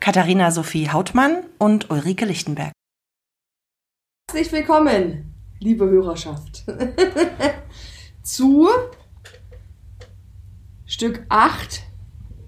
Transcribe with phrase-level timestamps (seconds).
[0.00, 2.72] Katharina Sophie Hautmann und Ulrike Lichtenberg.
[4.30, 6.64] Herzlich willkommen, liebe Hörerschaft,
[8.22, 8.68] zu
[10.84, 11.82] Stück 8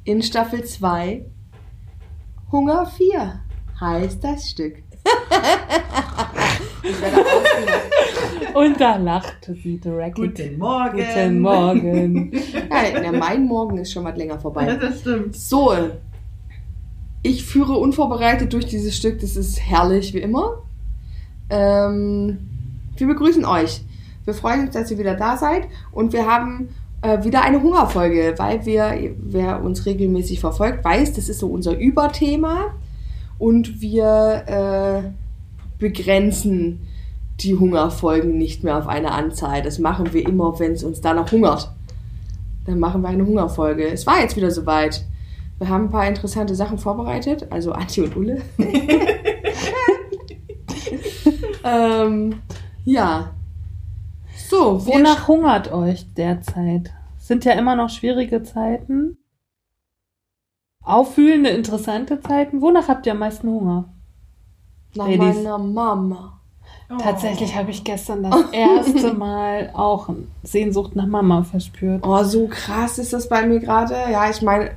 [0.05, 1.25] in Staffel 2.
[2.53, 3.41] Hunger 4
[3.81, 4.83] heißt das Stück.
[8.55, 10.17] Und da lachte sie direkt.
[10.17, 10.99] Guten Morgen.
[10.99, 12.33] Guten Morgen.
[12.71, 14.77] Ja, mein Morgen ist schon mal länger vorbei.
[14.77, 15.37] Das stimmt.
[15.37, 15.73] So,
[17.23, 19.21] ich führe unvorbereitet durch dieses Stück.
[19.21, 20.63] Das ist herrlich, wie immer.
[21.51, 22.39] Ähm,
[22.97, 23.83] wir begrüßen euch.
[24.25, 25.69] Wir freuen uns, dass ihr wieder da seid.
[25.91, 26.69] Und wir haben
[27.03, 31.79] äh, wieder eine Hungerfolge, weil wir, wer uns regelmäßig verfolgt, weiß, das ist so unser
[31.79, 32.75] Überthema.
[33.39, 35.11] Und wir äh,
[35.79, 36.81] begrenzen
[37.41, 39.63] die Hungerfolgen nicht mehr auf eine Anzahl.
[39.63, 41.71] Das machen wir immer, wenn es uns danach hungert.
[42.67, 43.87] Dann machen wir eine Hungerfolge.
[43.89, 45.07] Es war jetzt wieder soweit.
[45.59, 48.43] Wir haben ein paar interessante Sachen vorbereitet, also Antje und Ulle.
[51.65, 52.43] ähm,
[52.85, 53.35] ja.
[54.49, 56.93] So, Wonach hungert euch derzeit?
[57.19, 59.19] Sind ja immer noch schwierige Zeiten.
[60.83, 62.63] Auffühlende, interessante Zeiten.
[62.63, 63.93] Wonach habt ihr am meisten Hunger?
[64.95, 65.37] nach Ladies.
[65.37, 66.35] meiner Mama.
[66.99, 70.09] Tatsächlich habe ich gestern das erste Mal auch
[70.43, 72.07] Sehnsucht nach Mama verspürt.
[72.07, 73.95] Oh, so krass ist das bei mir gerade.
[74.11, 74.71] Ja, ich meine,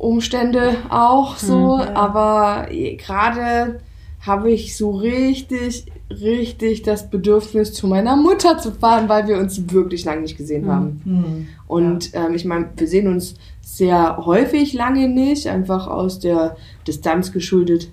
[0.00, 1.94] Umstände auch so, Hm, ja.
[1.94, 3.80] aber gerade
[4.20, 9.72] habe ich so richtig, richtig das Bedürfnis, zu meiner Mutter zu fahren, weil wir uns
[9.72, 10.70] wirklich lange nicht gesehen Hm.
[10.70, 11.00] haben.
[11.04, 11.48] Hm.
[11.66, 17.32] Und ähm, ich meine, wir sehen uns sehr häufig lange nicht, einfach aus der Distanz
[17.32, 17.90] geschuldet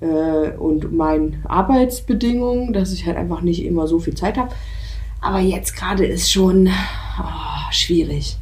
[0.00, 4.50] äh, und meinen Arbeitsbedingungen, dass ich halt einfach nicht immer so viel Zeit habe.
[5.22, 8.38] Aber jetzt gerade ist schon oh, schwierig.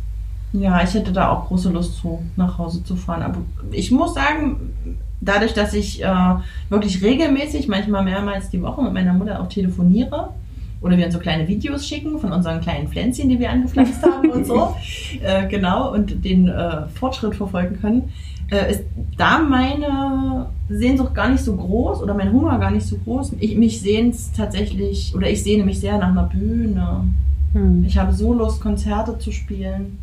[0.53, 3.23] Ja, ich hätte da auch große Lust zu, nach Hause zu fahren.
[3.23, 3.39] Aber
[3.71, 4.73] ich muss sagen,
[5.21, 6.35] dadurch, dass ich äh,
[6.69, 10.31] wirklich regelmäßig, manchmal mehrmals die Woche mit meiner Mutter auch telefoniere
[10.81, 14.31] oder wir uns so kleine Videos schicken von unseren kleinen Pflänzchen, die wir angepflanzt haben
[14.31, 14.75] und so,
[15.23, 18.13] äh, genau, und den äh, Fortschritt verfolgen können,
[18.51, 18.85] äh, ist
[19.17, 23.35] da meine Sehnsucht gar nicht so groß oder mein Hunger gar nicht so groß.
[23.41, 27.05] Ich, mich sehnt tatsächlich, oder ich sehne mich sehr nach einer Bühne.
[27.53, 27.85] Hm.
[27.87, 29.99] Ich habe so Lust, Konzerte zu spielen.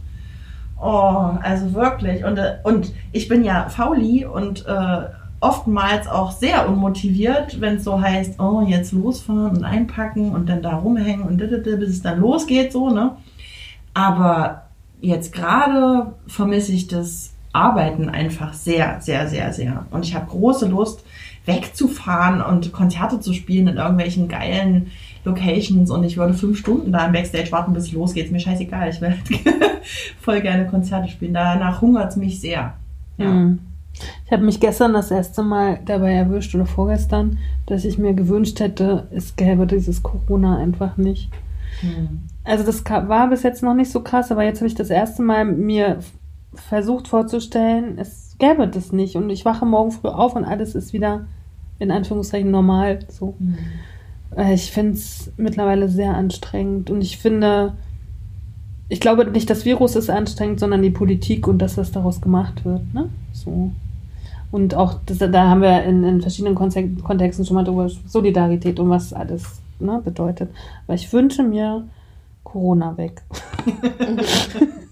[0.82, 2.24] Oh, also wirklich.
[2.26, 5.06] Und, äh, und ich bin ja fauli und äh,
[5.40, 10.62] oftmals auch sehr unmotiviert, wenn es so heißt, oh, jetzt losfahren und einpacken und dann
[10.62, 13.18] da rumhängen und bis es dann losgeht, so, ne?
[13.94, 14.64] Aber
[15.02, 19.86] jetzt gerade vermisse ich das Arbeiten einfach sehr, sehr, sehr, sehr.
[19.92, 21.04] Und ich habe große Lust,
[21.46, 24.92] wegzufahren und Konzerte zu spielen in irgendwelchen geilen
[25.26, 28.26] Locations und ich würde fünf Stunden da im Backstage warten, bis es losgeht.
[28.26, 28.90] Ist mir scheißegal.
[28.90, 29.16] Ich will
[30.22, 31.34] voll gerne Konzerte spielen.
[31.34, 32.74] Danach hungert es mich sehr.
[33.18, 33.32] Ja.
[33.32, 33.60] Hm.
[34.26, 38.60] Ich habe mich gestern das erste Mal dabei erwischt oder vorgestern, dass ich mir gewünscht
[38.60, 41.30] hätte, es gäbe dieses Corona einfach nicht.
[41.80, 42.24] Hm.
[42.44, 45.22] Also das war bis jetzt noch nicht so krass, aber jetzt habe ich das erste
[45.22, 46.00] Mal mir
[46.54, 50.94] versucht vorzustellen, es gäbe das nicht und ich wache morgen früh auf und alles ist
[50.94, 51.26] wieder
[51.80, 53.00] in Anführungszeichen normal.
[53.10, 53.36] So.
[53.40, 53.58] Hm.
[54.36, 57.74] Äh, Ich finde es mittlerweile sehr anstrengend und ich finde,
[58.90, 62.66] ich glaube nicht, das Virus ist anstrengend, sondern die Politik und das, was daraus gemacht
[62.66, 62.94] wird.
[62.94, 63.10] Ne?
[63.34, 63.72] So.
[64.52, 68.90] Und auch, das, da haben wir in, in verschiedenen Kontexten schon mal drüber Solidarität und
[68.90, 70.50] was alles ne, bedeutet.
[70.88, 71.84] Aber ich wünsche mir
[72.44, 73.22] Corona weg.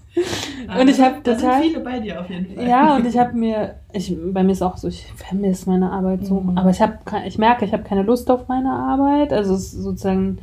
[0.80, 2.66] Und ich hab da total- sind viele bei dir auf jeden Fall.
[2.68, 6.24] Ja, und ich habe mir, ich, bei mir ist auch so, ich vermisse meine Arbeit
[6.26, 6.56] so, Mhm.
[6.56, 10.38] aber ich habe, ich merke, ich habe keine Lust auf meine Arbeit, also sozusagen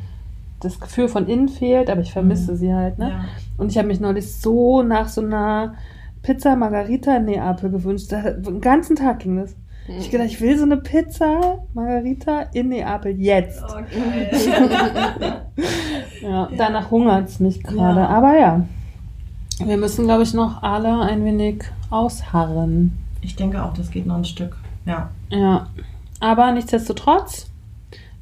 [0.59, 2.55] das Gefühl von innen fehlt, aber ich vermisse Mhm.
[2.57, 3.09] sie halt, ne?
[3.09, 3.25] Ja.
[3.57, 5.73] Und ich habe mich neulich so nach so einer
[6.21, 9.55] Pizza Margarita in Neapel gewünscht, da, den ganzen Tag ging das.
[9.87, 13.63] Ich hab gedacht, ich will so eine Pizza Margarita in Neapel jetzt.
[13.67, 13.81] Geil.
[16.21, 18.07] Ja, danach hungert es mich gerade, Ja.
[18.07, 18.61] aber ja.
[19.65, 22.97] Wir müssen, glaube ich, noch alle ein wenig ausharren.
[23.21, 24.57] ich denke auch, das geht noch ein Stück.
[24.85, 25.09] Ja.
[25.29, 25.67] Ja,
[26.19, 27.47] aber nichtsdestotrotz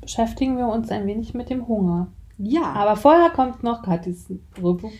[0.02, 2.08] beschäftigen wir uns ein wenig mit dem Hunger.
[2.38, 2.74] Ja.
[2.74, 4.26] Aber vorher kommt noch Katis
[4.62, 4.92] Rubrik.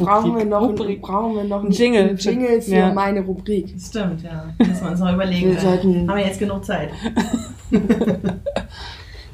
[0.00, 1.00] Brauchen wir noch, Rubrik.
[1.00, 2.16] brauchen wir noch Ein Jingle.
[2.18, 2.92] Jingle für Ja.
[2.92, 3.72] meine Rubrik.
[3.74, 4.46] Das stimmt, ja.
[4.58, 5.50] Müssen wir uns noch überlegen.
[5.52, 6.90] Wir sollten- Haben wir jetzt genug Zeit.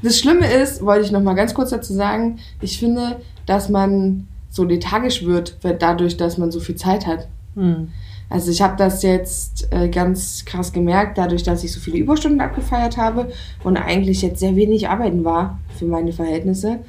[0.02, 3.16] Das Schlimme ist, wollte ich noch mal ganz kurz dazu sagen, ich finde,
[3.46, 7.26] dass man so lethargisch wird, dadurch, dass man so viel Zeit hat.
[7.56, 7.88] Hm.
[8.30, 12.40] Also ich habe das jetzt äh, ganz krass gemerkt, dadurch, dass ich so viele Überstunden
[12.40, 13.30] abgefeiert habe
[13.62, 16.80] und eigentlich jetzt sehr wenig arbeiten war für meine Verhältnisse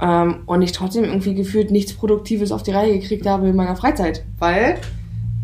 [0.00, 3.76] ähm, und ich trotzdem irgendwie gefühlt nichts Produktives auf die Reihe gekriegt habe in meiner
[3.76, 4.78] Freizeit, weil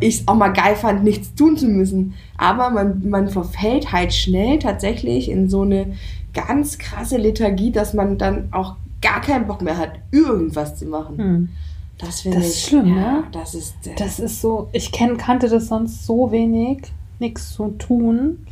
[0.00, 2.14] ich es auch mal geil fand, nichts tun zu müssen.
[2.36, 5.94] Aber man, man verfällt halt schnell tatsächlich in so eine
[6.34, 11.18] ganz krasse Lethargie, dass man dann auch gar keinen Bock mehr hat, irgendwas zu machen.
[11.18, 11.48] Hm.
[11.98, 13.24] Das finde ich ist schlimm, ja, ne?
[13.32, 17.68] Das ist äh, Das ist so, ich kenn, kannte das sonst so wenig, nichts zu
[17.78, 18.46] tun.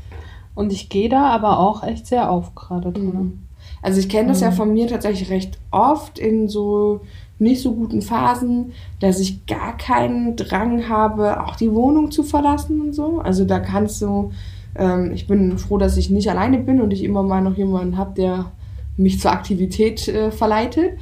[0.55, 3.07] Und ich gehe da aber auch echt sehr auf gerade drin.
[3.07, 3.39] Mhm.
[3.83, 4.55] Also ich kenne das ja Mhm.
[4.55, 7.01] von mir tatsächlich recht oft in so
[7.39, 12.81] nicht so guten Phasen, dass ich gar keinen Drang habe, auch die Wohnung zu verlassen
[12.83, 13.21] und so.
[13.21, 14.31] Also da kannst du,
[14.77, 17.97] ähm, ich bin froh, dass ich nicht alleine bin und ich immer mal noch jemanden
[17.97, 18.53] habe, der
[18.97, 20.99] mich zur Aktivität äh, verleitet.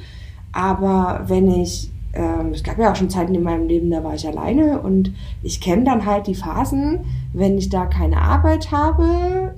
[0.51, 4.15] Aber wenn ich, ähm, es gab ja auch schon Zeiten in meinem Leben, da war
[4.15, 5.13] ich alleine und
[5.43, 9.55] ich kenne dann halt die Phasen, wenn ich da keine Arbeit habe,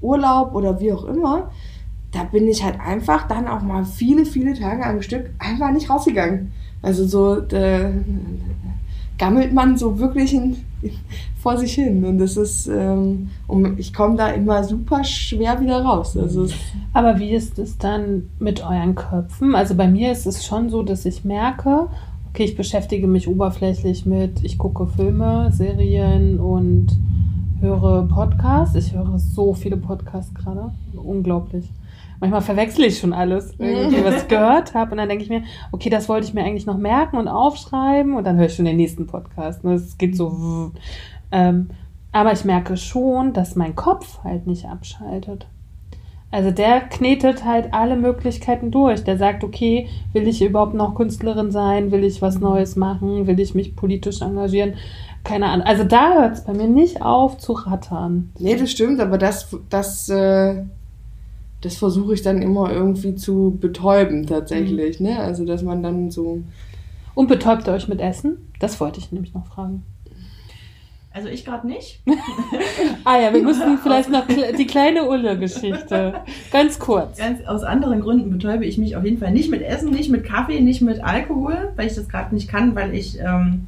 [0.00, 1.50] Urlaub oder wie auch immer,
[2.12, 5.90] da bin ich halt einfach dann auch mal viele, viele Tage am Stück einfach nicht
[5.90, 6.52] rausgegangen.
[6.80, 7.90] Also so da
[9.18, 10.56] gammelt man so wirklich in,
[11.40, 15.82] vor sich hin und das ist ähm, und ich komme da immer super schwer wieder
[15.82, 16.16] raus.
[16.16, 16.46] Also
[16.92, 19.54] Aber wie ist es dann mit euren Köpfen?
[19.54, 21.88] Also bei mir ist es schon so, dass ich merke,
[22.28, 26.88] okay, ich beschäftige mich oberflächlich mit, ich gucke Filme, Serien und
[27.60, 28.74] höre Podcasts.
[28.76, 30.72] Ich höre so viele Podcasts gerade.
[30.94, 31.68] Unglaublich.
[32.20, 34.92] Manchmal verwechsel ich schon alles, irgendwie, was ich gehört habe.
[34.92, 38.14] Und dann denke ich mir, okay, das wollte ich mir eigentlich noch merken und aufschreiben.
[38.14, 39.64] Und dann höre ich schon den nächsten Podcast.
[39.64, 39.74] Ne?
[39.74, 40.72] Es geht so.
[41.30, 41.70] Ähm,
[42.12, 45.46] aber ich merke schon, dass mein Kopf halt nicht abschaltet.
[46.30, 49.02] Also der knetet halt alle Möglichkeiten durch.
[49.02, 51.90] Der sagt, okay, will ich überhaupt noch Künstlerin sein?
[51.90, 53.26] Will ich was Neues machen?
[53.26, 54.74] Will ich mich politisch engagieren?
[55.24, 55.66] Keine Ahnung.
[55.66, 58.30] Also da hört es bei mir nicht auf zu rattern.
[58.38, 60.64] nee, das stimmt, aber das, das, äh,
[61.62, 65.00] das versuche ich dann immer irgendwie zu betäuben tatsächlich.
[65.00, 65.18] Ne?
[65.18, 66.42] Also dass man dann so
[67.14, 68.50] Und betäubt ihr euch mit Essen?
[68.60, 69.82] Das wollte ich nämlich noch fragen.
[71.18, 72.00] Also ich gerade nicht.
[73.04, 76.14] Ah ja, wir müssen vielleicht noch die kleine Ulle-Geschichte.
[76.52, 77.18] Ganz kurz.
[77.18, 80.24] Ganz aus anderen Gründen betäube ich mich auf jeden Fall nicht mit Essen, nicht mit
[80.24, 83.66] Kaffee, nicht mit Alkohol, weil ich das gerade nicht kann, weil ich ähm,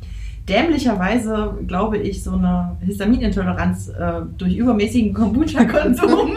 [0.49, 6.37] dämlicherweise, glaube ich, so eine Histaminintoleranz äh, durch übermäßigen Kombucha-Konsum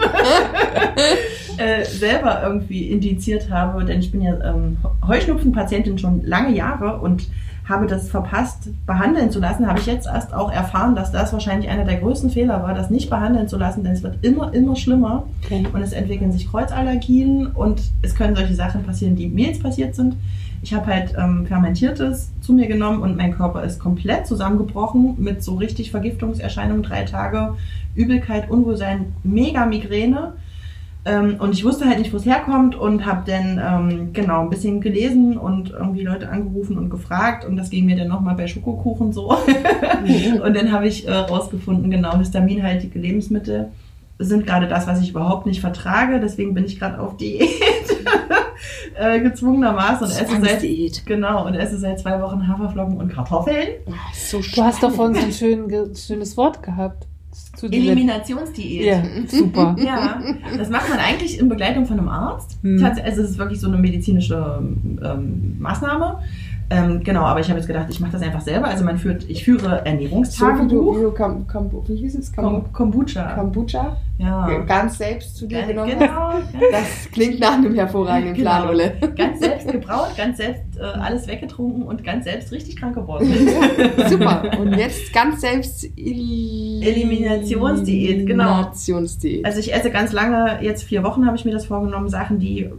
[1.58, 7.28] äh, selber irgendwie indiziert habe, denn ich bin ja ähm, Heuschnupfenpatientin schon lange Jahre und
[7.68, 11.70] habe das verpasst, behandeln zu lassen, habe ich jetzt erst auch erfahren, dass das wahrscheinlich
[11.70, 14.76] einer der größten Fehler war, das nicht behandeln zu lassen, denn es wird immer, immer
[14.76, 15.64] schlimmer Okay.
[15.72, 19.94] und es entwickeln sich Kreuzallergien und es können solche Sachen passieren, die mir jetzt passiert
[19.94, 20.16] sind.
[20.62, 25.42] Ich habe halt ähm, Fermentiertes zu mir genommen und mein Körper ist komplett zusammengebrochen mit
[25.42, 27.54] so richtig Vergiftungserscheinungen, drei Tage,
[27.94, 30.32] Übelkeit, Unwohlsein, mega Migräne.
[31.06, 34.50] Ähm, und ich wusste halt nicht, wo es herkommt und habe dann ähm, genau ein
[34.50, 38.46] bisschen gelesen und irgendwie Leute angerufen und gefragt und das ging mir dann nochmal bei
[38.46, 39.28] Schokokuchen so.
[40.44, 43.70] und dann habe ich äh, rausgefunden, genau, histaminhaltige Lebensmittel
[44.18, 46.20] sind gerade das, was ich überhaupt nicht vertrage.
[46.20, 47.50] Deswegen bin ich gerade auf Diät
[48.94, 51.06] äh, gezwungenermaßen und esse seit Zwangsdiät.
[51.06, 53.68] genau und esse seit zwei Wochen Haferflocken und Kartoffeln.
[53.88, 57.08] Ah, so Du hast doch vorhin so ein schön, schönes Wort gehabt.
[57.56, 58.84] Zu Eliminationsdiät.
[58.84, 59.76] Ja, super.
[59.84, 60.22] Ja,
[60.56, 62.58] das macht man eigentlich in Begleitung von einem Arzt.
[62.62, 62.82] Hm.
[62.84, 64.62] Also es ist wirklich so eine medizinische
[65.02, 66.20] ähm, Maßnahme.
[66.70, 68.66] Ähm, genau, aber ich habe jetzt gedacht, ich mache das einfach selber.
[68.68, 70.96] Also man führt, ich führe So wie du, Ernährungstagebuch.
[70.98, 72.32] wie du Kam, Kam, wie hieß es?
[72.32, 73.34] Kam, Kom Kombucha.
[73.34, 74.46] Kombucha ja.
[74.66, 75.90] ganz selbst zu dir Ganz- genommen.
[75.98, 76.30] Genau.
[76.70, 78.50] Das klingt nach einem hervorragenden Genau.
[78.50, 78.92] Plan, Ulle.
[79.16, 83.26] Ganz selbst gebraut, ganz selbst äh, alles weggetrunken und ganz selbst richtig krank geworden.
[84.08, 84.42] Super.
[84.60, 88.44] Und jetzt ganz selbst El Eliminationsdiät, genau.
[88.44, 89.44] Eliminationsdiät.
[89.44, 92.70] Also ich esse ganz lange, jetzt vier Wochen habe ich mir das vorgenommen, Sachen, die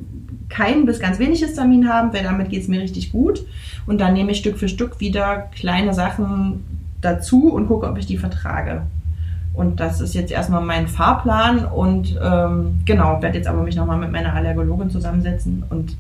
[0.56, 3.46] kein bis ganz wenig Histamin haben, weil damit geht es mir richtig gut.
[3.88, 6.64] Und dann nehme ich Stück für Stück wieder kleine Sachen
[7.02, 8.84] dazu und gucke, ob ich die vertrage.
[9.54, 13.98] Und das ist jetzt erstmal mein Fahrplan und ähm, genau, werde jetzt aber mich nochmal
[13.98, 15.96] mit meiner Allergologin zusammensetzen und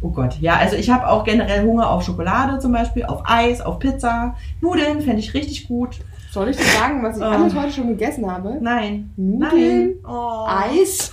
[0.00, 3.60] oh Gott, ja, also ich habe auch generell Hunger auf Schokolade zum Beispiel, auf Eis,
[3.60, 5.98] auf Pizza, Nudeln fände ich richtig gut.
[6.30, 7.26] Soll ich dir sagen, was ich Oh.
[7.26, 8.58] alles heute schon gegessen habe?
[8.60, 9.90] Nein, Nudeln, nein.
[10.04, 10.46] Oh.
[10.48, 11.12] Eis.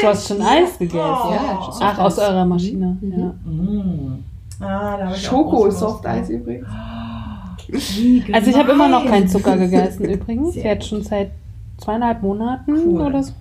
[0.00, 0.98] Du hast schon Eis gegessen.
[1.00, 1.32] Oh.
[1.32, 2.96] Ja, Ach, aus eurer Maschine.
[3.00, 3.12] Mhm.
[3.18, 3.34] Ja.
[3.50, 4.24] Mm.
[4.60, 6.66] Ah, Schoko Lust Softeis übrigens.
[7.68, 10.54] Wie Also ich habe immer noch keinen Zucker gegessen übrigens.
[10.54, 11.30] Sehr Jetzt schon seit
[11.78, 13.00] zweieinhalb Monaten Cool.
[13.02, 13.32] oder so.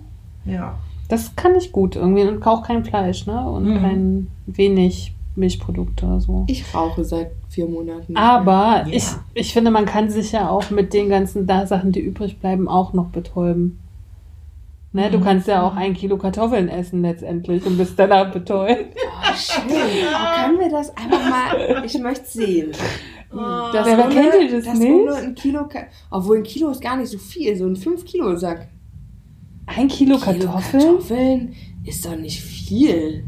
[0.45, 0.75] Ja.
[1.09, 3.49] Das kann ich gut irgendwie und auch kein Fleisch, ne?
[3.49, 3.81] Und Mhm.
[3.81, 6.45] kein wenig Milchprodukte so.
[6.47, 8.13] Ich rauche seit vier Monaten.
[8.13, 8.87] nicht Aber Ja.
[8.89, 12.39] ich, ich finde, man kann sich ja auch mit den ganzen da Sachen, die übrig
[12.39, 13.79] bleiben, auch noch betäuben.
[14.93, 15.23] Ne, du Mhm.
[15.23, 18.93] kannst ja auch ein Kilo Kartoffeln essen letztendlich und bist danach betäubt.
[18.97, 19.63] Oh, schön.
[19.69, 21.83] Oh, können wir das einfach mal.
[21.85, 22.71] Ich möchte sehen.
[23.31, 24.91] Das Wer ohne- kennt ihr das dass nicht?
[24.91, 25.65] ohne ein Kilo.
[26.09, 27.55] Obwohl ein Kilo ist gar nicht so viel.
[27.55, 28.67] So ein 5-Kilo-Sack.
[29.67, 30.81] Ein Kilo Kartoffeln?
[30.81, 31.53] Kartoffeln
[31.85, 33.23] ist doch nicht viel.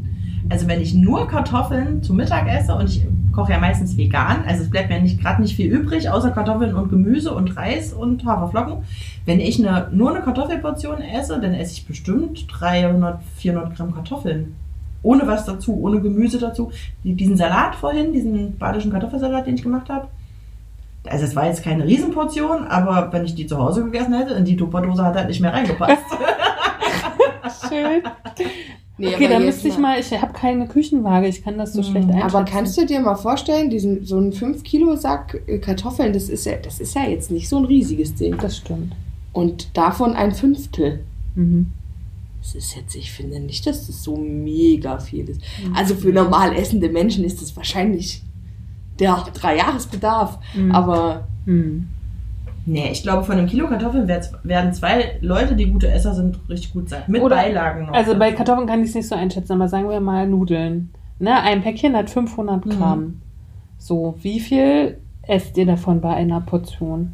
[0.50, 3.02] Also wenn ich nur Kartoffeln zum Mittag esse und ich
[3.34, 6.74] koche ja meistens vegan, also es bleibt mir nicht gerade nicht viel übrig, außer Kartoffeln
[6.74, 8.84] und Gemüse und Reis und Haferflocken.
[9.26, 14.54] Wenn ich eine, nur eine Kartoffelportion esse, dann esse ich bestimmt 300, 400 Gramm Kartoffeln.
[15.02, 16.70] Ohne was dazu, ohne Gemüse dazu.
[17.02, 20.08] Die- Diesen Salat vorhin, diesen badischen Kartoffelsalat, den ich gemacht habe.
[21.06, 24.46] Also es war jetzt keine Riesenportion, aber wenn ich die zu Hause gegessen hätte, in
[24.46, 26.02] die Tupperdose hat halt nicht mehr reingepasst.
[27.68, 28.02] Schön.
[28.96, 31.90] Nee, Okay, dann müsste ich mal- ich habe keine Küchenwaage, ich kann das so Hm,
[31.90, 32.36] schlecht einschätzen.
[32.36, 36.56] Aber kannst du dir mal vorstellen, diesen, so ein 5-Kilo-Sack äh, Kartoffeln, das ist, ja,
[36.62, 38.36] das ist ja jetzt nicht so ein riesiges Ding.
[38.38, 38.92] Das stimmt.
[39.32, 41.00] Und davon ein Fünftel.
[41.34, 41.72] Mhm.
[42.40, 45.40] Das ist jetzt, ich finde nicht, dass das so mega viel ist.
[45.66, 45.74] Mhm.
[45.74, 48.22] Also für normal essende Menschen ist das wahrscheinlich
[49.00, 50.38] der Dreijahresbedarf.
[50.54, 50.70] Mhm.
[50.72, 51.88] Aber Mhm.
[52.66, 56.38] Nee, ich glaube, von einem Kilo Kartoffeln werd- werden zwei Leute, die gute Esser sind,
[56.48, 57.02] richtig gut sein.
[57.08, 57.92] Mit Oder- Beilagen noch.
[57.92, 60.90] Also bei Kartoffeln kann ich es nicht so einschätzen, aber sagen wir mal Nudeln.
[61.18, 62.70] Ne, ein Päckchen hat 500 Mhm.
[62.70, 63.20] Gramm.
[63.78, 67.12] So, wie viel esst ihr davon bei einer Portion?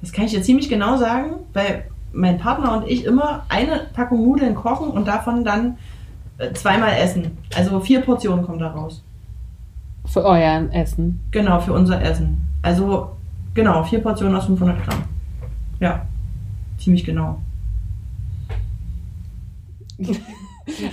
[0.00, 4.22] Das kann ich dir ziemlich genau sagen, weil mein Partner und ich immer eine Packung
[4.24, 5.76] Nudeln kochen und davon dann
[6.38, 7.38] äh, zweimal essen.
[7.56, 9.02] Also vier Portionen kommen da raus.
[10.06, 11.20] Für euer Essen.
[11.30, 12.42] Genau, für unser Essen.
[12.62, 13.10] Also,
[13.54, 15.04] genau, vier Portionen aus 500 Gramm.
[15.80, 16.06] Ja,
[16.78, 17.40] ziemlich genau.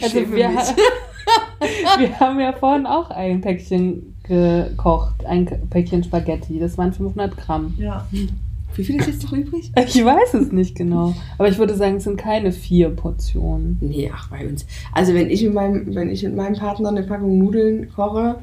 [0.01, 0.49] Also wir,
[1.97, 6.59] wir haben ja vorhin auch ein Päckchen gekocht, ein Päckchen Spaghetti.
[6.59, 7.73] Das waren 500 Gramm.
[7.77, 8.07] Ja.
[8.11, 9.71] wie viel ist jetzt noch übrig?
[9.75, 13.77] Ich weiß es nicht genau, aber ich würde sagen, es sind keine vier Portionen.
[13.81, 14.65] Nee, ach, bei uns.
[14.93, 18.35] Also wenn ich mit meinem, wenn ich mit meinem Partner eine Packung Nudeln koche,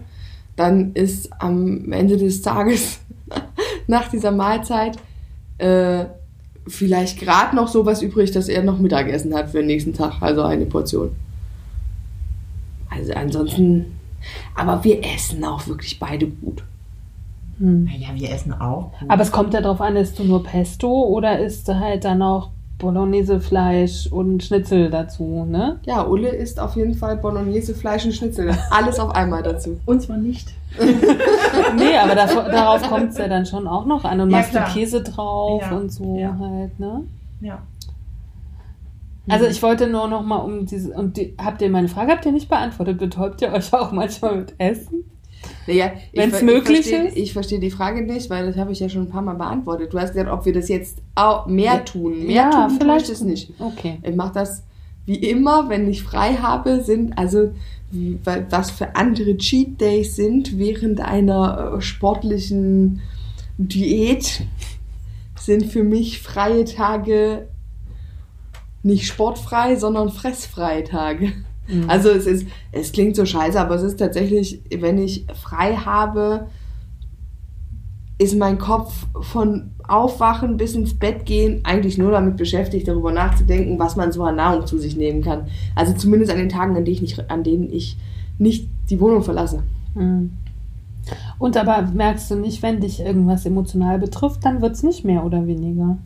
[0.56, 3.00] dann ist am Ende des Tages
[3.86, 4.98] nach dieser Mahlzeit
[5.58, 6.06] äh,
[6.66, 10.42] vielleicht gerade noch sowas übrig, dass er noch Mittagessen hat für den nächsten Tag, also
[10.42, 11.12] eine Portion.
[12.90, 13.98] Also ansonsten,
[14.54, 16.62] aber wir essen auch wirklich beide gut.
[17.58, 17.84] Hm.
[17.84, 18.92] Naja, wir essen auch.
[18.98, 19.10] gut.
[19.10, 22.18] Aber es kommt ja darauf an, isst du nur Pesto oder isst du halt dann
[22.18, 25.80] noch Bolognese-Fleisch und Schnitzel dazu, ne?
[25.86, 28.54] Ja, Ulle isst auf jeden Fall Bolognese, Fleisch und Schnitzel.
[28.70, 29.80] Alles auf einmal dazu.
[29.86, 30.52] Und zwar nicht.
[31.76, 34.20] Nee, aber davor, darauf kommt es ja dann schon auch noch an.
[34.20, 34.72] Und Ja, machst du klar.
[34.72, 36.36] Käse drauf Ja, und so ja.
[36.38, 37.04] halt, ne?
[37.40, 37.62] Ja.
[39.28, 42.24] Also ich wollte nur noch mal um diese, und die, habt ihr meine Frage, habt
[42.26, 42.98] ihr nicht beantwortet?
[42.98, 45.04] Betäubt ihr euch auch manchmal mit Essen?
[45.66, 47.16] Naja, ich Wenn's ver- möglich ich verstehe, ist?
[47.16, 49.92] Ich verstehe die Frage nicht, weil das habe ich ja schon ein paar Mal beantwortet.
[49.92, 51.78] Du hast gesagt, ob wir das jetzt auch mehr Ja.
[51.80, 52.26] tun.
[52.26, 53.06] Mehr Ja, tun vielleicht.
[53.06, 53.52] ich das nicht.
[53.58, 53.98] Okay.
[54.02, 54.62] Ich mache das
[55.06, 57.52] wie immer, wenn ich frei habe, sind also
[57.90, 58.18] wie-
[58.50, 63.00] was für andere Cheat Days sind während einer äh, sportlichen
[63.58, 64.42] Diät,
[65.38, 67.46] sind für mich freie Tage
[68.82, 71.32] nicht sportfrei, sondern fressfreie Tage.
[71.68, 71.88] Mhm.
[71.88, 76.48] Also es ist, es klingt so scheiße, aber es ist tatsächlich, wenn ich frei habe,
[78.18, 83.78] ist mein Kopf von Aufwachen bis ins Bett gehen eigentlich nur damit beschäftigt, darüber nachzudenken,
[83.78, 85.46] was man so an Nahrung zu sich nehmen kann.
[85.74, 87.96] Also zumindest an den Tagen, an denen ich nicht, an denen ich
[88.38, 89.62] nicht die Wohnung verlasse.
[89.94, 90.32] Mhm.
[91.38, 95.24] Und aber merkst du nicht, wenn dich irgendwas emotional betrifft, dann wird es nicht mehr
[95.24, 95.98] oder weniger.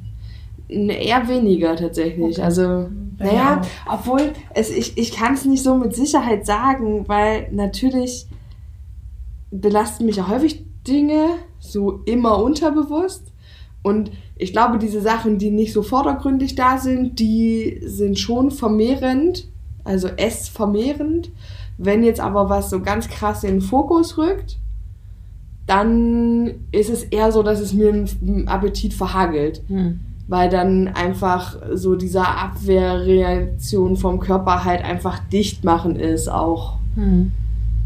[0.68, 2.37] Eher weniger tatsächlich.
[2.37, 2.42] Okay.
[2.42, 8.26] Also, naja, obwohl, es, ich, ich kann es nicht so mit Sicherheit sagen, weil natürlich
[9.50, 11.26] belasten mich ja häufig Dinge
[11.58, 13.29] so immer unterbewusst.
[13.82, 19.49] Und ich glaube, diese Sachen, die nicht so vordergründig da sind, die sind schon vermehrend,
[19.84, 21.30] also essvermehrend.
[21.78, 24.58] Wenn jetzt aber was so ganz krass in den Fokus rückt,
[25.66, 30.00] dann ist es eher so, dass es mir einen Appetit verhagelt Hm.
[30.26, 36.78] weil dann einfach so dieser Abwehrreaktion vom Körper halt einfach dicht machen ist auch.
[36.96, 37.32] Hm.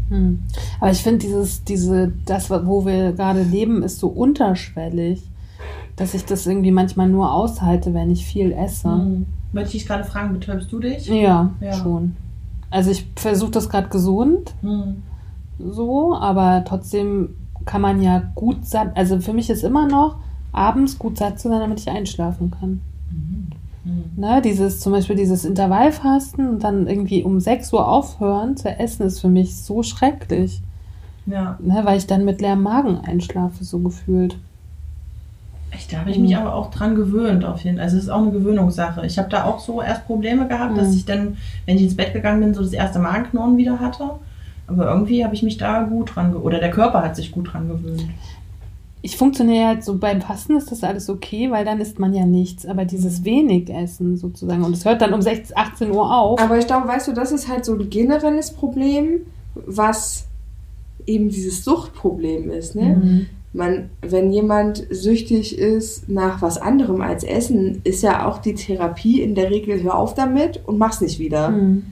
[0.09, 0.39] Hm.
[0.79, 5.23] Aber ich finde dieses, diese, das, wo wir gerade leben, ist so unterschwellig,
[5.95, 8.87] dass ich das irgendwie manchmal nur aushalte, wenn ich viel esse.
[8.89, 9.25] Mhm.
[9.53, 11.07] Wollte ich dich gerade fragen, betäubst du dich?
[11.07, 11.73] Ja, Ja.
[11.73, 12.15] schon.
[12.69, 15.03] Also ich versuche das gerade gesund, Mhm.
[15.59, 17.29] so, aber trotzdem
[17.65, 20.17] kann man ja gut satt, also für mich ist immer noch
[20.51, 22.81] abends gut satt zu sein, damit ich einschlafen kann.
[23.11, 23.47] Mhm.
[24.17, 29.03] Ne, dieses, zum Beispiel dieses Intervallfasten und dann irgendwie um 6 Uhr aufhören zu essen,
[29.05, 30.61] ist für mich so schrecklich.
[31.27, 31.57] Ja.
[31.61, 34.37] Ne, weil ich dann mit leerem Magen einschlafe, so gefühlt.
[35.75, 37.85] Echt, da habe ich mich aber auch dran gewöhnt, auf jeden Fall.
[37.85, 39.05] Also es ist auch eine Gewöhnungssache.
[39.05, 40.93] Ich habe da auch so erst Probleme gehabt, dass Mhm.
[40.95, 44.11] ich dann, wenn ich ins Bett gegangen bin, so das erste Magenknurren wieder hatte.
[44.67, 47.51] Aber irgendwie habe ich mich da gut dran, ge- oder der Körper hat sich gut
[47.53, 48.05] dran gewöhnt.
[49.01, 52.25] Ich funktioniere halt so beim Fasten ist das alles okay, weil dann isst man ja
[52.25, 52.65] nichts.
[52.65, 56.39] Aber dieses wenig Essen sozusagen und es hört dann um 16, 18 Uhr auf.
[56.41, 59.19] Aber ich glaube, weißt du, das ist halt so ein generelles Problem,
[59.53, 60.25] was
[61.05, 62.75] eben dieses Suchtproblem ist.
[62.75, 62.83] Ne?
[62.99, 63.25] Mhm.
[63.55, 69.21] Man, wenn jemand süchtig ist nach was anderem als Essen, ist ja auch die Therapie
[69.21, 71.49] in der Regel, hör auf damit und mach's nicht wieder.
[71.51, 71.83] Mhm.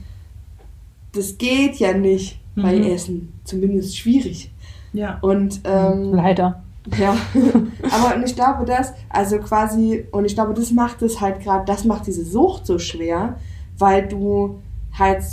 [1.13, 2.84] Das geht ja nicht bei Mhm.
[2.84, 3.34] Essen.
[3.46, 4.51] Zumindest schwierig.
[4.91, 5.20] Ja.
[5.22, 6.62] Und ähm, Leider.
[7.00, 7.15] Ja,
[7.91, 11.63] aber und ich glaube, das, also quasi, und ich glaube, das macht es halt gerade,
[11.65, 13.38] das macht diese Sucht so schwer,
[13.77, 14.60] weil du
[14.91, 15.24] halt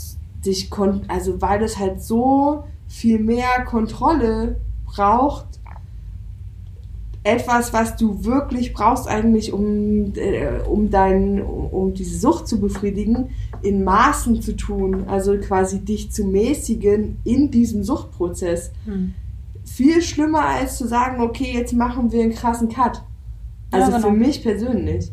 [0.47, 5.47] dich, kon also weil das halt so viel mehr Kontrolle braucht,
[7.23, 12.59] etwas, was du wirklich brauchst eigentlich, um, äh, um, dein, um, um diese Sucht zu
[12.61, 13.31] befriedigen,
[13.63, 19.13] in Maßen zu tun, also quasi dich zu mäßigen in diesem Suchtprozess Mhm.
[19.65, 23.03] viel schlimmer als zu sagen, okay, jetzt machen wir einen krassen Cut.
[23.71, 24.09] Also Ja, genau.
[24.09, 25.11] für mich persönlich.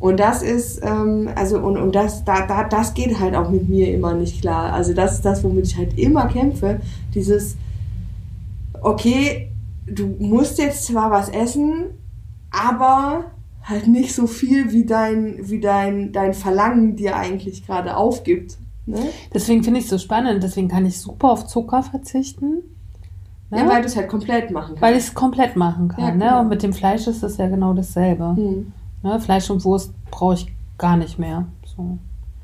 [0.00, 3.68] Und das ist, ähm, also und, und das, da, da, das geht halt auch mit
[3.68, 4.72] mir immer nicht klar.
[4.72, 6.80] Also das ist das, womit ich halt immer kämpfe.
[7.14, 7.56] Dieses,
[8.80, 9.51] okay,
[9.86, 11.86] du musst jetzt zwar was essen,
[12.50, 13.24] aber
[13.62, 18.58] halt nicht so viel, wie dein, wie dein, dein Verlangen dir eigentlich gerade aufgibt.
[18.86, 18.98] Ne?
[19.32, 20.42] Deswegen finde ich es so spannend.
[20.42, 22.62] Deswegen kann ich super auf Zucker verzichten.
[23.50, 23.58] Ne?
[23.58, 24.82] Ja, weil du es halt komplett machen kannst.
[24.82, 26.04] weil ich es komplett machen kann.
[26.04, 26.18] Ja, ne?
[26.18, 26.40] genau.
[26.40, 28.34] Und mit dem Fleisch ist es ja genau dasselbe.
[28.36, 28.72] hm.
[29.02, 29.20] Ne?
[29.20, 30.46] Fleisch und Wurst brauche ich
[30.78, 31.46] gar nicht mehr.
[31.64, 31.98] So.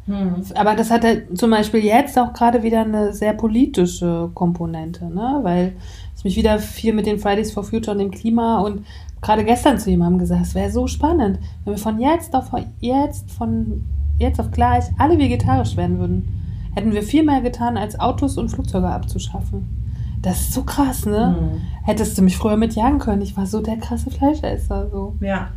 [0.06, 0.42] Hm.
[0.54, 5.40] Aber das hat halt zum Beispiel jetzt auch gerade wieder eine sehr politische Komponente, ne?
[5.42, 5.76] weil
[6.18, 8.84] ich mich wieder viel mit den Fridays for Future und dem Klima und
[9.22, 12.50] gerade gestern zu jemandem gesagt, es wäre so spannend, wenn wir von jetzt auf
[12.80, 13.84] jetzt, von
[14.18, 16.28] jetzt auf gleich alle vegetarisch werden würden.
[16.74, 19.66] Hätten wir viel mehr getan, als Autos und Flugzeuge abzuschaffen.
[20.22, 21.36] Das ist so krass, ne?
[21.38, 21.60] Hm.
[21.84, 23.22] Hättest du mich früher mitjagen können.
[23.22, 24.88] Ich war so der krasse Fleischesser.
[24.90, 25.14] So.
[25.20, 25.48] Ja.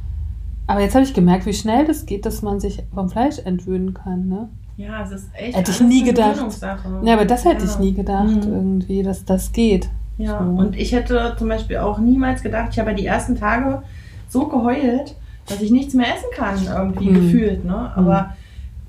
[0.67, 3.93] Aber jetzt habe ich gemerkt, wie schnell das geht, dass man sich vom Fleisch entwöhnen
[3.93, 4.27] kann.
[4.29, 4.49] Ne?
[4.77, 5.57] Ja, es ist echt.
[5.57, 6.61] Hätte ich nie eine gedacht.
[7.03, 7.71] Ja, aber das hätte Ja.
[7.71, 8.53] ich nie gedacht, Mhm.
[8.53, 9.89] irgendwie, dass das geht.
[10.17, 10.45] Ja, So.
[10.59, 13.81] und ich hätte zum Beispiel auch niemals gedacht, ich habe ja die ersten Tage
[14.29, 15.15] so geheult,
[15.47, 17.13] dass ich nichts mehr essen kann, irgendwie Mhm.
[17.15, 17.65] gefühlt.
[17.65, 17.91] Ne?
[17.95, 18.35] Aber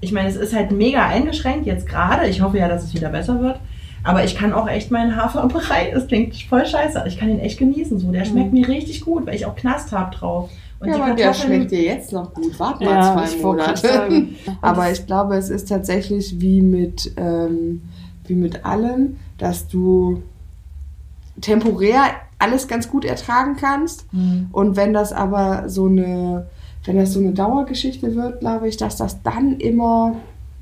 [0.01, 2.27] ich meine, es ist halt mega eingeschränkt jetzt gerade.
[2.29, 3.59] Ich hoffe ja, dass es wieder besser wird.
[4.05, 7.59] Aber ich kann auch echt meinen Haferbrei, das klingt voll scheiße, ich kann ihn echt
[7.59, 7.99] genießen.
[8.01, 8.11] So.
[8.11, 10.51] Der schmeckt mir richtig gut, weil ich auch Knast habe drauf.
[10.81, 12.59] Und ja, die aber der schmeckt dir jetzt noch gut.
[12.59, 14.27] Warte mal Ja, zwei Monate.
[14.61, 17.83] Aber ich glaube, es ist tatsächlich wie mit, ähm,
[18.27, 20.25] wie mit allem, dass du
[21.43, 22.05] temporär
[22.39, 24.13] alles ganz gut ertragen kannst.
[24.13, 24.49] Mhm.
[24.53, 26.47] Und wenn das aber so eine,
[26.85, 30.17] wenn das so eine Dauergeschichte wird, glaube ich, dass das dann immer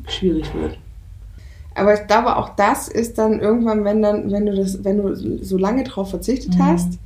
[0.07, 0.77] schwierig wird.
[1.75, 5.15] Aber ich glaube, auch das ist dann irgendwann, wenn dann, wenn du das, wenn du
[5.43, 6.67] so lange drauf verzichtet Mhm.
[6.67, 6.99] hast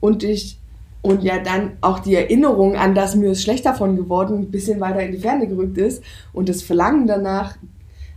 [0.00, 0.58] und dich
[1.02, 4.80] und ja dann auch die Erinnerung an das mir ist schlecht davon geworden ein bisschen
[4.80, 7.56] weiter in die Ferne gerückt ist und das Verlangen danach,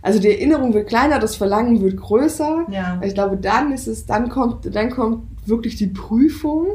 [0.06, 2.66] also die Erinnerung wird kleiner, das Verlangen wird größer.
[2.70, 3.00] Ja.
[3.02, 6.66] Ich glaube, dann ist es, dann kommt, dann kommt wirklich die Prüfung,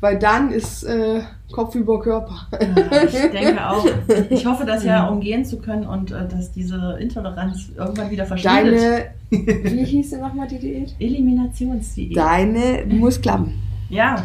[0.00, 2.48] weil dann ist äh, Kopf über Körper.
[2.52, 3.86] Ja, ich denke auch.
[4.28, 8.78] Ich hoffe, das ja umgehen zu können und äh, dass diese Intoleranz irgendwann wieder verschwindet.
[8.78, 9.06] Deine,
[9.72, 10.94] wie hieß denn nochmal die Diät?
[10.98, 12.14] Eliminationsdiät.
[12.14, 13.54] Deine muss klappen.
[13.88, 14.16] Ja.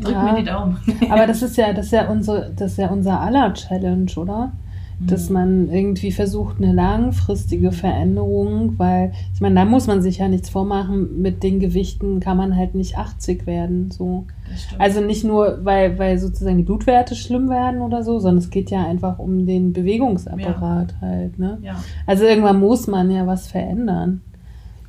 [0.00, 0.22] Drück Ja.
[0.22, 0.78] mir die Daumen.
[1.10, 4.52] Aber das ist ja, das ist ja unsere, das ist ja unser aller Challenge, oder?
[4.98, 10.28] Dass man irgendwie versucht, eine langfristige Veränderung, weil, ich meine, da muss man sich ja
[10.28, 13.90] nichts vormachen, mit den Gewichten kann man halt nicht 80 werden.
[13.90, 14.24] So.
[14.78, 18.70] Also nicht nur, weil, weil sozusagen die Blutwerte schlimm werden oder so, sondern es geht
[18.70, 21.38] ja einfach um den Bewegungsapparat halt.
[21.38, 21.58] Ne?
[21.62, 24.22] ja, Also irgendwann muss man ja was verändern.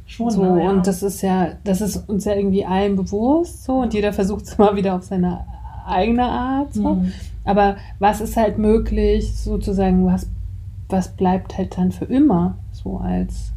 [0.05, 0.31] schon.
[0.31, 0.69] So, ne, ja.
[0.69, 4.45] und das ist ja, das ist uns ja irgendwie allen bewusst so und jeder versucht
[4.45, 5.41] es mal wieder auf seine
[5.85, 6.73] eigene Art.
[6.73, 6.95] So.
[6.95, 7.11] Mhm.
[7.47, 10.27] Aber was ist halt möglich, sozusagen, was,
[10.89, 13.51] was bleibt halt dann für immer so als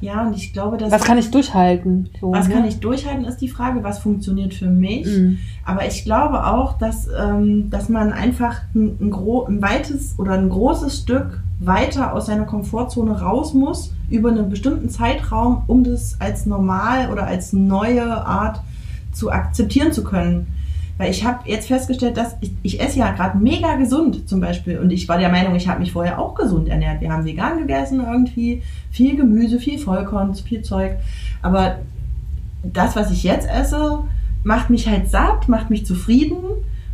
[0.00, 0.92] Ja, und ich glaube, dass.
[0.92, 2.10] was kann ich durchhalten?
[2.20, 2.54] So, was ne?
[2.54, 5.06] kann ich durchhalten, ist die Frage, was funktioniert für mich.
[5.06, 5.38] Mhm.
[5.64, 10.32] Aber ich glaube auch, dass, ähm, dass man einfach ein, ein, gro ein weites oder
[10.32, 16.20] ein großes Stück weiter aus seiner Komfortzone raus muss, über einen bestimmten Zeitraum, um das
[16.20, 18.60] als normal oder als neue Art
[19.12, 20.46] zu akzeptieren zu können.
[20.96, 24.78] Weil ich habe jetzt festgestellt, dass ich, ich esse ja gerade mega gesund zum Beispiel.
[24.78, 27.00] Und ich war der Meinung, ich habe mich vorher auch gesund ernährt.
[27.00, 30.92] Wir haben vegan gegessen irgendwie, viel Gemüse, viel Vollkorn, viel Zeug.
[31.42, 31.78] Aber
[32.62, 34.04] das, was ich jetzt esse,
[34.44, 36.38] macht mich halt satt, macht mich zufrieden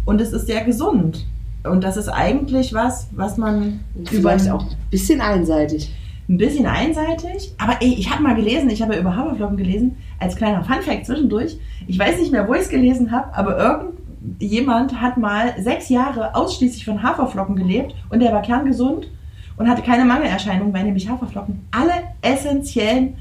[0.06, 1.26] und es ist sehr gesund.
[1.62, 5.92] Und das ist eigentlich was, was man Vielleicht auch ein bisschen einseitig.
[6.28, 7.52] ein bisschen einseitig.
[7.58, 11.06] Aber ey, ich habe mal gelesen, ich habe ja über Haferflocken gelesen, als kleiner Funfact
[11.06, 11.59] zwischendurch.
[11.87, 16.35] Ich weiß nicht mehr, wo ich es gelesen habe, aber irgendjemand hat mal sechs Jahre
[16.35, 19.09] ausschließlich von Haferflocken gelebt und der war kerngesund
[19.56, 23.16] und hatte keine Mangelerscheinungen, weil nämlich Haferflocken alle essentiellen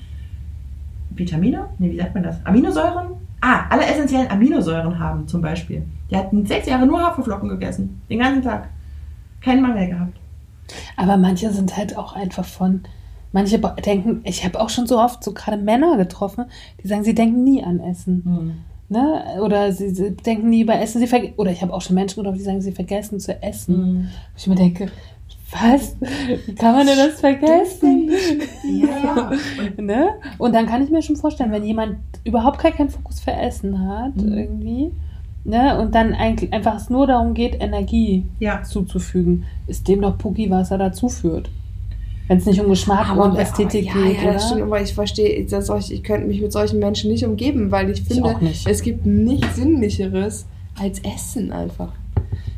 [1.09, 2.45] Vitamine, nee, wie sagt man das?
[2.45, 3.07] Aminosäuren?
[3.41, 5.83] Ah, alle essentiellen Aminosäuren haben zum Beispiel.
[6.11, 8.69] Der hat sechs Jahre nur Haferflocken gegessen, den ganzen Tag.
[9.41, 10.17] Keinen Mangel gehabt.
[10.97, 12.83] Aber manche sind halt auch einfach von.
[13.31, 16.45] Manche denken, ich habe auch schon so oft so gerade Männer getroffen,
[16.81, 18.23] die sagen, sie denken nie an Essen.
[18.89, 19.23] Ne?
[19.43, 20.99] Oder sie, sie denken nie über Essen.
[20.99, 23.77] Sie Oder ich habe auch schon Menschen getroffen, die sagen, sie vergessen zu essen.
[23.77, 24.07] Mhm.
[24.35, 24.89] Ich mir denke,
[25.51, 25.95] was?
[26.45, 28.11] Wie kann man denn das vergessen?
[28.63, 29.31] Ja,
[29.77, 30.09] und ne?
[30.37, 33.87] Und dann kann ich mir schon vorstellen, wenn jemand überhaupt gar keinen Fokus für Essen
[33.87, 34.33] hat, Mhm.
[34.33, 34.91] irgendwie,
[35.43, 35.79] ne?
[35.79, 38.63] Und dann eigentlich einfach es nur darum geht, Energie ja.
[38.63, 41.49] zuzufügen, ist dem doch Pucki, was er dazu führt.
[42.29, 44.33] Wenn es nicht um Geschmack und Ästhetik ja, geht, ja, oder?
[44.33, 47.71] das stimmt, aber ich verstehe, dass solch, ich könnte mich mit solchen Menschen nicht umgeben,
[47.71, 48.67] weil ich Ich finde, auch nicht.
[48.67, 50.45] es gibt nichts Sinnlicheres
[50.79, 51.91] als Essen einfach.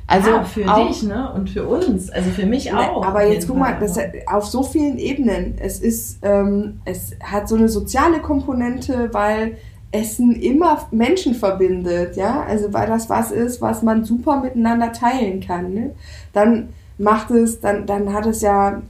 [0.07, 1.31] Also ja, für auch, dich, ne?
[1.33, 2.09] Und für uns.
[2.09, 3.01] Also für mich auch.
[3.01, 5.55] Ne, Aber auf jetzt guck mal, das auf so vielen Ebenen.
[5.57, 9.55] Es ist, ähm, es hat so eine soziale Komponente, weil
[9.93, 12.43] Essen immer Menschen verbindet, ja.
[12.43, 15.73] Also weil das was ist, was man super miteinander teilen kann.
[15.73, 15.91] Ne?
[16.33, 18.81] Dann macht es, dann, dann hat es ja,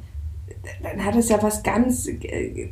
[0.83, 2.69] dann hat es ja was ganz äh,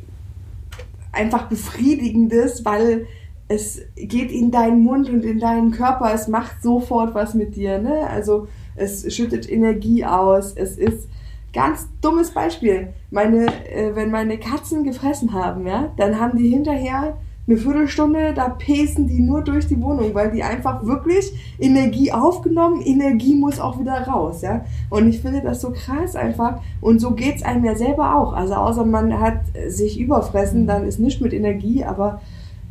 [1.12, 3.06] einfach befriedigendes, weil
[3.48, 7.78] es geht in deinen Mund und in deinen Körper, es macht sofort was mit dir,
[7.78, 8.06] ne?
[8.08, 11.08] Also es schüttet Energie aus, es ist
[11.52, 12.88] ganz dummes Beispiel.
[13.10, 17.16] Meine, äh, wenn meine Katzen gefressen haben, ja, dann haben die hinterher
[17.50, 22.80] eine Viertelstunde, da pesen die nur durch die Wohnung, weil die einfach wirklich Energie aufgenommen,
[22.80, 24.64] Energie muss auch wieder raus, ja.
[24.88, 26.60] Und ich finde das so krass einfach.
[26.80, 28.32] Und so geht's einem ja selber auch.
[28.32, 32.20] Also außer man hat sich überfressen, dann ist nichts mit Energie, aber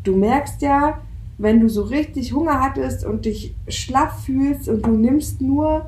[0.04, 1.00] du merkst ja,
[1.38, 5.88] wenn du so richtig Hunger hattest und dich schlaff fühlst und du nimmst nur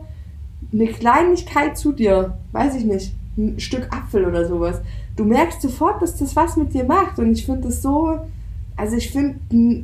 [0.73, 4.81] eine Kleinigkeit zu dir, weiß ich nicht, ein Stück Apfel oder sowas,
[5.15, 7.19] du merkst sofort, dass das was mit dir macht.
[7.19, 8.19] Und ich finde das so,
[8.81, 9.37] also ich finde,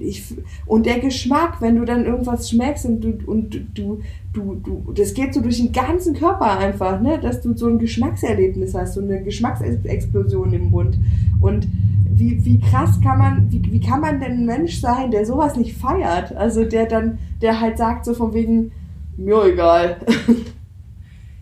[0.03, 0.23] ich,
[0.65, 4.01] und der Geschmack, wenn du dann irgendwas schmeckst und du, und du,
[4.33, 7.77] du, du, das geht so durch den ganzen Körper einfach, ne, dass du so ein
[7.77, 10.97] Geschmackserlebnis hast, so eine Geschmacksexplosion im Mund.
[11.41, 11.67] Und
[12.09, 15.55] wie, wie krass kann man, wie, wie kann man denn ein Mensch sein, der sowas
[15.55, 16.35] nicht feiert?
[16.35, 18.71] Also der dann, der halt sagt so von wegen,
[19.15, 19.97] mir egal.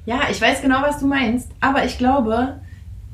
[0.07, 2.59] Ja, ich weiß genau, was du meinst, aber ich glaube,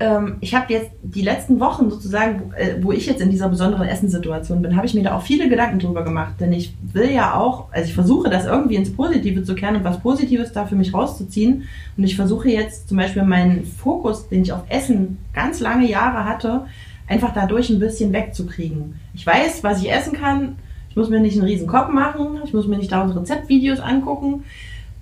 [0.02, 3.50] ähm, ich habe jetzt die letzten Wochen sozusagen, wo, äh, wo ich jetzt in dieser
[3.50, 7.12] besonderen Essenssituation bin, habe ich mir da auch viele Gedanken drüber gemacht, denn ich will
[7.12, 10.66] ja auch, also ich versuche das irgendwie ins Positive zu kehren und was Positives da
[10.66, 11.64] für mich rauszuziehen.
[11.96, 16.26] Und ich versuche jetzt zum Beispiel meinen Fokus, den ich auf Essen ganz lange Jahre
[16.26, 16.66] hatte,
[17.08, 18.96] einfach dadurch ein bisschen wegzukriegen.
[19.14, 20.56] Ich weiß, was ich essen kann,
[20.90, 24.46] ich muss mir nicht einen riesen Kopf machen, ich muss mir nicht tausend Rezeptvideos angucken,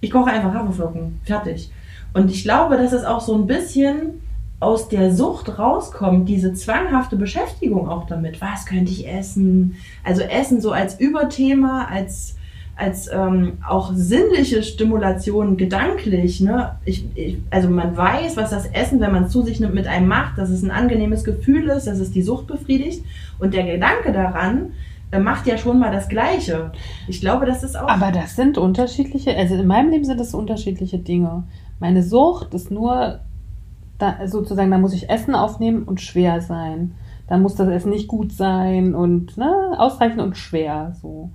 [0.02, 1.72] ich koche einfach Haferflocken, fertig.
[2.14, 4.22] Und ich glaube, dass es auch so ein bisschen
[4.62, 8.42] aus der Sucht rauskommt, diese zwanghafte Beschäftigung auch damit.
[8.42, 9.76] Was könnte ich essen?
[10.04, 12.36] Also Essen so als Überthema, als,
[12.76, 16.42] als ähm, auch sinnliche Stimulation, gedanklich.
[16.42, 16.76] Ne?
[16.84, 19.88] Ich, ich, also man weiß, was das Essen, wenn man es zu sich nimmt, mit
[19.88, 23.06] einem macht, dass es ein angenehmes Gefühl ist, dass es die Sucht befriedigt.
[23.40, 24.74] Und der Gedanke daran
[25.12, 26.74] äh, macht ja schon mal das Gleiche.
[27.08, 27.88] Ich glaube, das ist auch...
[27.88, 31.44] Aber das sind unterschiedliche, also in meinem Leben sind das unterschiedliche Dinge.
[31.80, 33.20] Meine Sucht ist nur,
[34.00, 36.96] da, sozusagen, da muss ich Essen aufnehmen und schwer sein.
[37.28, 40.94] Dann muss das Essen nicht gut sein und ne, ausreichend und schwer.
[41.00, 41.30] So.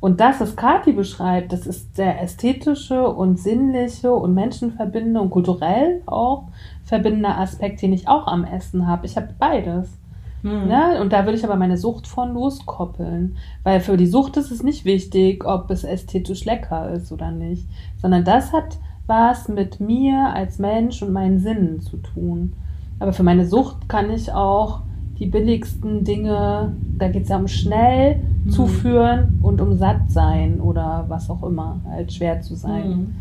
[0.00, 6.02] Und das, was Kathi beschreibt, das ist der ästhetische und sinnliche und menschenverbindende und kulturell
[6.06, 6.48] auch
[6.84, 9.06] verbindende Aspekt, den ich auch am Essen habe.
[9.06, 9.98] Ich habe beides.
[10.42, 10.68] Hm.
[10.68, 11.00] Ne?
[11.00, 13.36] Und da würde ich aber meine Sucht von loskoppeln.
[13.64, 17.66] Weil für die Sucht ist es nicht wichtig, ob es ästhetisch lecker ist oder nicht.
[18.00, 22.52] Sondern das hat was mit mir als Mensch und meinen Sinnen zu tun.
[23.00, 24.80] Aber für meine Sucht kann ich auch
[25.18, 28.50] die billigsten Dinge, da geht es ja um schnell Mhm.
[28.50, 32.84] zuführen und um satt sein oder was auch immer, halt schwer zu sein.
[32.84, 33.14] Hm.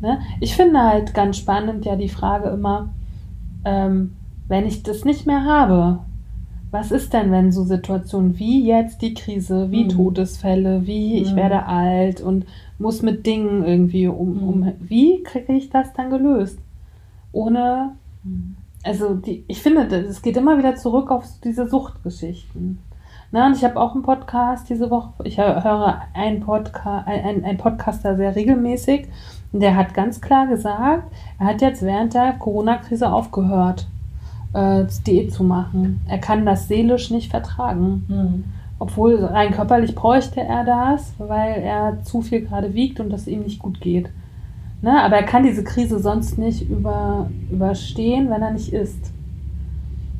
[0.00, 0.18] Ne?
[0.40, 2.88] Ich finde halt ganz spannend ja die Frage immer,
[3.64, 4.12] ähm,
[4.48, 5.98] wenn ich das nicht mehr habe,
[6.70, 9.88] was ist denn, wenn so Situationen wie jetzt die Krise, wie Mhm.
[9.90, 11.36] Todesfälle, wie ich Mhm.
[11.36, 12.46] werde alt und
[12.82, 16.58] muss mit Dingen irgendwie um, um wie kriege ich das dann gelöst?
[17.32, 17.92] Ohne,
[18.82, 22.78] also die, ich finde, es geht immer wieder zurück auf diese Suchtgeschichten.
[23.34, 25.14] Na, und ich habe auch einen Podcast diese Woche.
[25.24, 29.08] Ich hö- höre einen, Podca ein, ein, ein Podcaster sehr regelmäßig.
[29.52, 33.86] Und der hat ganz klar gesagt, er hat jetzt während der Corona-Krise aufgehört,
[34.52, 36.00] äh, Diät zu machen.
[36.08, 38.04] Er kann das seelisch nicht vertragen.
[38.08, 38.44] Hm.
[38.82, 43.42] Obwohl rein körperlich bräuchte er das, weil er zu viel gerade wiegt und das ihm
[43.44, 44.10] nicht gut geht.
[44.82, 45.00] Ne?
[45.04, 49.12] Aber er kann diese Krise sonst nicht über, überstehen, wenn er nicht isst.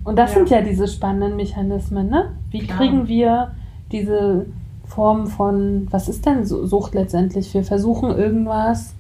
[0.04, 0.36] Und das Ja.
[0.38, 2.08] sind ja diese spannenden Mechanismen.
[2.08, 2.30] Ne?
[2.52, 2.78] Wie Klar.
[2.78, 3.50] kriegen wir
[3.90, 4.46] diese
[4.86, 7.52] Form von, was ist denn Sucht letztendlich?
[7.54, 8.94] Wir versuchen irgendwas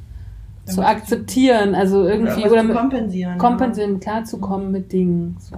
[0.64, 3.38] zu akzeptieren, also irgendwie Oder, oder kompensieren.
[3.38, 5.36] kompensieren, klarzukommen mit Dingen.
[5.38, 5.56] So.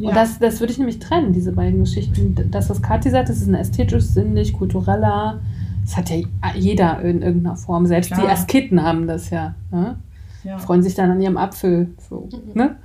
[0.00, 0.08] Ja.
[0.08, 2.34] Und das, das würde ich nämlich trennen, diese beiden Geschichten.
[2.50, 5.40] Das, was Kathi sagt, das ist ein ästhetisch, sinnlich, kultureller.
[5.84, 6.16] Das hat ja
[6.56, 7.86] jeder in irgendeiner Form.
[7.86, 8.30] Selbst die Klar.
[8.30, 9.54] Asketen haben das ja.
[9.70, 9.96] Ne?
[10.44, 10.58] ja.
[10.58, 11.90] Freuen sich dann an ihrem Apfel.
[12.08, 12.76] So, ne?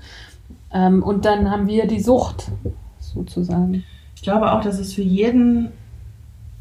[0.73, 2.51] ähm, und dann haben wir die Sucht,
[2.99, 3.84] sozusagen.
[4.15, 5.69] Ich glaube auch, dass es für jeden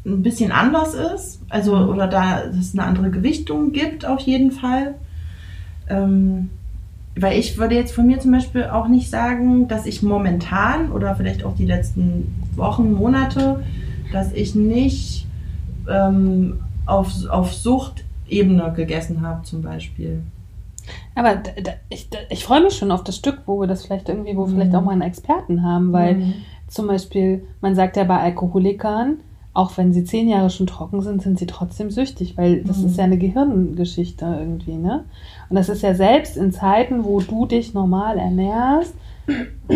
[0.05, 1.41] ein bisschen anders ist.
[1.49, 1.89] Also, Mhm.
[1.89, 4.95] oder da es eine andere Gewichtung gibt, auf jeden Fall.
[5.89, 6.49] Ähm,
[7.17, 11.15] weil ich würde jetzt von mir zum Beispiel auch nicht sagen, dass ich momentan oder
[11.15, 13.63] vielleicht auch die letzten Wochen, Monate,
[14.11, 15.25] dass ich nicht
[15.89, 20.21] ähm, auf, auf Suchtebene gegessen habe, zum Beispiel.
[21.15, 21.41] Aber
[21.89, 24.53] ich, ich freue mich schon auf das Stück, wo wir das vielleicht irgendwie, wo wir
[24.53, 24.77] vielleicht Mhm.
[24.77, 26.33] auch mal einen Experten haben, weil Mhm.
[26.67, 29.17] Zum Beispiel, man sagt ja bei Alkoholikern,
[29.55, 32.85] auch wenn sie zehn Jahre schon trocken sind, sind sie trotzdem süchtig, weil das Mhm.
[32.85, 35.05] ist ja eine Gehirngeschichte irgendwie, ne?
[35.49, 38.93] Und das ist ja selbst in Zeiten, wo du dich normal ernährst,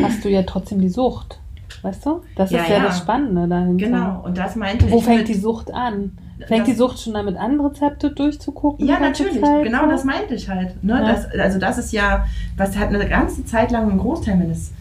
[0.03, 1.39] hast du ja trotzdem die Sucht.
[1.81, 2.21] Weißt du?
[2.35, 2.83] Das Ja, ist ja, ja.
[2.83, 3.85] das Spannende dahinter.
[3.85, 5.03] Genau, und das meinte Wo ich.
[5.05, 6.11] fängt mit- die Sucht an?
[6.47, 8.85] Fängt die Sucht schon damit an, Rezepte durchzugucken?
[8.87, 9.39] Ja, natürlich.
[9.41, 9.63] Zeit?
[9.63, 10.81] Genau das meinte ich halt.
[10.83, 10.93] Ne?
[10.93, 11.11] Ja.
[11.13, 12.25] Das, also das ist ja,
[12.57, 14.71] was hat eine ganze Zeit lang einen Großteil meines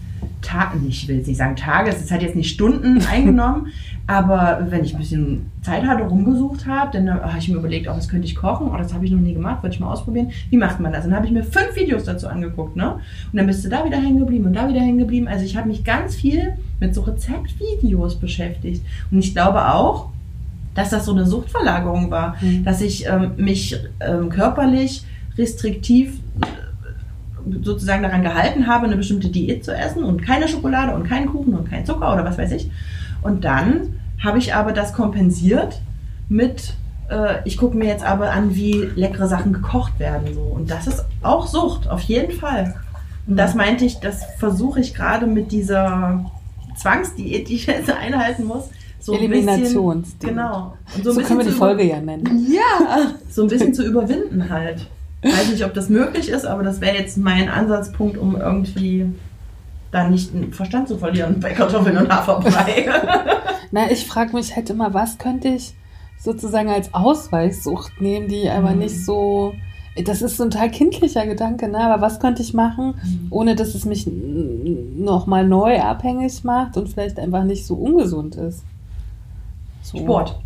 [0.41, 3.69] Tages, ich will jetzt nicht sagen Tages, es hat jetzt nicht Stunden eingenommen,
[4.09, 7.95] aber wenn ich ein bisschen Zeit hatte, rumgesucht habe, dann habe ich mir überlegt, oh,
[7.95, 8.69] was könnte ich kochen?
[8.73, 10.31] Oh, das habe ich noch nie gemacht, wollte ich mal ausprobieren.
[10.49, 11.05] Wie macht man das?
[11.05, 12.95] Dann habe ich mir fünf Videos dazu angeguckt, ne?
[12.95, 15.29] Und dann bist du da wieder hängen geblieben und da wieder hängen geblieben.
[15.29, 18.83] Also ich habe mich ganz viel mit so Rezeptvideos beschäftigt.
[19.11, 20.09] Und ich glaube auch,
[20.75, 22.65] dass das so eine Suchtverlagerung war, Mhm.
[22.65, 25.05] dass ich ähm, mich ähm, körperlich
[25.37, 31.05] restriktiv äh, sozusagen daran gehalten habe, eine bestimmte Diät zu essen und keine Schokolade und
[31.05, 32.71] keinen Kuchen und kein Zucker oder was weiß ich.
[33.21, 35.81] Und dann habe ich aber das kompensiert
[36.29, 36.75] mit,
[37.11, 40.35] äh, ich gucke mir jetzt aber an, wie leckere Sachen gekocht werden.
[40.35, 40.41] So.
[40.41, 42.75] Und das ist auch Sucht, auf jeden Fall.
[43.27, 46.25] Und das meinte ich, das versuche ich gerade mit dieser
[46.77, 48.71] Zwangsdiät, die ich jetzt einhalten muss.
[49.01, 50.31] So Eliminationsdiät.
[50.35, 50.75] genau.
[50.97, 52.47] Und So, bisschen können wir die Folge ja nennen.
[52.51, 53.13] Ja.
[53.31, 54.87] so ein bisschen zu überwinden halt.
[55.23, 59.07] Weiß nicht, ob das möglich ist, aber das wäre jetzt mein Ansatzpunkt, um irgendwie
[59.91, 62.89] da nicht den Verstand zu verlieren bei Kartoffeln und Haferbrei.
[63.71, 65.75] Na, ich frage mich halt immer, was könnte ich
[66.19, 68.79] sozusagen als Ausweichsucht nehmen, die aber Mhm.
[68.79, 69.55] nicht so.
[70.05, 71.79] Das ist so ein total kindlicher Gedanke, ne?
[71.81, 72.95] Aber was könnte ich machen,
[73.31, 74.07] ohne dass es mich
[74.97, 78.63] nochmal neu abhängig macht und vielleicht einfach nicht so ungesund ist?
[79.83, 79.99] So.
[79.99, 80.39] Sport.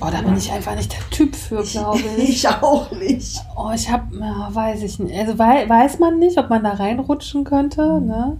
[0.00, 2.28] Oh, da bin ich einfach nicht der Typ für, glaube ich.
[2.30, 3.40] Ich auch nicht.
[3.54, 5.16] Oh, ich habe, ja, weiß ich nicht.
[5.16, 8.36] Also wei weiß man nicht, ob man da reinrutschen könnte, ne?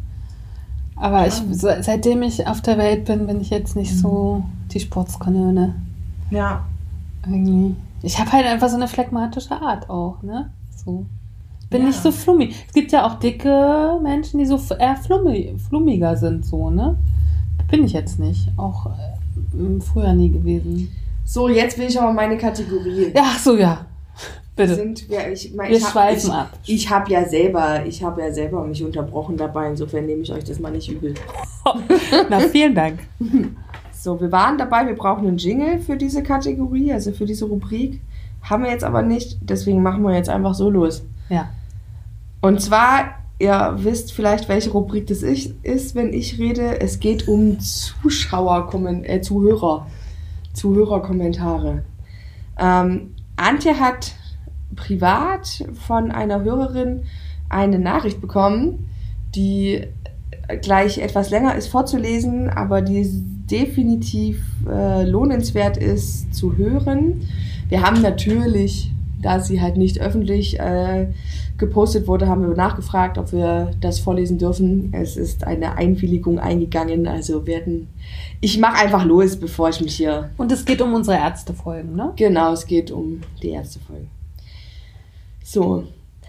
[0.97, 5.75] Aber ich, seitdem ich auf der Welt bin, bin ich jetzt nicht so die Sportskanone.
[6.31, 6.65] Ja.
[7.27, 7.77] Irgendwie.
[8.03, 10.51] Ich habe halt einfach so eine phlegmatische Art auch, ne?
[10.85, 11.05] So.
[11.61, 11.89] Ich bin Ja.
[11.89, 12.55] nicht so flummig.
[12.67, 16.97] Es gibt ja auch dicke Menschen, die so eher flummi flummiger sind, so, ne?
[17.71, 18.49] Bin ich jetzt nicht.
[18.57, 20.89] Auch äh, früher nie gewesen.
[21.25, 23.13] So, jetzt will ich aber meine Kategorie.
[23.15, 23.81] Ja, ach so, ja.
[24.57, 24.75] Bitte.
[24.75, 26.59] Sind wir, ich, mein, Wir ich hab- schweifen ich, ab.
[26.65, 29.69] Ich habe ja selber, ich habe ja selber mich unterbrochen dabei.
[29.69, 31.15] Insofern nehme ich euch das mal nicht übel.
[32.31, 33.01] Na, vielen Dank.
[33.99, 38.01] So, wir waren dabei, wir brauchen einen Jingle für diese Kategorie, also für diese Rubrik.
[38.41, 41.03] Haben wir jetzt aber nicht, deswegen machen wir jetzt einfach so los.
[41.29, 41.49] Ja.
[42.41, 46.81] Und zwar, ihr wisst vielleicht, welche Rubrik das ich, ist, wenn ich rede.
[46.81, 48.71] Es geht um Zuschauer,
[49.03, 49.89] äh, Zuhörer,
[50.53, 51.83] Zuhörerkommentare.
[52.61, 54.14] Ähm, Antje hat
[54.75, 57.05] privat von einer Hörerin
[57.49, 58.88] eine Nachricht bekommen,
[59.35, 59.87] die
[60.62, 63.07] gleich etwas länger ist vorzulesen, aber die
[63.51, 67.29] definitiv äh, lohnenswert ist zu hören.
[67.68, 68.90] Wir haben natürlich
[69.27, 71.09] da sie halt nicht öffentlich äh,
[71.59, 74.92] gepostet wurde, haben wir nachgefragt, ob wir das vorlesen dürfen.
[74.92, 77.88] Es ist eine Einwilligung eingegangen, also werden.
[78.40, 80.31] Ich mache einfach los, bevor ich mich hier.
[80.37, 82.12] Und es geht um unsere Ärztefolgen, ne?
[82.16, 84.09] Genau, es geht um die Ärztefolgen.
[85.42, 85.85] So,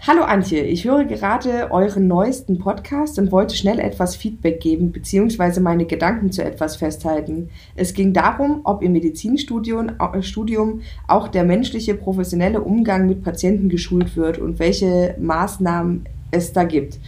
[0.06, 5.58] Hallo Antje, ich höre gerade euren neuesten Podcast und wollte schnell etwas Feedback geben bzw.
[5.58, 7.50] meine Gedanken zu etwas festhalten.
[7.74, 10.72] Es ging darum, ob im Medizinstudium äh,
[11.08, 16.98] auch der menschliche professionelle Umgang mit Patienten geschult wird und welche Maßnahmen es da gibt.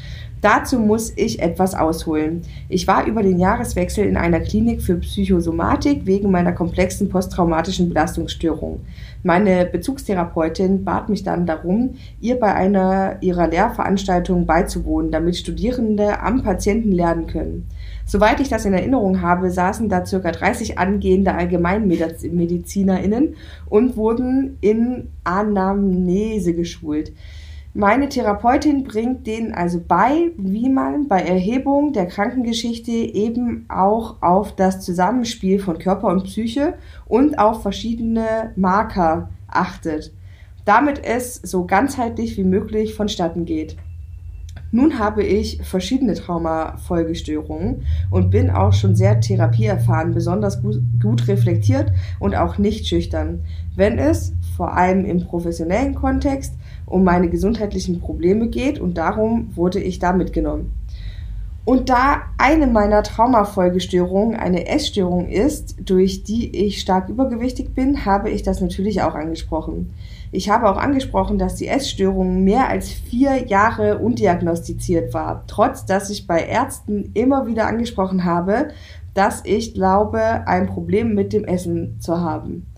[0.40, 2.42] Dazu muss ich etwas ausholen.
[2.70, 8.80] Ich war über den Jahreswechsel in einer Klinik für Psychosomatik wegen meiner komplexen posttraumatischen Belastungsstörung.
[9.22, 16.42] Meine Bezugstherapeutin bat mich dann darum, ihr bei einer ihrer Lehrveranstaltungen beizuwohnen, damit Studierende am
[16.42, 17.66] Patienten lernen können.
[18.06, 23.34] Soweit ich das in Erinnerung habe, saßen da circa 30 angehende AllgemeinmedizinerInnen
[23.68, 27.12] und wurden in Anamnese geschult.
[27.72, 34.56] Meine Therapeutin bringt denen also bei, wie man bei Erhebung der Krankengeschichte eben auch auf
[34.56, 36.74] das Zusammenspiel von Körper und Psyche
[37.06, 40.12] und auf verschiedene Marker achtet,
[40.64, 43.76] damit es so ganzheitlich wie möglich vonstatten geht.
[44.72, 51.92] Nun habe ich verschiedene Traumafolgestörungen und bin auch schon sehr therapieerfahren, besonders gut, gut reflektiert
[52.20, 56.54] und auch nicht schüchtern, wenn es vor allem im professionellen Kontext
[56.90, 60.72] um meine gesundheitlichen Probleme geht und darum wurde ich da mitgenommen.
[61.64, 68.30] Und da eine meiner Traumafolgestörungen eine Essstörung ist, durch die ich stark übergewichtig bin, habe
[68.30, 69.94] ich das natürlich auch angesprochen.
[70.32, 76.08] Ich habe auch angesprochen, dass die Essstörung mehr als vier Jahre undiagnostiziert war, trotz dass
[76.08, 78.68] ich bei Ärzten immer wieder angesprochen habe,
[79.14, 82.69] dass ich glaube, ein Problem mit dem Essen zu haben.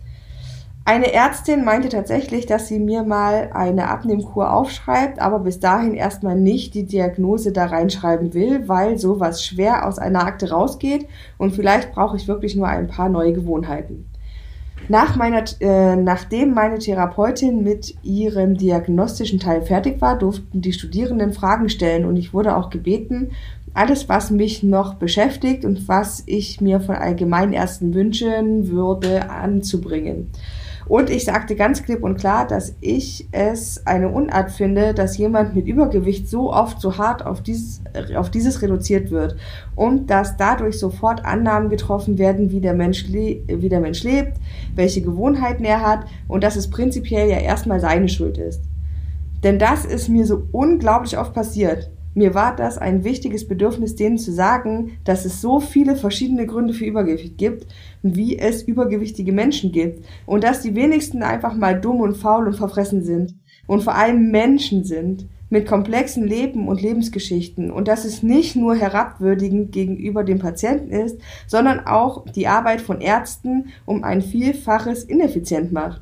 [0.84, 6.34] Eine Ärztin meinte tatsächlich, dass sie mir mal eine Abnehmkur aufschreibt, aber bis dahin erstmal
[6.34, 11.06] nicht die Diagnose da reinschreiben will, weil sowas schwer aus einer Akte rausgeht
[11.38, 14.08] und vielleicht brauche ich wirklich nur ein paar neue Gewohnheiten.
[14.88, 21.32] Nach meiner, äh, nachdem meine Therapeutin mit ihrem diagnostischen Teil fertig war, durften die Studierenden
[21.32, 23.30] Fragen stellen und ich wurde auch gebeten,
[23.72, 30.30] alles, was mich noch beschäftigt und was ich mir von Allgemeinärzten wünschen würde, anzubringen.
[30.86, 35.54] Und ich sagte ganz klipp und klar, dass ich es eine Unart finde, dass jemand
[35.54, 37.80] mit Übergewicht so oft so hart auf dieses,
[38.16, 39.36] auf dieses reduziert wird
[39.76, 44.38] und dass dadurch sofort Annahmen getroffen werden, wie der Mensch, wie der Mensch lebt,
[44.74, 48.62] welche Gewohnheiten er hat und dass es prinzipiell ja erstmal seine Schuld ist.
[49.42, 51.90] Denn das ist mir so unglaublich oft passiert.
[52.14, 56.74] Mir war das ein wichtiges Bedürfnis, denen zu sagen, dass es so viele verschiedene Gründe
[56.74, 57.66] für Übergewicht gibt,
[58.02, 60.04] wie es übergewichtige Menschen gibt.
[60.26, 63.34] Und dass die wenigsten einfach mal dumm und faul und verfressen sind.
[63.66, 65.26] Und vor allem Menschen sind.
[65.48, 67.70] Mit komplexen Leben und Lebensgeschichten.
[67.70, 73.02] Und dass es nicht nur herabwürdigend gegenüber dem Patienten ist, sondern auch die Arbeit von
[73.02, 76.00] Ärzten um ein Vielfaches ineffizient macht.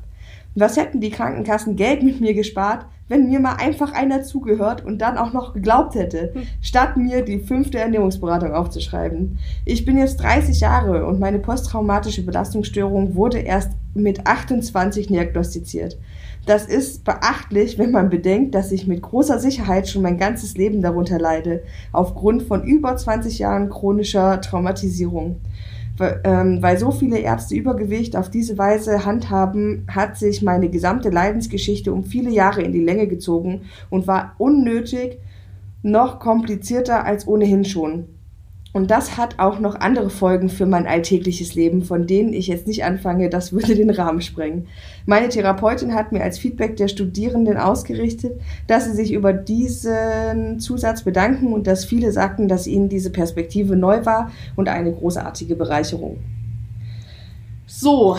[0.55, 4.99] Was hätten die Krankenkassen Geld mit mir gespart, wenn mir mal einfach einer zugehört und
[4.99, 6.43] dann auch noch geglaubt hätte, hm.
[6.61, 9.37] statt mir die fünfte Ernährungsberatung aufzuschreiben.
[9.65, 15.97] Ich bin jetzt 30 Jahre und meine posttraumatische Belastungsstörung wurde erst mit 28 diagnostiziert.
[16.45, 20.81] Das ist beachtlich, wenn man bedenkt, dass ich mit großer Sicherheit schon mein ganzes Leben
[20.81, 25.41] darunter leide, aufgrund von über 20 Jahren chronischer Traumatisierung
[26.01, 32.03] weil so viele Ärzte Übergewicht auf diese Weise handhaben, hat sich meine gesamte Leidensgeschichte um
[32.03, 35.19] viele Jahre in die Länge gezogen und war unnötig
[35.83, 38.05] noch komplizierter als ohnehin schon.
[38.73, 42.67] Und das hat auch noch andere Folgen für mein alltägliches Leben, von denen ich jetzt
[42.67, 44.67] nicht anfange, das würde den Rahmen sprengen.
[45.05, 51.03] Meine Therapeutin hat mir als Feedback der Studierenden ausgerichtet, dass sie sich über diesen Zusatz
[51.03, 56.17] bedanken und dass viele sagten, dass ihnen diese Perspektive neu war und eine großartige Bereicherung.
[57.67, 58.15] So.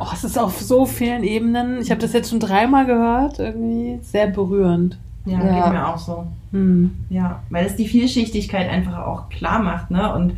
[0.00, 1.80] Oh, es ist auf so vielen Ebenen.
[1.80, 4.98] Ich habe das jetzt schon dreimal gehört, irgendwie sehr berührend.
[5.24, 6.26] Ja, ja, geht mir auch so.
[6.52, 6.90] Hm.
[7.08, 10.12] Ja, weil es die Vielschichtigkeit einfach auch klar macht, ne?
[10.14, 10.34] Und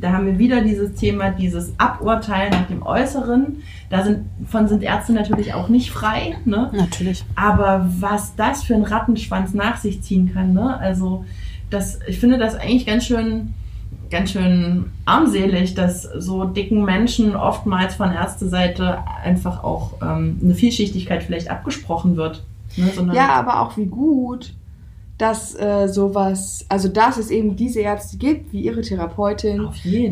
[0.00, 3.62] da haben wir wieder dieses Thema, dieses Aburteilen nach dem Äußeren.
[3.90, 6.70] Da sind, von sind Ärzte natürlich auch nicht frei, ne?
[6.72, 7.24] Natürlich.
[7.34, 10.78] Aber was das für ein Rattenschwanz nach sich ziehen kann, ne?
[10.78, 11.24] Also,
[11.70, 13.52] das, ich finde das eigentlich ganz schön,
[14.10, 21.22] ganz schön armselig, dass so dicken Menschen oftmals von Ärzteseite einfach auch ähm, eine Vielschichtigkeit
[21.22, 22.42] vielleicht abgesprochen wird.
[22.76, 24.54] Ne, ja, aber auch wie gut,
[25.16, 29.60] dass äh, sowas, also dass es eben diese Ärzte gibt, wie ihre Therapeutin,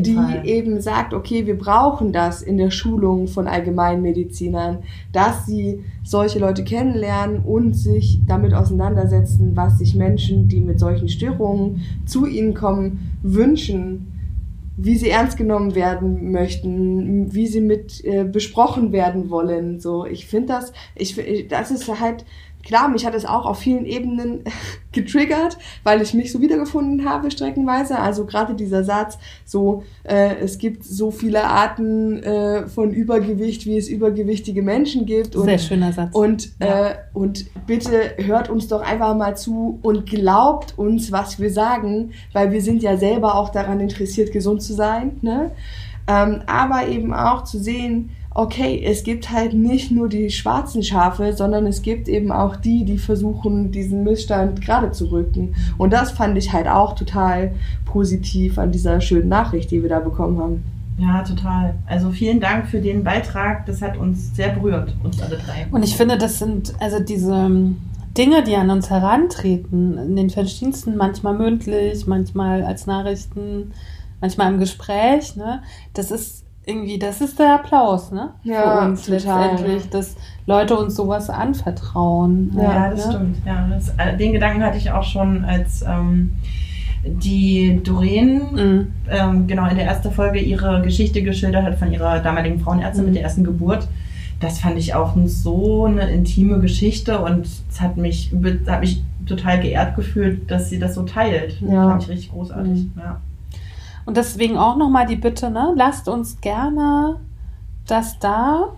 [0.01, 0.47] die Fall.
[0.47, 4.77] eben sagt, okay, wir brauchen das in der Schulung von Allgemeinmedizinern,
[5.11, 11.09] dass sie solche Leute kennenlernen und sich damit auseinandersetzen, was sich Menschen, die mit solchen
[11.09, 14.07] Störungen zu ihnen kommen, wünschen,
[14.77, 19.79] wie sie ernst genommen werden möchten, wie sie mit äh, besprochen werden wollen.
[19.79, 22.25] So, ich finde das, ich- das ist halt
[22.63, 24.43] klar, mich hat es auch auf vielen Ebenen
[24.91, 27.99] getriggert, weil ich mich so wiedergefunden habe streckenweise.
[27.99, 33.77] Also gerade dieser Satz, so äh, es gibt so viele Arten äh, von Übergewicht, wie
[33.77, 35.35] es übergewichtige Menschen gibt.
[35.35, 36.13] Und Sehr schöner Satz.
[36.15, 36.87] und, Ja.
[36.89, 42.11] äh, und bitte hört uns doch einfach mal zu und glaubt uns, was wir sagen,
[42.31, 45.17] weil wir sind ja selber auch daran interessiert, gesund zu sein.
[45.21, 45.51] Ne?
[46.07, 51.33] Ähm, aber eben auch zu sehen, okay, es gibt halt nicht nur die schwarzen Schafe,
[51.33, 55.55] sondern es gibt eben auch die, die versuchen, diesen Missstand gerade zu rücken.
[55.77, 57.53] Und das fand ich halt auch total
[57.85, 60.63] positiv an dieser schönen Nachricht, die wir da bekommen haben.
[60.97, 61.75] Ja, total.
[61.87, 63.65] Also vielen Dank für den Beitrag.
[63.65, 65.67] Das hat uns sehr berührt, uns alle drei.
[65.71, 67.77] Und ich finde, das sind also diese ähm,
[68.17, 73.71] Dinge, die an uns herantreten, in den verschiedensten, manchmal mündlich, manchmal als Nachrichten,
[74.21, 75.63] manchmal im Gespräch, ne?
[75.93, 78.29] Das ist irgendwie, das ist der Applaus, ne?
[78.43, 82.51] Ja, Für uns letztendlich, dass Leute uns sowas anvertrauen.
[82.55, 83.11] Ja, das ne?
[83.13, 83.37] stimmt.
[83.45, 86.33] Ja, das, äh, den Gedanken hatte ich auch schon, als ähm,
[87.05, 88.87] die Doreen Mhm.
[89.09, 93.09] ähm, genau in der ersten Folge ihre Geschichte geschildert hat von ihrer damaligen Frauenärztin Mhm.
[93.09, 93.87] mit der ersten Geburt.
[94.39, 98.31] Das fand ich auch so eine intime Geschichte und es hat mich,
[98.67, 101.59] hat mich total geehrt gefühlt, dass sie das so teilt.
[101.61, 101.89] Ja.
[101.89, 102.83] Fand ich richtig großartig.
[102.83, 102.91] Mhm.
[102.97, 103.21] Ja.
[104.05, 105.73] Und deswegen auch nochmal die Bitte, ne?
[105.75, 107.19] Lasst uns gerne
[107.87, 108.69] das da.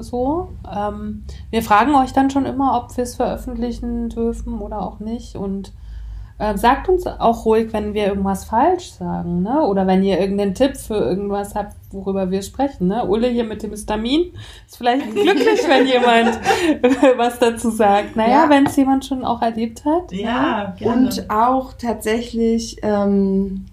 [0.00, 0.48] So.
[0.70, 5.34] Ähm, wir fragen euch dann schon immer, ob wir es veröffentlichen dürfen oder auch nicht.
[5.36, 5.72] Und
[6.40, 9.62] äh, sagt uns auch ruhig, wenn wir irgendwas falsch sagen, ne?
[9.66, 13.06] Oder wenn ihr irgendeinen Tipp für irgendwas habt, worüber wir sprechen, ne?
[13.06, 14.32] Ulle hier mit dem Histamin
[14.66, 16.38] ist vielleicht glücklich, wenn jemand
[17.18, 18.14] was dazu sagt.
[18.14, 18.50] Naja, Ja.
[18.50, 20.12] wenn es jemand schon auch erlebt hat.
[20.12, 21.06] Ja, gerne.
[21.08, 23.66] Und auch tatsächlich ähm,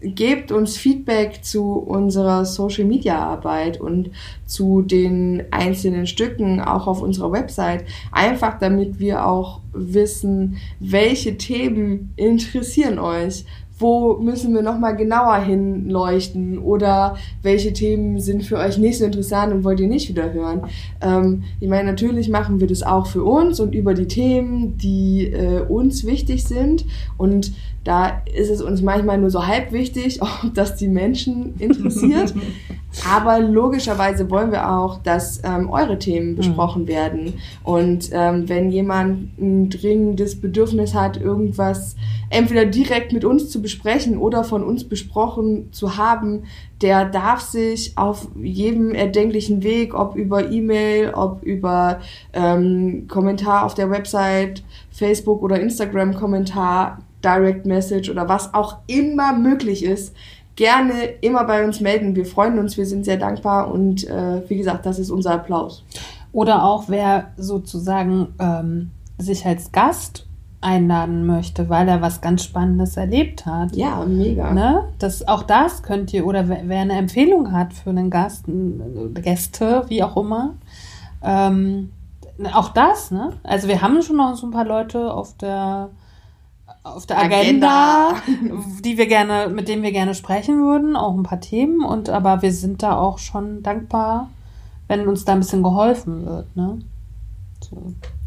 [0.00, 4.10] gebt uns Feedback zu unserer Social Media Arbeit und
[4.44, 7.84] zu den einzelnen Stücken auch auf unserer Website.
[8.10, 13.44] Einfach damit wir auch wissen, welche Themen interessieren euch.
[13.78, 19.52] Wo müssen wir nochmal genauer hinleuchten oder welche Themen sind für euch nicht so interessant
[19.52, 20.62] und wollt ihr nicht wieder hören?
[21.02, 25.26] Ähm, ich meine, natürlich machen wir das auch für uns und über die Themen, die
[25.26, 26.86] äh, uns wichtig sind.
[27.18, 27.52] Und
[27.86, 32.34] da ist es uns manchmal nur so halb wichtig, ob das die Menschen interessiert.
[33.06, 37.34] Aber logischerweise wollen wir auch, dass ähm, eure Themen besprochen werden.
[37.62, 41.94] Und ähm, wenn jemand ein dringendes Bedürfnis hat, irgendwas
[42.30, 46.44] entweder direkt mit uns zu besprechen oder von uns besprochen zu haben,
[46.80, 52.00] der darf sich auf jedem erdenklichen Weg, ob über E-Mail, ob über
[52.32, 59.32] ähm, Kommentar auf der Website, Facebook oder Instagram Kommentar, Direct Message oder was auch immer
[59.32, 60.14] möglich ist,
[60.54, 62.16] gerne immer bei uns melden.
[62.16, 65.84] Wir freuen uns, wir sind sehr dankbar und äh, wie gesagt, das ist unser Applaus.
[66.32, 70.26] Oder auch wer sozusagen ähm, sich als Gast
[70.60, 73.76] einladen möchte, weil er was ganz Spannendes erlebt hat.
[73.76, 74.52] Ja, mega.
[74.52, 74.84] Ne?
[74.98, 78.46] Das, auch das könnt ihr, oder wer, wer eine Empfehlung hat für einen Gast,
[79.14, 80.54] Gäste, wie auch immer,
[81.22, 81.90] ähm,
[82.52, 83.32] auch das, ne?
[83.44, 85.88] Also wir haben schon noch so ein paar Leute auf der
[86.82, 88.14] auf der Agenda,
[88.84, 92.42] die wir gerne, mit denen wir gerne sprechen würden, auch ein paar Themen und aber
[92.42, 94.30] wir sind da auch schon dankbar,
[94.88, 96.78] wenn uns da ein bisschen geholfen wird, ne?
[97.68, 97.76] So.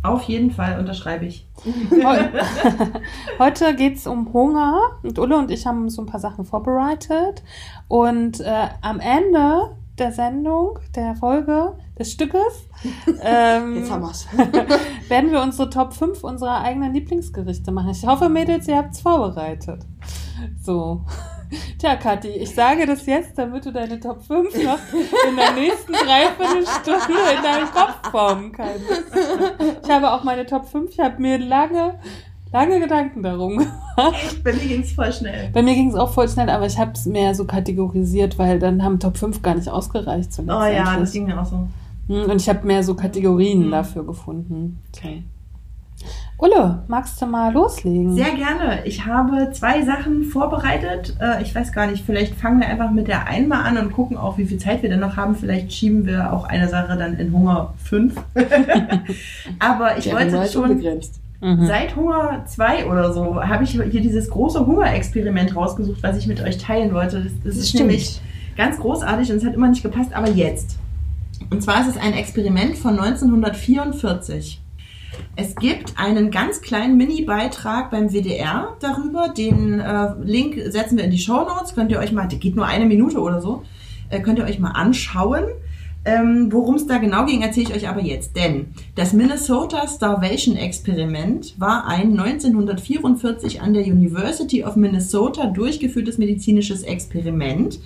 [0.03, 1.45] Auf jeden Fall unterschreibe ich.
[2.03, 2.29] Heu-
[3.39, 7.43] Heute geht es um Hunger und Ulle und ich haben so ein paar Sachen vorbereitet.
[7.87, 12.69] Und äh, am Ende der Sendung, der Folge, des Stückes,
[13.21, 14.25] ähm, Jetzt haben wir's.
[15.09, 17.91] werden wir unsere Top 5 unserer eigenen Lieblingsgerichte machen.
[17.91, 19.81] Ich hoffe, Mädels, ihr habt es vorbereitet.
[20.63, 21.01] So.
[21.79, 24.79] Tja, Kathi, ich sage das jetzt, damit du deine Top 5 noch
[25.27, 28.85] in der nächsten Dreiviertelstunde in deinem Kopf formen kannst.
[29.83, 31.95] Ich habe auch meine Top 5, ich habe mir lange,
[32.53, 34.43] lange Gedanken darum gemacht.
[34.43, 35.49] Bei mir ging es voll schnell.
[35.51, 38.59] Bei mir ging es auch voll schnell, aber ich habe es mehr so kategorisiert, weil
[38.59, 40.29] dann haben Top 5 gar nicht ausgereicht.
[40.39, 41.67] Oh ja, das ging mir auch so.
[42.09, 43.71] Hm, Und ich habe mehr so Kategorien Mhm.
[43.71, 44.79] dafür gefunden.
[44.93, 45.07] So.
[46.37, 48.15] Ulle, magst du mal loslegen?
[48.15, 48.85] Sehr gerne.
[48.85, 51.15] Ich habe zwei Sachen vorbereitet.
[51.19, 53.91] Äh, Ich weiß gar nicht, vielleicht fangen wir einfach mit der einen mal an und
[53.91, 55.35] gucken auch, wie viel Zeit wir denn noch haben.
[55.35, 58.15] Vielleicht schieben wir auch eine Sache dann in Hunger 5.
[59.59, 60.71] Aber ich Der wollte schon.
[60.71, 61.19] unbegrenzt.
[61.41, 61.67] Mhm.
[61.67, 66.41] Seit Hunger 2 oder so habe ich hier dieses große Hungerexperiment rausgesucht, was ich mit
[66.41, 67.21] euch teilen wollte.
[67.23, 67.87] Das, das ist stimmt.
[67.87, 68.21] nämlich
[68.57, 70.77] ganz großartig und es hat immer nicht gepasst, aber jetzt.
[71.49, 74.61] Und zwar ist es ein Experiment von 1944.
[75.35, 79.29] Es gibt einen ganz kleinen Mini-Beitrag beim WDR darüber.
[79.29, 81.73] Den äh, Link setzen wir in die Show Notes.
[81.73, 83.63] Könnt ihr euch mal, der geht nur eine Minute oder so,
[84.09, 85.45] äh, könnt ihr euch mal anschauen.
[86.05, 88.35] Ähm, Worum es da genau ging, erzähle ich euch aber jetzt.
[88.35, 96.83] Denn das Minnesota Starvation Experiment war ein 1944 an der University of Minnesota durchgeführtes medizinisches
[96.83, 97.79] Experiment,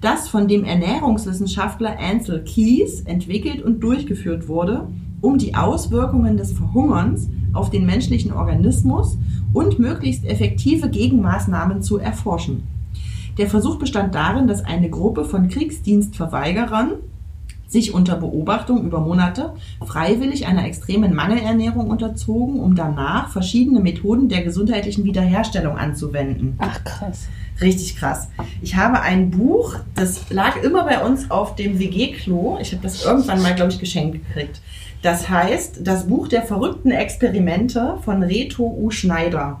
[0.00, 4.88] das von dem Ernährungswissenschaftler Ansel Keys entwickelt und durchgeführt wurde,
[5.20, 9.18] um die Auswirkungen des Verhungerns auf den menschlichen Organismus
[9.52, 12.62] und möglichst effektive Gegenmaßnahmen zu erforschen.
[13.38, 16.92] Der Versuch bestand darin, dass eine Gruppe von Kriegsdienstverweigerern
[17.68, 19.52] sich unter Beobachtung über Monate
[19.84, 26.54] freiwillig einer extremen Mangelernährung unterzogen, um danach verschiedene Methoden der gesundheitlichen Wiederherstellung anzuwenden.
[26.58, 27.28] Ach, krass.
[27.60, 28.28] Richtig krass.
[28.62, 32.58] Ich habe ein Buch, das lag immer bei uns auf dem WG-Klo.
[32.60, 34.60] Ich habe das irgendwann mal, glaube ich, geschenkt gekriegt.
[35.02, 38.90] Das heißt, das Buch der verrückten Experimente von Reto U.
[38.90, 39.60] Schneider.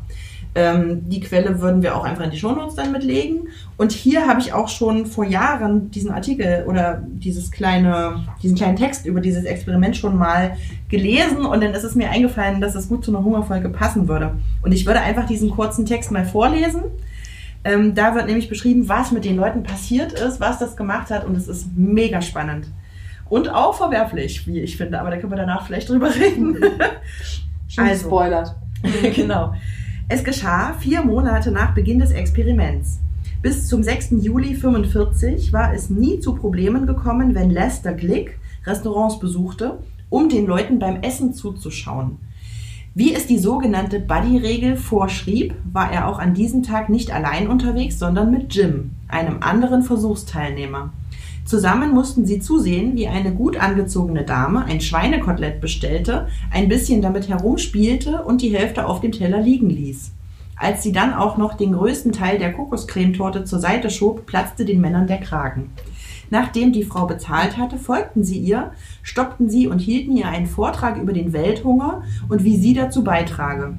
[0.54, 3.48] Ähm, die Quelle würden wir auch einfach in die Shownotes dann mitlegen.
[3.76, 8.76] Und hier habe ich auch schon vor Jahren diesen Artikel oder dieses kleine, diesen kleinen
[8.76, 10.56] Text über dieses Experiment schon mal
[10.88, 14.36] gelesen und dann ist es mir eingefallen, dass es gut zu einer Hungerfolge passen würde.
[14.62, 16.82] Und ich würde einfach diesen kurzen Text mal vorlesen.
[17.64, 21.24] Ähm, da wird nämlich beschrieben, was mit den Leuten passiert ist, was das gemacht hat
[21.24, 22.68] und es ist mega spannend.
[23.28, 26.56] Und auch verwerflich, wie ich finde, aber da können wir danach vielleicht drüber reden.
[27.68, 28.02] Schon Also.
[28.04, 28.54] gespoilert.
[29.14, 29.54] genau.
[30.08, 33.00] Es geschah vier Monate nach Beginn des Experiments.
[33.42, 34.14] Bis zum 6.
[34.22, 39.78] Juli 45 war es nie zu Problemen gekommen, wenn Lester Glick Restaurants besuchte,
[40.08, 42.18] um den Leuten beim Essen zuzuschauen.
[42.98, 47.96] Wie es die sogenannte Buddy-Regel vorschrieb, war er auch an diesem Tag nicht allein unterwegs,
[47.96, 50.92] sondern mit Jim, einem anderen Versuchsteilnehmer.
[51.44, 57.28] Zusammen mussten sie zusehen, wie eine gut angezogene Dame ein Schweinekotelett bestellte, ein bisschen damit
[57.28, 60.10] herumspielte und die Hälfte auf dem Teller liegen ließ.
[60.56, 64.80] Als sie dann auch noch den größten Teil der Kokoscremetorte zur Seite schob, platzte den
[64.80, 65.70] Männern der Kragen.
[66.30, 68.72] Nachdem die Frau bezahlt hatte, folgten sie ihr,
[69.02, 73.74] stoppten sie und hielten ihr einen Vortrag über den Welthunger und wie sie dazu beitrage.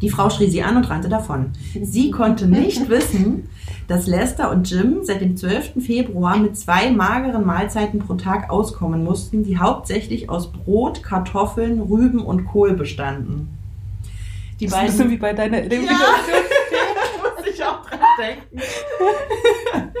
[0.00, 1.52] Die Frau schrie sie an und rannte davon.
[1.82, 3.48] Sie konnte nicht wissen,
[3.88, 5.84] dass Lester und Jim seit dem 12.
[5.84, 12.20] Februar mit zwei mageren Mahlzeiten pro Tag auskommen mussten, die hauptsächlich aus Brot, Kartoffeln, Rüben
[12.20, 13.48] und Kohl bestanden.
[14.60, 16.43] Die Das ist ein bisschen wie bei deiner Identifikation.
[18.52, 19.94] Muss ich auch dran denken.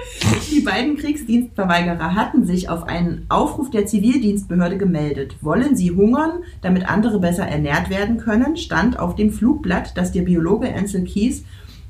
[0.50, 5.36] Die beiden Kriegsdienstverweigerer hatten sich auf einen Aufruf der Zivildienstbehörde gemeldet.
[5.40, 10.22] Wollen sie hungern, damit andere besser ernährt werden können, stand auf dem Flugblatt, das der
[10.22, 11.44] Biologe Ansel Keys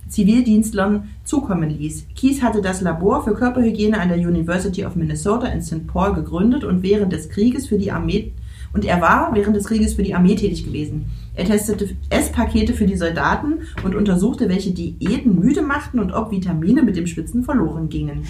[0.08, 2.06] Zivildienstlern zukommen ließ.
[2.14, 5.86] Keys hatte das Labor für Körperhygiene an der University of Minnesota in St.
[5.86, 8.32] Paul gegründet und während des Krieges für die Armee
[8.74, 11.06] und er war während des Krieges für die Armee tätig gewesen.
[11.36, 16.82] Er testete Esspakete für die Soldaten und untersuchte, welche Diäten müde machten und ob Vitamine
[16.82, 18.24] mit dem Schwitzen verloren gingen.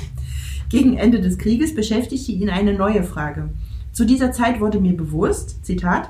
[0.71, 3.51] Gegen Ende des Krieges beschäftigte ihn eine neue Frage.
[3.93, 6.09] Zu dieser Zeit wurde mir bewusst, Zitat,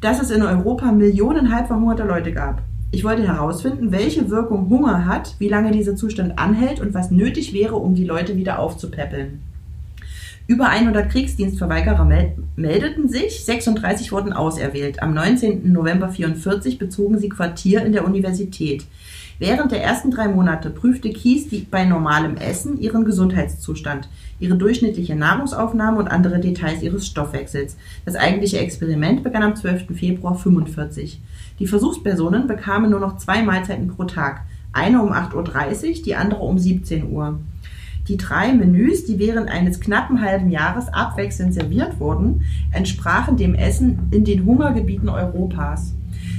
[0.00, 2.62] dass es in Europa Millionen halbverhungerte Leute gab.
[2.90, 7.52] Ich wollte herausfinden, welche Wirkung Hunger hat, wie lange dieser Zustand anhält und was nötig
[7.52, 9.40] wäre, um die Leute wieder aufzupäppeln.
[10.48, 15.02] Über 100 Kriegsdienstverweigerer mel meldeten sich, 36 wurden auserwählt.
[15.02, 15.70] Am 19.
[15.70, 18.86] November 44 bezogen sie Quartier in der Universität.
[19.38, 24.08] Während der ersten drei Monate prüfte Kies die, bei normalem Essen ihren Gesundheitszustand,
[24.40, 27.76] ihre durchschnittliche Nahrungsaufnahme und andere Details ihres Stoffwechsels.
[28.06, 29.98] Das eigentliche Experiment begann am 12.
[29.98, 31.20] Februar 45.
[31.58, 34.46] Die Versuchspersonen bekamen nur noch zwei Mahlzeiten pro Tag.
[34.72, 35.34] Eine um 8.30
[35.98, 37.38] Uhr, die andere um 17 Uhr.
[38.08, 42.42] Die drei Menüs, die während eines knappen halben Jahres abwechselnd serviert wurden,
[42.72, 45.94] entsprachen dem Essen in den Hungergebieten Europas.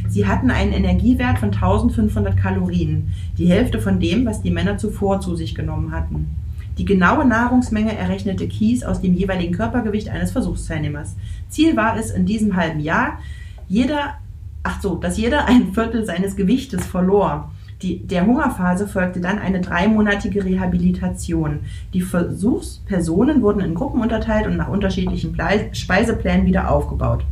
[0.08, 5.22] Sie hatten einen Energiewert von 1500 Kalorien, die Hälfte von dem, was die Männer zuvor
[5.22, 6.36] zu sich genommen hatten.
[6.80, 11.16] Die genaue Nahrungsmenge errechnete Kies aus dem jeweiligen Körpergewicht eines Versuchsteilnehmers.
[11.50, 13.20] Ziel war es in diesem halben Jahr,
[13.68, 14.16] jeder,
[14.64, 17.52] ach so, dass jeder ein Viertel seines Gewichtes verlor.
[17.82, 21.60] Die, der Hungerphase folgte dann eine dreimonatige Rehabilitation.
[21.94, 27.24] Die Versuchspersonen wurden in Gruppen unterteilt und nach unterschiedlichen Blei- Speiseplänen wieder aufgebaut.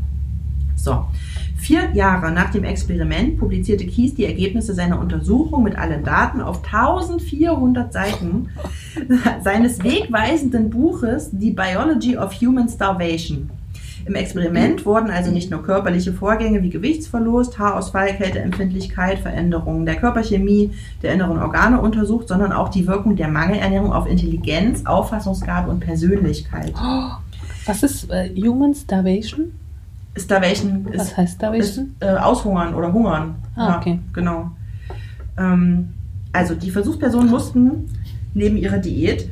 [0.75, 1.05] So.
[1.57, 6.63] Vier Jahre nach dem Experiment publizierte Kies die Ergebnisse seiner Untersuchung mit allen Daten auf
[6.63, 8.49] 1400 Seiten
[9.43, 13.49] seines wegweisenden Buches The Biology of Human Starvation.
[14.07, 20.71] Im Experiment wurden also nicht nur körperliche Vorgänge wie Gewichtsverlust, Haarausfall, Kälteempfindlichkeit, Veränderungen der Körperchemie,
[21.03, 26.73] der inneren Organe untersucht, sondern auch die Wirkung der Mangelernährung auf Intelligenz, Auffassungsgabe und Persönlichkeit.
[27.65, 29.51] Was ist äh, Human Starvation?
[30.15, 31.95] Starvation ist, Was heißt ist Starvation?
[31.99, 33.35] äh, aushungern oder hungern.
[33.55, 33.99] Ah, okay.
[34.13, 34.51] Genau.
[35.37, 35.89] Ähm,
[36.31, 37.89] also die Versuchspersonen mussten
[38.33, 39.29] neben ihrer Diät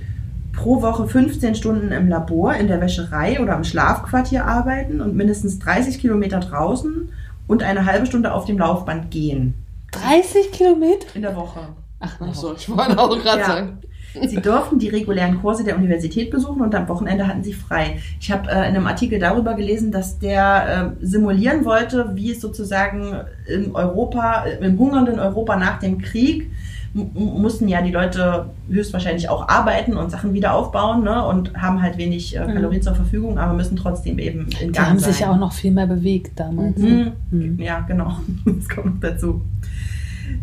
[0.56, 5.60] pro Woche 15 Stunden im Labor, in der Wäscherei oder im Schlafquartier arbeiten und mindestens
[5.60, 7.10] 30 Kilometer draußen
[7.47, 9.53] und eine halbe Stunde auf dem Laufband gehen
[9.91, 11.08] 30 Kilometer?
[11.14, 11.60] in der Woche.
[11.99, 13.45] Ach, Ach so, ich wollte auch gerade Ja.
[13.45, 13.78] sagen.
[14.28, 17.97] Sie durften die regulären Kurse der Universität besuchen und am Wochenende hatten sie frei.
[18.22, 22.39] Ich habe äh, in einem Artikel darüber gelesen, dass der äh, simulieren wollte, wie es
[22.39, 23.14] sozusagen
[23.45, 26.49] in Europa, im hungernden Europa nach dem Krieg,
[26.96, 31.98] mussten ja die Leute höchstwahrscheinlich auch arbeiten und Sachen wieder aufbauen ne, und haben halt
[31.98, 35.12] wenig äh, Kalorien zur Verfügung, aber müssen trotzdem eben in Die Gang haben sein.
[35.12, 36.78] sich ja auch noch viel mehr bewegt damals.
[36.78, 37.12] Mhm.
[37.32, 37.60] Mhm.
[37.60, 38.18] Ja, genau.
[38.46, 39.41] Das kommt noch dazu.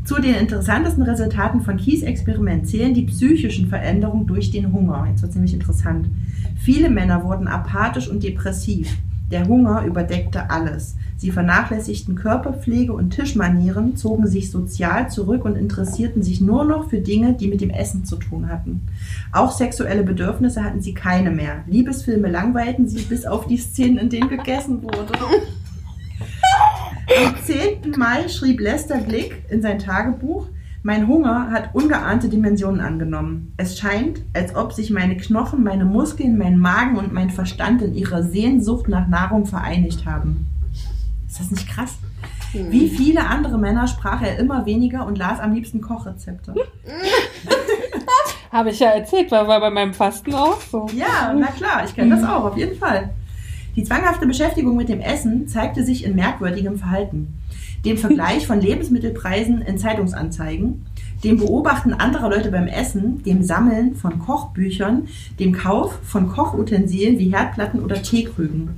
[0.04, 5.06] Zu den interessantesten Resultaten von Kies Experiment zählen die psychischen Veränderungen durch den Hunger.
[5.08, 6.08] Jetzt wird ziemlich interessant.
[6.56, 8.94] Viele Männer wurden apathisch und depressiv.
[9.32, 10.96] Der Hunger überdeckte alles.
[11.16, 16.98] Sie vernachlässigten Körperpflege und Tischmanieren, zogen sich sozial zurück und interessierten sich nur noch für
[16.98, 18.82] Dinge, die mit dem Essen zu tun hatten.
[19.32, 21.64] Auch sexuelle Bedürfnisse hatten sie keine mehr.
[21.66, 25.14] Liebesfilme langweilten sie bis auf die Szenen, in denen gegessen wurde.
[27.24, 27.92] Am 10.
[27.96, 30.48] Mai schrieb Lester Glick in sein Tagebuch,
[30.82, 33.52] mein Hunger hat ungeahnte Dimensionen angenommen.
[33.56, 37.94] Es scheint, als ob sich meine Knochen, meine Muskeln, mein Magen und mein Verstand in
[37.94, 40.48] ihrer Sehnsucht nach Nahrung vereinigt haben.
[41.28, 41.96] Ist das nicht krass?
[42.52, 46.54] Wie viele andere Männer sprach er immer weniger und las am liebsten Kochrezepte.
[48.52, 50.86] Habe ich ja erzählt, war, bei meinem Fasten auch so.
[50.94, 53.10] Ja, na klar, ich kenne das auch, auf jeden Fall.
[53.76, 57.32] Die zwanghafte Beschäftigung mit dem Essen zeigte sich in merkwürdigem Verhalten.
[57.84, 60.86] Dem Vergleich von Lebensmittelpreisen in Zeitungsanzeigen,
[61.24, 65.08] dem Beobachten anderer Leute beim Essen, dem Sammeln von Kochbüchern,
[65.40, 68.70] dem Kauf von Kochutensilien wie Herdplatten oder Teekrügen.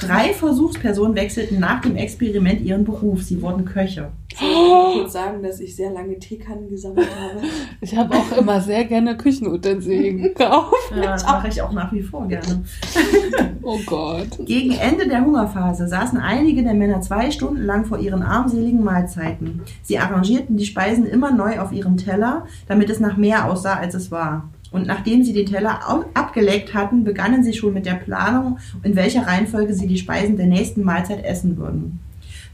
[0.00, 3.22] Drei Versuchspersonen wechselten nach dem Experiment ihren Beruf.
[3.22, 4.10] Sie wurden Köche.
[4.32, 7.42] Ich kurz sagen, dass ich sehr lange Teekannen gesammelt habe?
[7.80, 10.74] Ich habe auch immer sehr gerne Küchenutensilien gekauft.
[10.94, 12.62] Ja, das mache ich auch nach wie vor gerne.
[13.62, 14.38] Oh Gott.
[14.46, 19.60] Gegen Ende der Hungerphase saßen einige der Männer zwei Stunden lang vor ihren armseligen Mahlzeiten.
[19.82, 23.94] Sie arrangierten die Speisen immer neu auf ihrem Teller, damit es nach mehr aussah, als
[23.94, 24.48] es war.
[24.70, 25.80] Und nachdem sie den Teller
[26.14, 30.46] abgelegt hatten, begannen sie schon mit der Planung, in welcher Reihenfolge sie die Speisen der
[30.46, 31.98] nächsten Mahlzeit essen würden.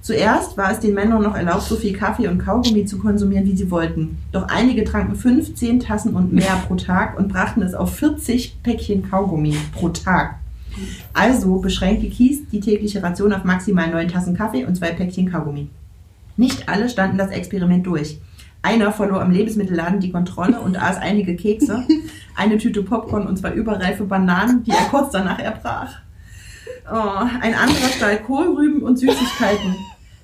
[0.00, 3.56] Zuerst war es den Männern noch erlaubt, so viel Kaffee und Kaugummi zu konsumieren, wie
[3.56, 4.18] sie wollten.
[4.30, 9.10] Doch einige tranken 15 Tassen und mehr pro Tag und brachten es auf 40 Päckchen
[9.10, 10.36] Kaugummi pro Tag.
[11.12, 15.68] Also beschränkte Kies die tägliche Ration auf maximal neun Tassen Kaffee und zwei Päckchen Kaugummi.
[16.36, 18.18] Nicht alle standen das Experiment durch.
[18.66, 21.86] Einer verlor am Lebensmittelladen die Kontrolle und aß einige Kekse,
[22.34, 26.00] eine Tüte Popcorn und zwei überreife Bananen, die er kurz danach erbrach.
[26.92, 29.76] Oh, ein anderer stahl Kohlrüben und Süßigkeiten.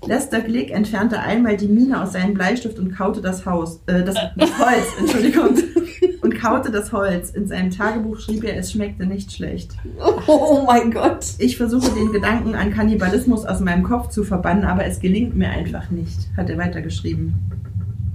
[0.04, 4.16] Lester Glick entfernte einmal die Mine aus seinem Bleistift und kaute das Haus, äh, das,
[4.36, 5.56] das Holz, Entschuldigung,
[6.22, 7.30] und kaute das Holz.
[7.30, 9.76] In seinem Tagebuch schrieb er, es schmeckte nicht schlecht.
[10.26, 11.24] Oh mein Gott.
[11.38, 15.50] Ich versuche den Gedanken an Kannibalismus aus meinem Kopf zu verbannen, aber es gelingt mir
[15.50, 17.34] einfach nicht, hat er weitergeschrieben.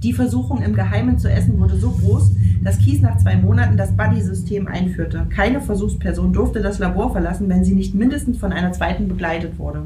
[0.02, 2.30] Die Versuchung im Geheimen zu essen wurde so groß,
[2.62, 5.26] dass Kies nach zwei Monaten das Buddy-System einführte.
[5.28, 9.84] Keine Versuchsperson durfte das Labor verlassen, wenn sie nicht mindestens von einer zweiten begleitet wurde.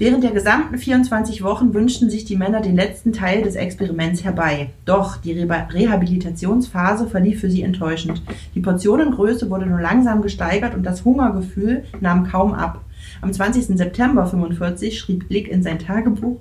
[0.00, 4.70] Während der gesamten 24 Wochen wünschten sich die Männer den letzten Teil des Experiments herbei.
[4.84, 8.22] Doch die Reba- Rehabilitationsphase verlief für sie enttäuschend.
[8.54, 12.84] Die Portionengröße wurde nur langsam gesteigert und das Hungergefühl nahm kaum ab.
[13.22, 13.76] Am 20.
[13.76, 16.36] September 45 schrieb Glick in sein Tagebuch,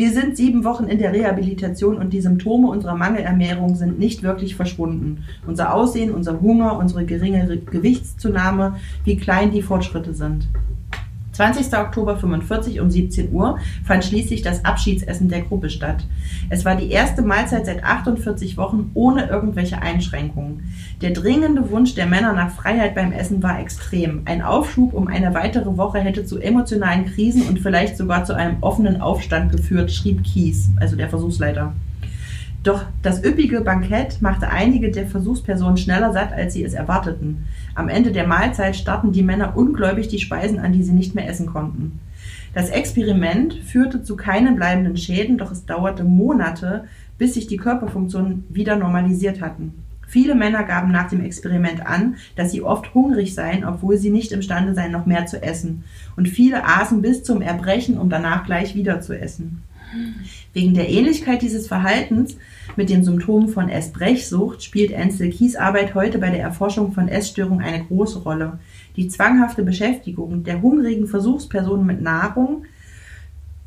[0.00, 4.54] wir sind sieben Wochen in der Rehabilitation und die Symptome unserer Mangelernährung sind nicht wirklich
[4.56, 5.24] verschwunden.
[5.46, 10.48] Unser Aussehen, unser Hunger, unsere geringe Re- Gewichtszunahme, wie klein die Fortschritte sind.
[11.40, 11.72] 20.
[11.72, 16.04] Oktober 45 um 17 Uhr fand schließlich das Abschiedsessen der Gruppe statt.
[16.50, 20.74] Es war die erste Mahlzeit seit 48 Wochen ohne irgendwelche Einschränkungen.
[21.00, 24.20] Der dringende Wunsch der Männer nach Freiheit beim Essen war extrem.
[24.26, 28.58] Ein Aufschub um eine weitere Woche hätte zu emotionalen Krisen und vielleicht sogar zu einem
[28.60, 31.72] offenen Aufstand geführt, schrieb Kies, also der Versuchsleiter.
[32.62, 37.46] Doch das üppige Bankett machte einige der Versuchspersonen schneller satt, als sie es erwarteten.
[37.74, 41.28] Am Ende der Mahlzeit starrten die Männer ungläubig die Speisen an, die sie nicht mehr
[41.28, 42.00] essen konnten.
[42.52, 46.84] Das Experiment führte zu keinen bleibenden Schäden, doch es dauerte Monate,
[47.16, 49.74] bis sich die Körperfunktionen wieder normalisiert hatten.
[50.10, 54.32] Viele Männer gaben nach dem Experiment an, dass sie oft hungrig seien, obwohl sie nicht
[54.32, 55.84] imstande seien, noch mehr zu essen.
[56.16, 59.62] Und viele aßen bis zum Erbrechen, um danach gleich wieder zu essen.
[60.52, 62.36] Wegen der Ähnlichkeit dieses Verhaltens
[62.76, 67.64] mit den Symptomen von Essbrechsucht spielt Ansel Kies Arbeit heute bei der Erforschung von Essstörungen
[67.64, 68.58] eine große Rolle.
[68.96, 72.64] Die zwanghafte Beschäftigung der hungrigen Versuchspersonen mit Nahrung,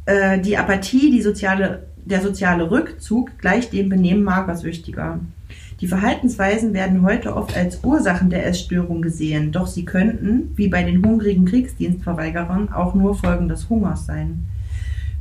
[0.05, 5.19] äh, die Apathie, die soziale, der soziale Rückzug gleich dem Benehmen Magersüchtiger.
[5.81, 10.83] Die Verhaltensweisen werden heute oft als Ursachen der Essstörung gesehen, doch sie könnten, wie bei
[10.83, 14.45] den hungrigen Kriegsdienstverweigerern, auch nur Folgen des Hungers sein.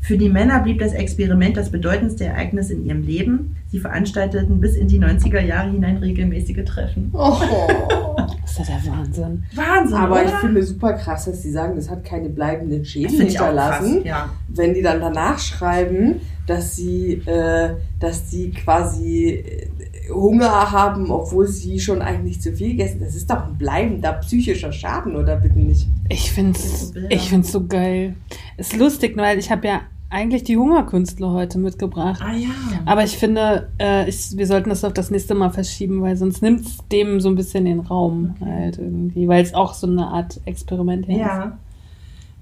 [0.02, 3.56] Für die Männer blieb das Experiment das bedeutendste Ereignis in ihrem Leben.
[3.68, 7.10] Sie veranstalteten bis in die 90er Jahre hinein regelmäßige Treffen.
[7.14, 7.38] Oh.
[8.42, 9.44] Das ist ja der Wahnsinn.
[9.54, 10.24] Wahnsinn, Aber oder?
[10.26, 13.94] ich finde super krass, dass die sagen, das hat keine bleibenden Schäden hinterlassen.
[13.94, 14.30] krass, ja.
[14.48, 19.68] Wenn die dann danach schreiben, dass sie, äh, dass die quasi äh,
[20.10, 23.00] Hunger haben, obwohl sie schon eigentlich zu viel gegessen.
[23.00, 25.86] Das ist doch ein bleibender psychischer Schaden, oder bitte nicht?
[26.08, 28.16] Ich finde es ich find's so geil.
[28.56, 29.80] Ist lustig, weil ich habe ja
[30.10, 32.20] eigentlich die Hungerkünstler heute mitgebracht.
[32.22, 32.50] Ah ja.
[32.84, 36.42] Aber ich finde, äh, ich, wir sollten das auf das nächste Mal verschieben, weil sonst
[36.42, 40.06] nimmt es dem so ein bisschen den Raum halt irgendwie, weil es auch so eine
[40.06, 41.16] Art Experiment ist.
[41.16, 41.58] Ja.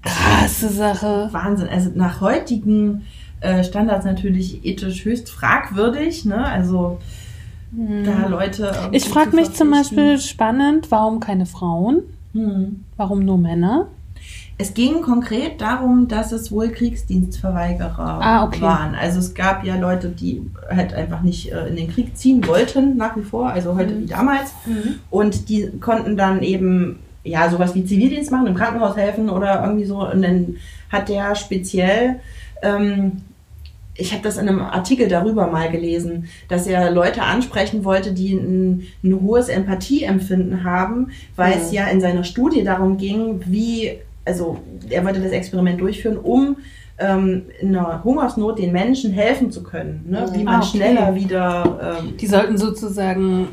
[0.01, 1.29] Krasse Sache.
[1.31, 1.69] Wahnsinn.
[1.69, 3.03] Also nach heutigen
[3.39, 6.43] äh, Standards natürlich ethisch höchst fragwürdig, ne?
[6.43, 6.97] Also
[7.71, 8.71] da Leute.
[8.85, 8.93] Hm.
[8.93, 9.71] Ich frage mich zum.
[9.71, 12.01] Beispiel spannend, warum keine Frauen?
[12.33, 12.83] Hm.
[12.97, 13.87] Warum nur Männer?
[14.57, 18.61] Es ging konkret darum, dass es wohl Kriegsdienstverweigerer Ah, okay.
[18.61, 18.93] waren.
[18.95, 22.95] Also es gab ja Leute, die halt einfach nicht äh, in den Krieg ziehen wollten,
[22.97, 24.01] nach wie vor, also heute Mhm.
[24.01, 24.53] wie damals.
[25.09, 29.85] Und die konnten dann eben ja sowas wie Zivildienst machen, im Krankenhaus helfen oder irgendwie
[29.85, 30.07] so.
[30.07, 30.57] Und dann
[30.91, 32.19] hat der speziell
[32.61, 33.21] ähm,
[34.01, 38.33] ich habe das in einem Artikel darüber mal gelesen, dass er Leute ansprechen wollte, die
[38.33, 44.57] ein, ein hohes Empathieempfinden haben, weil es ja in seiner Studie darum ging, wie, also
[44.89, 46.57] er wollte das Experiment durchführen, um
[46.97, 50.27] ähm, in einer Hungersnot den Menschen helfen zu können, ne?
[50.33, 50.77] wie man Ah, okay.
[50.77, 53.49] schneller wieder ähm, Die sollten sozusagen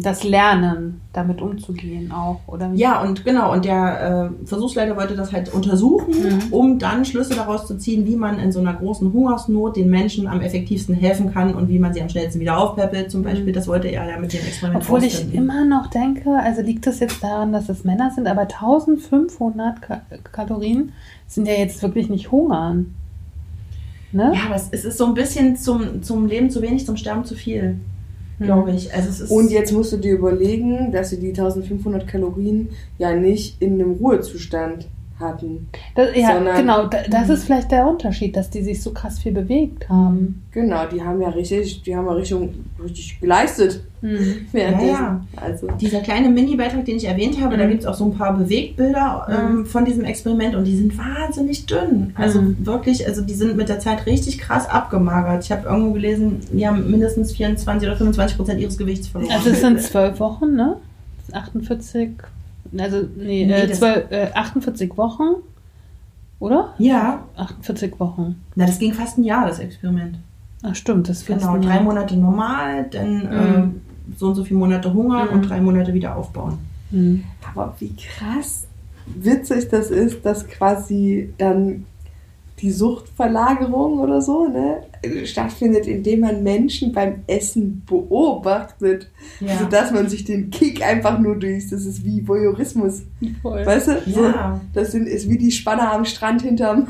[0.00, 2.70] das lernen, damit umzugehen auch, oder?
[2.74, 6.38] Ja, und genau, und der äh, Versuchsleiter wollte das halt untersuchen, Mhm.
[6.52, 10.26] um dann Schlüsse daraus zu ziehen, wie man in so einer großen Hungersnot den Menschen
[10.28, 13.52] am effektivsten helfen kann und wie man sie am schnellsten wieder aufpäppelt, zum Beispiel.
[13.52, 14.86] Das wollte er ja mit dem Experiment Mhm.
[14.86, 15.38] Obwohl ich rausfinden.
[15.38, 20.00] immer noch denke, also liegt das jetzt daran, dass es Männer sind, aber 1500 Ka
[20.32, 20.92] Kalorien
[21.28, 22.94] sind ja jetzt wirklich nicht hungern.
[24.12, 24.32] Ne?
[24.34, 27.34] Ja, aber es, ist so ein bisschen zum, zum Leben zu wenig, zum Sterben zu
[27.34, 27.76] viel.
[28.40, 28.92] Glaube ich.
[28.92, 33.14] Also es ist Und jetzt musst du dir überlegen, dass sie die 1500 Kalorien ja
[33.14, 34.88] nicht in einem Ruhezustand
[35.20, 35.68] hatten.
[35.94, 39.18] Das, ja, sondern- genau, da, das ist vielleicht der Unterschied, dass die sich so krass
[39.18, 40.42] viel bewegt haben.
[40.52, 42.38] Genau, die haben ja richtig, die haben ja richtig,
[42.82, 44.18] richtig geleistet Hm.
[44.52, 44.88] währenddessen.
[44.92, 47.68] Ja, Also, Dieser kleine Mini-Beitrag, den ich erwähnt habe, da Mhm.
[47.70, 51.66] gibt es auch so ein paar Bewegtbilder ähm, von diesem Experiment und die sind wahnsinnig
[51.66, 52.12] dünn.
[52.14, 52.56] Also Mhm.
[52.64, 55.44] wirklich, also die sind mit der Zeit richtig krass abgemagert.
[55.44, 59.32] Ich habe irgendwo gelesen, die haben mindestens 24 oder 25 Prozent ihres Gewichts verloren.
[59.36, 60.76] Also es sind zwölf Wochen, ne?
[61.32, 62.10] 48,
[62.78, 65.36] also nee, Nee, äh, das- 12, äh, 48 Wochen,
[66.38, 66.74] oder?
[66.78, 68.40] ja, 48 Wochen.
[68.54, 70.16] na das ging fast ein Jahr, das Experiment.
[70.62, 71.82] Ach stimmt, das ist fast Genau, ein drei Jahr.
[71.82, 73.28] Monate normal, dann Mhm.
[73.32, 73.80] ähm,
[74.16, 75.30] so und so viele Monate Hunger Mhm.
[75.32, 76.58] und drei Monate wieder aufbauen.
[76.90, 77.22] Hm.
[77.48, 78.66] aber wie krass
[79.06, 81.86] witzig das ist, dass quasi dann
[82.60, 84.82] die Suchtverlagerung oder so ne,
[85.26, 89.58] stattfindet, indem man Menschen beim Essen beobachtet, Ja.
[89.58, 93.02] sodass man sich den Kick einfach nur durch, das ist wie Voyeurismus,
[93.42, 93.64] Voll.
[93.64, 93.92] weißt du?
[94.10, 94.60] So, Ja.
[94.74, 96.88] das sind, ist wie die Spanner am Strand hinterm,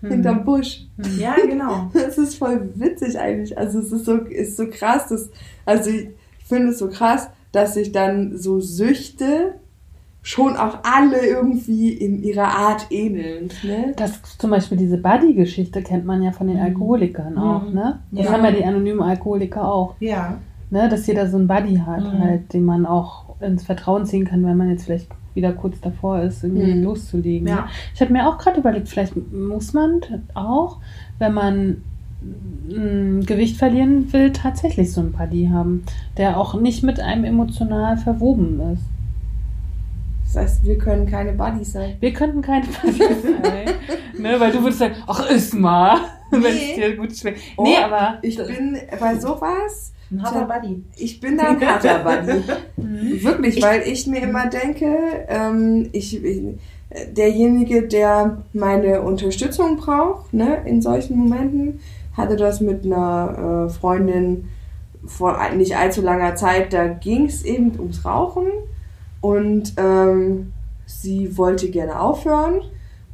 [0.00, 0.10] Hm.
[0.10, 0.86] hinterm Busch.
[1.18, 1.90] ja, genau.
[1.94, 3.56] Das ist voll witzig eigentlich.
[3.56, 5.28] Also es ist so, ist so krass, dass,
[5.64, 6.08] also ich
[6.46, 9.54] finde es so krass, dass sich dann so Süchte
[10.26, 13.50] schon auch alle irgendwie in ihrer Art ähneln.
[13.62, 13.92] Ne?
[13.94, 17.74] Das zum Beispiel diese Buddy-Geschichte kennt man ja von den Alkoholikern auch, Mhm.
[17.74, 17.98] ne?
[18.10, 18.32] Das Ja.
[18.32, 20.38] haben ja die anonymen Alkoholiker auch, Ja.
[20.70, 20.88] ne?
[20.88, 22.18] Dass jeder so einen Buddy hat, Mhm.
[22.20, 26.20] halt, den man auch ins Vertrauen ziehen kann, wenn man jetzt vielleicht wieder kurz davor
[26.22, 26.84] ist, irgendwie Mhm.
[26.84, 27.46] loszulegen.
[27.46, 27.56] Ja.
[27.56, 27.62] Ne?
[27.94, 30.00] Ich habe mir auch gerade überlegt, vielleicht muss man
[30.32, 30.78] auch,
[31.18, 31.76] wenn man
[33.26, 35.84] Gewicht verlieren will, tatsächlich so einen Buddy haben,
[36.16, 38.82] der auch nicht mit einem emotional verwoben ist.
[40.34, 41.96] Das heißt, wir können keine Buddies sein.
[42.00, 43.74] Wir könnten keine Buddies sein.
[44.18, 45.98] ne, weil du würdest sagen, ach, iss mal,
[46.30, 46.74] wenn es Nee.
[46.76, 47.40] dir gut schmeckt.
[47.56, 50.82] Oh, nee, aber Ich bin bei sowas, Ein harter Buddy.
[50.96, 52.42] ich bin da ein harter Buddy.
[52.76, 53.22] Mhm.
[53.22, 54.86] Wirklich, Ich- weil ich mir immer denke,
[55.28, 56.42] ähm, ich, ich,
[57.16, 61.80] derjenige, der meine Unterstützung braucht, ne, in solchen Momenten,
[62.16, 64.48] hatte das mit einer äh, Freundin
[65.06, 68.46] vor nicht allzu langer Zeit, da ging es eben ums Rauchen
[69.24, 70.52] und ähm,
[70.84, 72.60] sie wollte gerne aufhören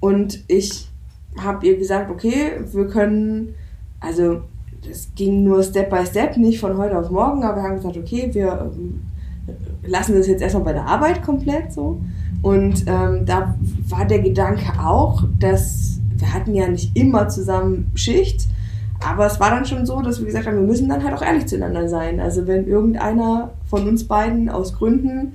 [0.01, 0.91] und ich
[1.39, 3.55] habe ihr gesagt, okay, wir können,
[4.01, 4.41] also
[4.85, 7.97] das ging nur Step by Step, nicht von heute auf morgen, aber wir haben gesagt,
[7.97, 9.03] okay, wir ähm,
[9.87, 12.01] lassen das jetzt erstmal bei der Arbeit komplett so.
[12.43, 13.55] Und ähm, da
[13.89, 18.49] war der Gedanke auch, dass wir hatten ja nicht immer zusammen Schicht,
[18.99, 21.23] aber es war dann schon so, dass wir gesagt haben, wir müssen dann halt auch
[21.23, 22.19] ehrlich zueinander sein.
[22.19, 25.35] Also wenn irgendeiner von uns beiden aus Gründen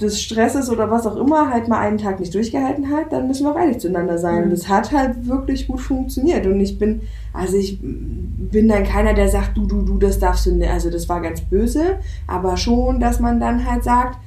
[0.00, 3.46] des Stresses oder was auch immer halt mal einen Tag nicht durchgehalten hat, dann müssen
[3.46, 4.44] wir auch ehrlich zueinander sein.
[4.44, 6.46] Und das hat halt wirklich gut funktioniert.
[6.46, 10.46] Und ich bin, also ich bin dann keiner, der sagt, du, du, du, das darfst
[10.46, 10.68] du nicht.
[10.68, 14.18] Also das war ganz böse, aber schon, dass man dann halt sagt,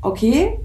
[0.00, 0.58] okay,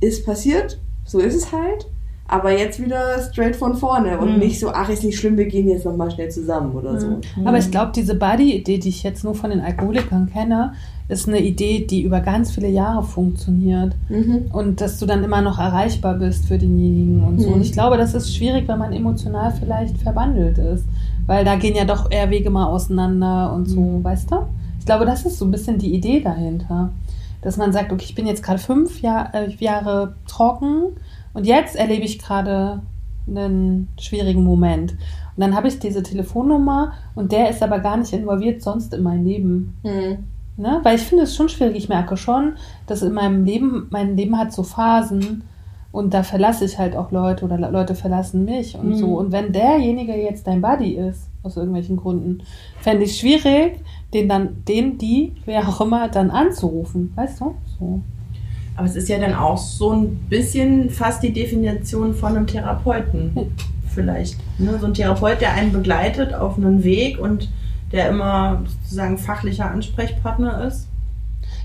[0.00, 1.88] ist passiert, so ist es halt.
[2.26, 4.38] Aber jetzt wieder straight von vorne und Mhm.
[4.38, 7.20] nicht so, ach, ist nicht schlimm, wir gehen jetzt nochmal schnell zusammen oder so.
[7.44, 10.72] Aber ich glaube, diese Buddy-Idee, die ich jetzt nur von den Alkoholikern kenne,
[11.08, 13.94] ist eine Idee, die über ganz viele Jahre funktioniert.
[14.08, 14.46] Mhm.
[14.52, 17.48] Und dass du dann immer noch erreichbar bist für denjenigen und so.
[17.48, 17.54] Mhm.
[17.54, 20.84] Und ich glaube, das ist schwierig, wenn man emotional vielleicht verbandelt ist.
[21.26, 24.04] Weil da gehen ja doch eher Wege mal auseinander und so, Mhm.
[24.04, 24.36] weißt du?
[24.78, 26.90] Ich glaube, das ist so ein bisschen die Idee dahinter.
[27.42, 30.96] Dass man sagt, okay, ich bin jetzt gerade fünf Jahr, äh, Jahre trocken
[31.34, 32.80] und jetzt erlebe ich gerade
[33.28, 34.92] einen schwierigen Moment.
[34.92, 39.02] Und dann habe ich diese Telefonnummer und der ist aber gar nicht involviert sonst in
[39.02, 39.74] mein Leben.
[40.56, 40.80] Ne?
[40.82, 41.76] Weil ich finde es schon schwierig.
[41.76, 42.52] Ich merke schon,
[42.86, 45.42] dass in meinem Leben, mein Leben hat so Phasen
[45.90, 48.94] und da verlasse ich halt auch Leute oder Le- Leute verlassen mich und Mhm.
[48.96, 49.06] so.
[49.18, 52.42] Und wenn derjenige jetzt dein Buddy ist, aus irgendwelchen Gründen,
[52.80, 53.80] fände ich schwierig,
[54.12, 57.12] den dann, den, die, wer auch immer, dann anzurufen.
[57.16, 57.54] Weißt du?
[57.78, 58.00] So.
[58.76, 63.32] Aber es ist ja dann auch so ein bisschen fast die Definition von einem Therapeuten.
[63.88, 64.36] Vielleicht.
[64.58, 64.76] Ne?
[64.80, 67.48] So ein Therapeut, der einen begleitet auf einen Weg und
[67.94, 70.88] der immer sozusagen fachlicher Ansprechpartner ist.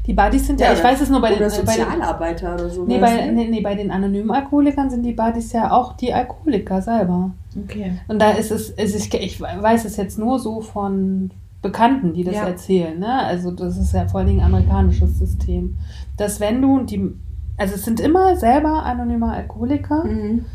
[0.06, 2.84] Die Buddies sind ja, Ja, ich weiß es nur bei den, Sozialarbeiter oder so.
[2.86, 6.82] Nee bei, nee, nee, bei den anonymen Alkoholikern sind die Buddies ja auch die Alkoholiker
[6.82, 7.32] selber.
[7.64, 7.94] Okay.
[8.08, 12.24] Und da ist es, ist ich, ich weiß es jetzt nur so von Bekannten, die
[12.24, 12.46] das Ja.
[12.48, 12.98] erzählen.
[13.00, 13.12] Ne?
[13.24, 15.78] Also das ist ja vor allen Dingen ein amerikanisches System.
[16.18, 17.12] Dass wenn du die,
[17.58, 20.46] also es sind immer selber anonyme Alkoholiker Mhm.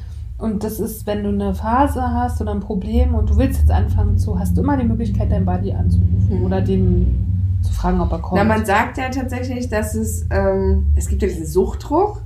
[0.44, 3.70] Und das ist, wenn du eine Phase hast oder ein Problem und du willst jetzt
[3.70, 6.44] anfangen zu, hast du immer die Möglichkeit, deinen Buddy anzurufen Mhm.
[6.44, 8.36] oder den zu fragen, ob er kommt.
[8.36, 12.20] Na, man sagt ja tatsächlich, dass es, ähm, es gibt ja diesen Suchtdruck.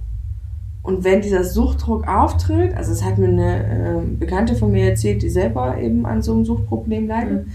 [0.82, 5.22] Und wenn dieser Suchtdruck auftritt, also es hat mir eine ähm, Bekannte von mir erzählt,
[5.22, 7.46] die selber eben an so einem Suchtproblem leidet.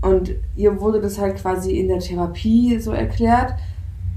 [0.00, 3.54] Und ihr wurde das halt quasi in der Therapie so erklärt,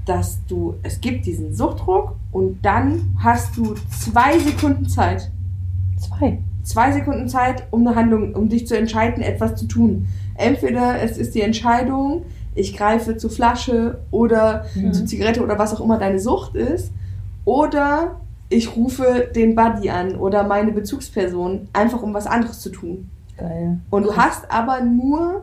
[0.06, 5.30] dass du, es gibt diesen Suchtdruck und dann hast du zwei Sekunden Zeit,
[6.08, 6.38] Zwei.
[6.62, 10.06] zwei Sekunden Zeit, um eine Handlung, um dich zu entscheiden, etwas zu tun.
[10.36, 12.24] Entweder es ist die Entscheidung,
[12.54, 14.92] ich greife zur Flasche oder Mhm.
[14.92, 16.90] zur Zigarette oder was auch immer deine Sucht ist,
[17.44, 23.10] oder ich rufe den Buddy an oder meine Bezugsperson, einfach um was anderes zu tun.
[23.36, 23.78] Geil.
[23.90, 25.42] Und du hast aber nur,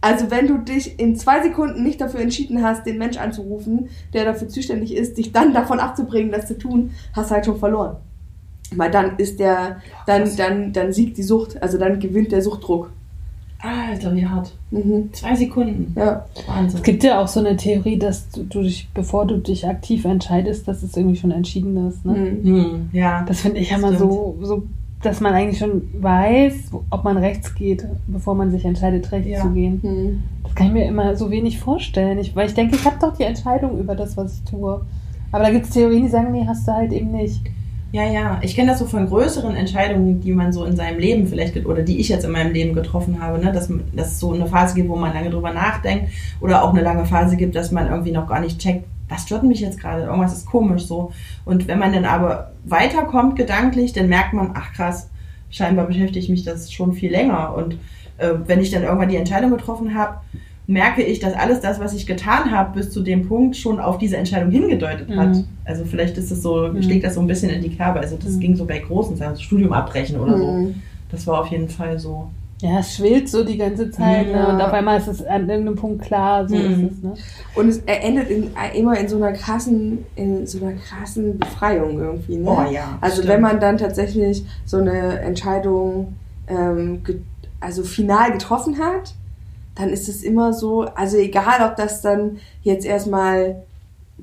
[0.00, 4.24] also wenn du dich in zwei Sekunden nicht dafür entschieden hast, den Mensch anzurufen, der
[4.24, 7.96] dafür zuständig ist, dich dann davon abzubringen, das zu tun, hast halt schon verloren.
[8.76, 12.90] Weil dann ist der, dann, dann, dann siegt die Sucht, also dann gewinnt der Suchtdruck.
[13.60, 14.52] Alter, wie hart.
[14.70, 15.08] Mhm.
[15.12, 15.94] Zwei Sekunden.
[15.98, 16.26] Ja.
[16.46, 16.76] Wahnsinn.
[16.78, 20.04] Es gibt ja auch so eine Theorie, dass du, du dich, bevor du dich aktiv
[20.04, 22.04] entscheidest, dass es irgendwie schon entschieden ist.
[22.04, 22.12] Ne?
[22.12, 22.44] Mhm.
[22.44, 23.24] Hm, ja.
[23.26, 24.64] Das finde ich ja mal so, so,
[25.02, 29.40] dass man eigentlich schon weiß, ob man rechts geht, bevor man sich entscheidet, rechts Ja.
[29.40, 29.80] zu gehen.
[29.82, 30.22] Mhm.
[30.42, 32.18] Das kann ich mir immer so wenig vorstellen.
[32.18, 34.82] Ich, weil ich denke, ich habe doch die Entscheidung über das, was ich tue.
[35.32, 37.40] Aber da gibt es Theorien, die sagen, nee, hast du halt eben nicht.
[37.94, 38.40] Ja, ja.
[38.42, 41.82] Ich kenne das so von größeren Entscheidungen, die man so in seinem Leben vielleicht, oder
[41.82, 43.52] die ich jetzt in meinem Leben getroffen habe, ne?
[43.52, 46.82] dass, dass es so eine Phase gibt, wo man lange drüber nachdenkt oder auch eine
[46.82, 50.02] lange Phase gibt, dass man irgendwie noch gar nicht checkt, was stört mich jetzt gerade,
[50.02, 51.12] irgendwas ist komisch so.
[51.44, 55.08] Und wenn man dann aber weiterkommt gedanklich, dann merkt man, ach krass,
[55.50, 57.54] scheinbar beschäftigt mich das schon viel länger.
[57.54, 57.74] Und
[58.18, 60.16] äh, wenn ich dann irgendwann die Entscheidung getroffen habe,
[60.66, 63.98] merke ich, dass alles das, was ich getan habe, bis zu dem Punkt schon auf
[63.98, 65.34] diese Entscheidung hingedeutet hat.
[65.34, 65.44] Mhm.
[65.64, 66.82] Also vielleicht ist es so, Mhm.
[66.82, 68.00] schlägt das so ein bisschen in die Kerbe.
[68.00, 68.40] Also das Mhm.
[68.40, 70.52] ging so bei großen Sachen, also Studium abbrechen oder so.
[70.52, 70.74] Mhm.
[71.10, 72.28] Das war auf jeden Fall so.
[72.62, 74.26] Ja, es schwillt so die ganze Zeit.
[74.30, 74.46] Ja.
[74.46, 74.48] Ne?
[74.54, 76.62] Und auf einmal ist es an irgendeinem Punkt klar, so Mhm.
[76.86, 77.02] ist es.
[77.02, 77.14] Ne?
[77.56, 82.36] Und es endet in, immer in so einer krassen, in so einer krassen Befreiung irgendwie.
[82.36, 82.48] Ne?
[82.48, 82.96] Oh ja.
[83.02, 83.28] Also stimmt.
[83.28, 86.14] wenn man dann tatsächlich so eine Entscheidung
[86.48, 87.02] ähm,
[87.60, 89.14] also final getroffen hat,
[89.74, 93.62] dann ist es immer so, also egal ob das dann jetzt erstmal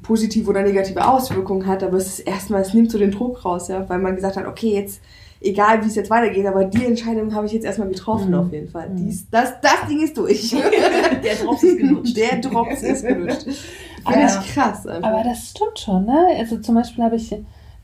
[0.03, 3.67] positive oder negative Auswirkungen hat, aber es ist erstmal, es nimmt so den Druck raus,
[3.67, 5.01] ja, weil man gesagt hat, okay, jetzt,
[5.41, 8.35] egal wie es jetzt weitergeht, aber die Entscheidung habe ich jetzt erstmal getroffen Mhm.
[8.35, 8.89] auf jeden Fall.
[8.93, 10.51] Dies, das, das Ding ist durch.
[11.23, 12.15] Der Drops ist gelutscht.
[12.17, 13.43] Der Drops ist gelutscht.
[14.07, 14.87] Finde ich krass.
[14.87, 15.09] Einfach.
[15.09, 16.27] Aber das stimmt schon, ne?
[16.39, 17.35] Also zum Beispiel habe ich,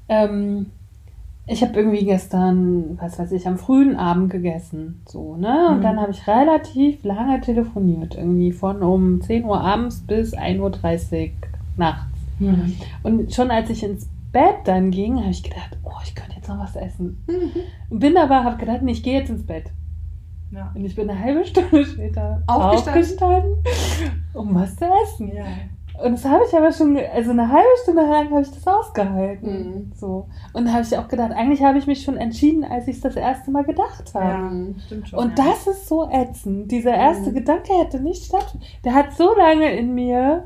[0.09, 0.67] ähm,
[1.47, 5.69] ich habe irgendwie gestern, was weiß ich, am frühen Abend gegessen, so, ne?
[5.69, 5.81] Und Mhm.
[5.81, 11.29] dann habe ich relativ lange telefoniert, irgendwie von um 10 Uhr abends bis 1.30 Uhr
[11.77, 12.17] nachts.
[12.39, 12.73] Hm.
[13.03, 16.49] Und schon als ich ins Bett dann ging, habe ich gedacht, oh, ich könnte jetzt
[16.49, 17.23] noch was essen.
[17.89, 19.71] Und bin aber, habe gedacht, nee, ich gehe jetzt ins Bett.
[20.51, 20.71] Ja.
[20.75, 23.03] Und ich bin eine halbe Stunde später Aufgestanden?
[23.03, 23.51] aufgestanden,
[24.33, 25.31] um was zu essen.
[25.35, 25.45] Ja.
[26.03, 29.49] Und das habe ich aber schon, also eine halbe Stunde lang habe ich das ausgehalten.
[29.49, 29.91] Mhm.
[29.95, 30.27] So.
[30.53, 33.01] Und da habe ich auch gedacht, eigentlich habe ich mich schon entschieden, als ich es
[33.01, 34.25] das erste Mal gedacht habe.
[34.25, 34.75] Ja, Mhm.
[34.85, 35.19] stimmt schon.
[35.19, 35.45] Und ja.
[35.45, 36.71] das ist so ätzend.
[36.71, 37.35] Dieser erste Mhm.
[37.35, 38.65] Gedanke hätte nicht stattfinden.
[38.83, 40.43] Der hat so lange in mir,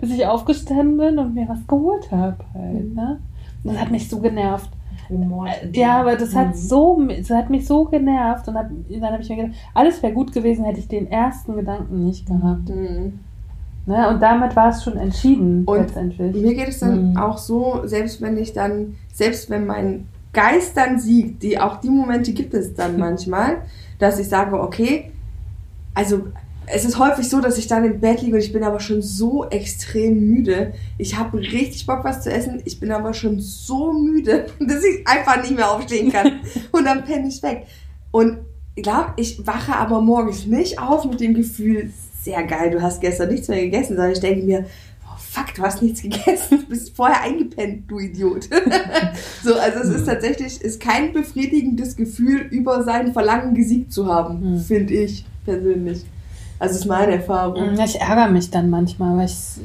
[0.00, 2.38] bis ich aufgestanden bin und mir was geholt habe.
[2.54, 2.94] Halt, Mhm.
[2.94, 3.20] ne?
[3.64, 4.70] Und das hat mich so genervt.
[5.08, 5.80] In dir.
[5.80, 6.54] Ja, aber das hat Mhm.
[6.54, 8.48] so, das hat mich so genervt.
[8.48, 11.54] Und hab, dann habe ich mir gedacht, alles wäre gut gewesen, hätte ich den ersten
[11.54, 12.68] Gedanken nicht gehabt.
[12.70, 13.20] Mhm.
[13.86, 14.08] Ne?
[14.08, 16.34] Und damit war es schon entschieden, Und letztendlich.
[16.34, 17.16] Mir geht es dann Mhm.
[17.16, 21.88] auch so, selbst wenn ich dann, selbst wenn mein Geist dann siegt, die, auch die
[21.88, 23.62] Momente gibt es dann manchmal,
[23.98, 25.12] dass ich sage, okay,
[25.94, 26.26] also
[26.66, 29.00] es ist häufig so, dass ich dann im Bett liege und ich bin aber schon
[29.00, 30.72] so extrem müde.
[30.98, 32.60] Ich habe richtig Bock, was zu essen.
[32.64, 36.40] Ich bin aber schon so müde, dass ich einfach nicht mehr aufstehen kann.
[36.72, 37.66] und dann penne ich weg.
[38.10, 38.38] Und
[38.74, 41.90] ich glaube, ich wache aber morgens nicht auf mit dem Gefühl,
[42.26, 44.66] sehr geil, du hast gestern nichts mehr gegessen, sondern ich denke mir,
[45.06, 48.48] oh fuck, du hast nichts gegessen, du bist vorher eingepennt, du Idiot.
[49.42, 54.40] so, also es ist tatsächlich, ist kein befriedigendes Gefühl, über sein Verlangen gesiegt zu haben,
[54.42, 54.58] Hm.
[54.60, 56.04] finde ich persönlich.
[56.58, 57.74] Also ist meine Erfahrung.
[57.76, 59.60] Ja, Ich ärgere mich dann manchmal, weil ich,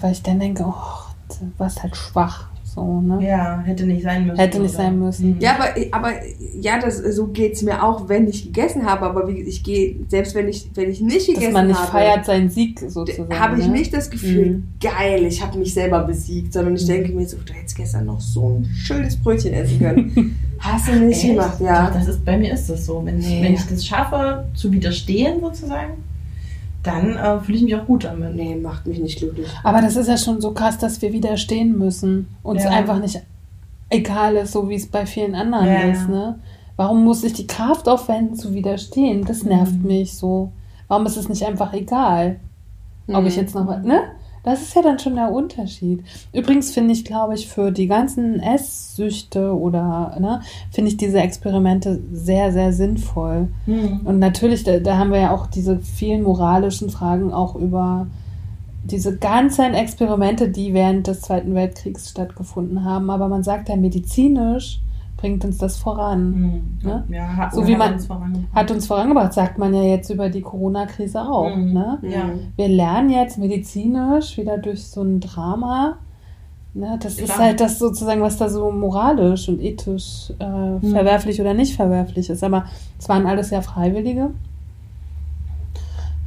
[0.00, 2.48] weil ich dann denke, oh, du warst halt schwach.
[2.74, 3.18] So, ne?
[3.26, 4.38] Ja, hätte nicht sein müssen.
[4.38, 4.82] Hätte nicht oder?
[4.84, 5.30] sein müssen.
[5.34, 5.40] Mhm.
[5.40, 6.12] Ja, aber, aber
[6.58, 9.04] ja, das, so geht's mir auch, wenn ich gegessen habe.
[9.04, 11.90] Aber wie, ich gehe, selbst wenn ich, wenn ich nicht gegessen Dass man nicht habe,
[11.92, 13.38] feiert seinen Sieg sozusagen.
[13.38, 13.72] habe ich ne?
[13.72, 14.68] nicht das Gefühl, Mhm.
[14.80, 16.88] geil, ich habe mich selber besiegt, sondern ich Mhm.
[16.88, 20.38] denke mir so, du hättest gestern noch so ein schönes Brötchen essen können.
[20.58, 21.26] Hast du nicht Echt?
[21.34, 21.90] gemacht, Doch, ja.
[21.90, 23.02] das ist, bei mir ist das so.
[23.04, 23.40] Wenn, Nee.
[23.42, 25.94] wenn ich das schaffe, zu widerstehen sozusagen,
[26.82, 28.34] dann äh, fühle ich mich auch gut damit.
[28.34, 29.46] Nee, macht mich nicht glücklich.
[29.62, 32.28] Aber das ist ja schon so krass, dass wir widerstehen müssen.
[32.42, 32.70] Uns Ja.
[32.70, 33.20] einfach nicht
[33.90, 36.08] egal ist, so wie es bei vielen anderen Ja, ist.
[36.08, 36.38] Ne?
[36.76, 39.24] Warum muss ich die Kraft aufwenden, zu widerstehen?
[39.24, 39.86] Das nervt Mhm.
[39.86, 40.50] mich so.
[40.88, 42.36] Warum ist es nicht einfach egal?
[43.08, 43.42] ob ich Mhm.
[43.42, 43.98] jetzt noch was, ne?
[44.44, 46.02] Das ist ja dann schon der Unterschied.
[46.32, 50.40] Übrigens finde ich, glaube ich, für die ganzen Esssüchte oder, ne,
[50.72, 53.48] finde ich diese Experimente sehr, sehr sinnvoll.
[53.66, 54.00] Mhm.
[54.04, 58.08] Und natürlich, da, da haben wir ja auch diese vielen moralischen Fragen auch über
[58.84, 63.10] diese ganzen Experimente, die während des Zweiten Weltkriegs stattgefunden haben.
[63.10, 64.80] Aber man sagt ja, medizinisch
[65.22, 66.30] bringt uns das voran.
[66.32, 66.78] Mhm.
[66.82, 67.04] Ne?
[67.08, 68.54] Ja, hat, So wie man- uns vorangebracht.
[68.56, 71.54] Hat uns vorangebracht, sagt man ja jetzt über die Corona-Krise auch.
[71.54, 71.72] Mhm.
[71.72, 71.98] Ne?
[72.02, 72.28] Ja.
[72.56, 75.98] wir lernen jetzt medizinisch wieder durch so ein Drama.
[76.74, 77.38] Ne, das ist Klar.
[77.38, 82.42] halt das sozusagen, was da so moralisch und ethisch äh, verwerflich oder nicht verwerflich ist.
[82.42, 82.64] Aber
[82.98, 84.30] es waren alles ja Freiwillige.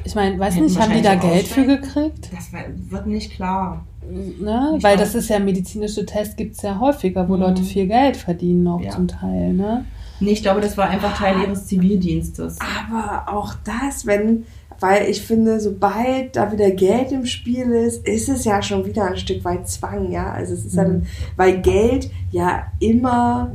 [0.06, 2.30] Ich meine, weiß Hätten nicht, haben die da Geld für gekriegt?
[2.32, 3.84] Das wird nicht klar.
[4.10, 4.78] Ne?
[4.82, 7.42] Weil das ist ja medizinische Tests gibt es ja häufiger, wo Mhm.
[7.42, 8.92] Leute viel Geld verdienen, auch Ja.
[8.92, 9.54] zum Teil.
[9.54, 9.86] Ne?
[10.20, 12.58] Nee, ich glaube, das war einfach Teil ihres Zivildienstes.
[12.90, 14.46] Aber auch das, wenn,
[14.80, 19.06] weil ich finde, sobald da wieder Geld im Spiel ist, ist es ja schon wieder
[19.08, 20.32] ein Stück weit Zwang, ja.
[20.32, 23.52] Also es ist dann, weil Geld ja immer,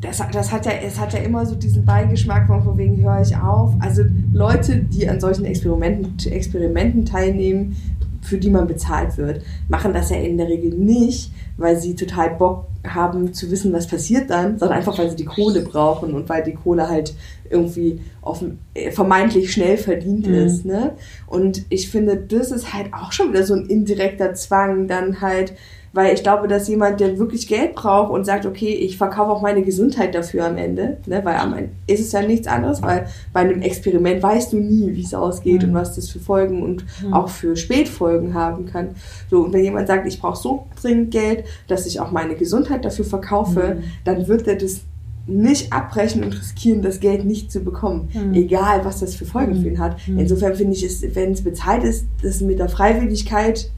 [0.00, 3.20] das, das hat ja, es hat ja immer so diesen Beigeschmack von, von wegen höre
[3.20, 3.74] ich auf.
[3.80, 7.76] Also Leute, die an solchen Experimenten, Experimenten teilnehmen,
[8.22, 12.30] für die man bezahlt wird, machen das ja in der Regel nicht, weil sie total
[12.30, 16.28] Bock haben zu wissen, was passiert dann, sondern einfach, weil sie die Kohle brauchen und
[16.28, 17.14] weil die Kohle halt
[17.50, 20.34] irgendwie offen, äh, vermeintlich schnell verdient Mhm.
[20.34, 20.64] ist.
[20.64, 20.92] Ne?
[21.26, 25.52] Und ich finde, das ist halt auch schon wieder so ein indirekter Zwang, dann halt,
[25.92, 29.42] weil ich glaube, dass jemand, der wirklich Geld braucht und sagt, okay, ich verkaufe auch
[29.42, 31.20] meine Gesundheit dafür am Ende, ne?
[31.24, 34.94] weil am Ende ist es ja nichts anderes, weil bei einem Experiment weißt du nie,
[34.94, 35.70] wie es ausgeht Mhm.
[35.70, 37.12] und was das für Folgen und Mhm.
[37.12, 38.90] auch für Spätfolgen haben kann.
[39.28, 42.84] So, und wenn jemand sagt, ich brauche so dringend Geld, dass ich auch meine Gesundheit
[42.84, 43.82] dafür verkaufe, Mhm.
[44.04, 44.82] dann wird er das
[45.26, 48.08] nicht abbrechen und riskieren, das Geld nicht zu bekommen.
[48.12, 48.34] Mhm.
[48.34, 49.96] Egal, was das für Folgen für ihn hat.
[50.08, 50.18] Mhm.
[50.18, 53.70] Insofern finde ich es, wenn es bezahlt ist, das mit der Freiwilligkeit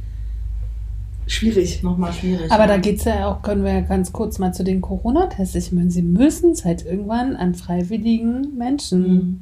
[1.33, 1.83] schwierig.
[1.83, 2.51] Nochmal schwierig.
[2.51, 2.69] Aber ja.
[2.69, 5.55] da geht es ja auch, können wir ja ganz kurz mal zu den Corona-Tests.
[5.55, 9.41] Ich meine, sie müssen es halt irgendwann an freiwilligen Menschen Mhm.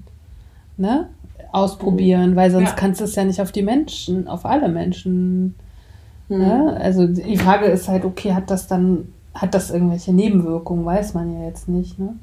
[0.76, 1.08] ne,
[1.52, 2.76] ausprobieren, weil sonst Ja.
[2.76, 5.54] kannst du es ja nicht auf die Menschen, auf alle Menschen.
[6.28, 6.38] Mhm.
[6.38, 6.76] Ne?
[6.80, 11.32] Also die Frage ist halt, okay, hat das dann hat das irgendwelche Nebenwirkungen, weiß man
[11.32, 11.98] ja jetzt nicht.
[12.00, 12.14] Ne?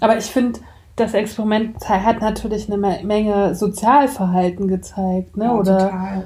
[0.00, 0.60] Aber ich finde,
[0.96, 5.44] das Experiment hat natürlich eine Menge Sozialverhalten gezeigt, ne?
[5.44, 6.24] Ja, Oder total.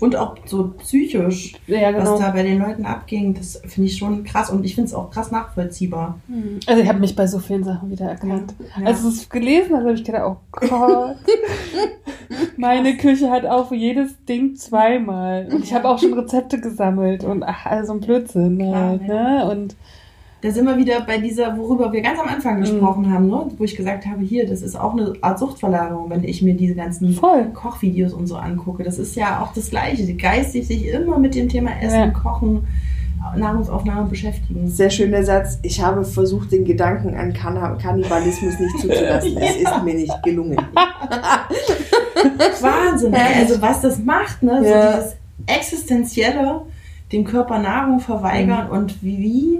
[0.00, 2.12] Und auch so psychisch, ja, genau.
[2.12, 4.94] was da bei den Leuten abging, das finde ich schon krass und ich finde es
[4.94, 6.20] auch krass nachvollziehbar.
[6.66, 8.54] Also ich habe mich bei so vielen Sachen wieder erkannt.
[8.78, 8.86] Ja.
[8.86, 11.16] Als ich es gelesen habe, habe ich gedacht, oh Gott.
[12.56, 15.48] Meine Küche hat auch jedes Ding zweimal.
[15.50, 19.50] Und ich habe auch schon Rezepte gesammelt und ach, also ein Blödsinn halt, Klar, ne?
[19.50, 19.76] Und
[20.46, 22.34] Da sind wir wieder bei dieser, worüber wir ganz am Mhm.
[22.34, 23.48] Anfang gesprochen haben, ne?
[23.58, 26.76] wo ich gesagt habe, hier, das ist auch eine Art Suchtverlagerung, wenn ich mir diese
[26.76, 27.46] ganzen voll.
[27.52, 28.84] Kochvideos und so angucke.
[28.84, 30.14] Das ist ja auch das Gleiche.
[30.14, 32.10] Geistig sich immer mit dem Thema Essen, Ja.
[32.10, 32.64] Kochen,
[33.36, 34.68] Nahrungsaufnahme beschäftigen.
[34.68, 35.58] Sehr schöner Satz.
[35.62, 39.36] Ich habe versucht, den Gedanken an Kann Kannibalismus nicht zuzulassen.
[39.40, 40.56] Es ist mir nicht gelungen.
[42.60, 44.60] Wahnsinn, also was das macht, ne?
[44.62, 44.92] So Ja.
[44.96, 45.16] dieses
[45.46, 46.62] Existenzielle,
[47.10, 48.00] dem Körper Nahrung Mhm.
[48.00, 49.58] verweigern und wie, wie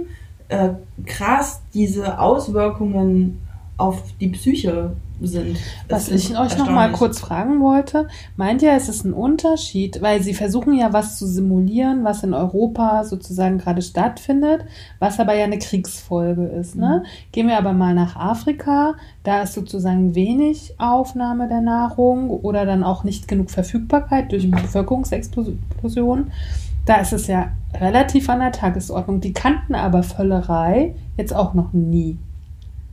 [0.49, 0.69] äh,
[1.05, 3.41] krass diese Auswirkungen
[3.77, 4.91] auf die Psyche
[5.21, 5.57] sind.
[5.89, 10.21] Was ich euch noch mal kurz fragen wollte, meint ihr, es ist ein Unterschied, weil
[10.21, 14.65] sie versuchen ja was zu simulieren, was in Europa sozusagen gerade stattfindet,
[14.99, 16.75] was aber ja eine Kriegsfolge ist.
[16.75, 17.03] Ne?
[17.31, 22.83] Gehen wir aber mal nach Afrika, da ist sozusagen wenig Aufnahme der Nahrung oder dann
[22.83, 26.31] auch nicht genug Verfügbarkeit durch Bevölkerungsexplosion.
[26.87, 29.19] Da ist es ja relativ an der Tagesordnung.
[29.19, 32.17] Die kannten aber Völlerei jetzt auch noch nie.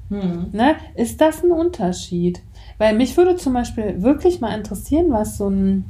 [0.08, 0.48] Hm.
[0.50, 0.74] Ne?
[0.96, 2.42] Ist das ein Unterschied?
[2.76, 5.84] Weil mich würde zum Beispiel wirklich mal interessieren, was so ein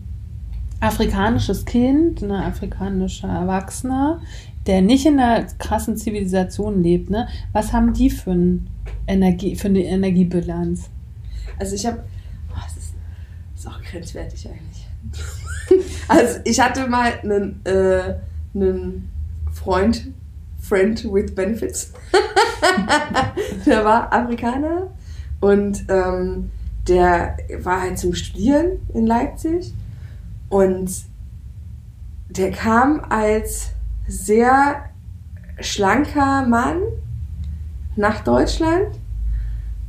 [0.80, 4.20] afrikanisches Kind, ein afrikanischer Erwachsener,
[4.66, 7.26] der nicht in einer krassen Zivilisation lebt, ne?
[7.52, 8.68] was haben die für, ein
[9.07, 10.90] Energie, für eine Energiebilanz?
[11.59, 12.05] Also ich habe,
[12.50, 12.94] oh, das ist,
[13.52, 14.74] das ist auch grenzwertig eigentlich.
[16.09, 18.15] also ich hatte mal einen, äh,
[18.55, 19.11] einen
[19.53, 20.09] Freund,
[20.61, 21.93] Friend with Benefits.
[23.67, 24.91] der war Afrikaner
[25.41, 26.51] und ähm,
[26.89, 29.73] der war halt zum Studieren in Leipzig
[30.49, 30.91] und
[32.29, 33.71] der kam als
[34.07, 34.91] sehr
[35.61, 36.81] schlanker Mann
[37.97, 38.89] nach Deutschland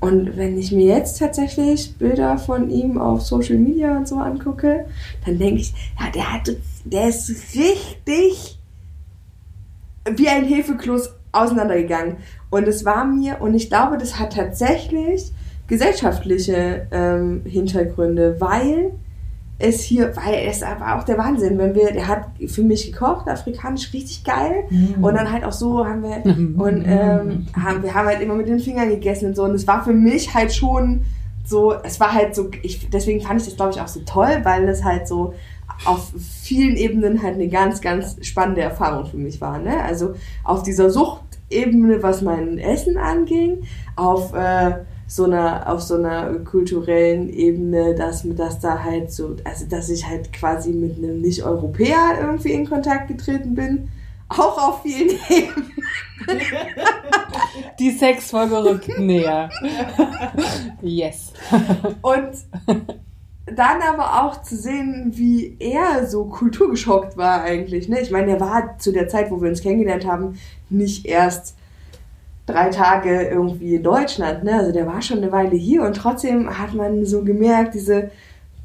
[0.06, 4.86] und wenn ich mir jetzt tatsächlich Bilder von ihm auf Social Media und so angucke,
[5.26, 8.60] dann denke ich, ja, der hat, der ist richtig
[10.08, 12.18] wie ein Hefekloß auseinandergegangen.
[12.52, 15.32] Und es war mir, und ich glaube, das hat tatsächlich
[15.66, 18.92] gesellschaftliche ähm, Hintergründe, weil
[19.58, 23.28] es hier, weil es war auch der Wahnsinn, wenn wir, der hat für mich gekocht,
[23.28, 24.66] afrikanisch richtig geil.
[24.70, 25.04] Mhm.
[25.04, 28.48] Und dann halt auch so haben wir, und ähm, haben, wir haben halt immer mit
[28.48, 29.44] den Fingern gegessen und so.
[29.44, 31.04] Und es war für mich halt schon
[31.46, 34.40] so, es war halt so, ich, deswegen fand ich das glaube ich auch so toll,
[34.44, 35.34] weil es halt so
[35.86, 39.60] auf vielen Ebenen halt eine ganz, ganz spannende Erfahrung für mich war.
[39.60, 39.82] Ne?
[39.84, 43.64] Also auf dieser Suchtebene, was mein Essen anging,
[43.96, 49.66] auf äh, so einer, auf so einer kulturellen Ebene, dass, dass da halt so, also
[49.66, 53.90] dass ich halt quasi mit einem Nicht-Europäer irgendwie in Kontakt getreten bin.
[54.28, 55.72] Auch auf vielen Ebenen.
[57.80, 59.50] Die Sexfolge rückt näher.
[60.82, 61.34] yes.
[62.02, 62.32] Und
[63.46, 67.88] dann aber auch zu sehen, wie er so kulturgeschockt war eigentlich.
[67.88, 68.00] Ne?
[68.02, 70.40] Ich meine, er war zu der Zeit, wo wir uns kennengelernt haben,
[70.70, 71.56] nicht erst
[72.46, 74.44] drei Tage irgendwie in Deutschland.
[74.44, 74.54] Ne?
[74.54, 78.12] Also der war schon eine Weile hier und trotzdem hat man so gemerkt, diese,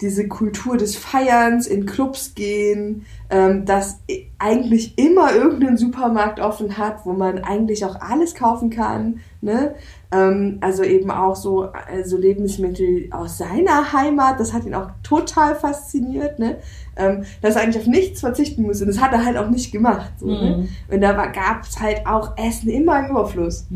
[0.00, 4.00] diese Kultur des Feierns, in Clubs gehen, ähm, dass
[4.38, 9.20] eigentlich immer irgendein Supermarkt offen hat, wo man eigentlich auch alles kaufen kann.
[9.42, 9.74] Ne?
[10.12, 15.54] Ähm, also eben auch so also Lebensmittel aus seiner Heimat, das hat ihn auch total
[15.54, 16.56] fasziniert, ne?
[16.96, 18.82] Ähm, dass er eigentlich auf nichts verzichten muss.
[18.82, 20.12] Und das hat er halt auch nicht gemacht.
[20.18, 20.68] So, ne?
[20.90, 23.66] Und da gab es halt auch Essen immer im Überfluss.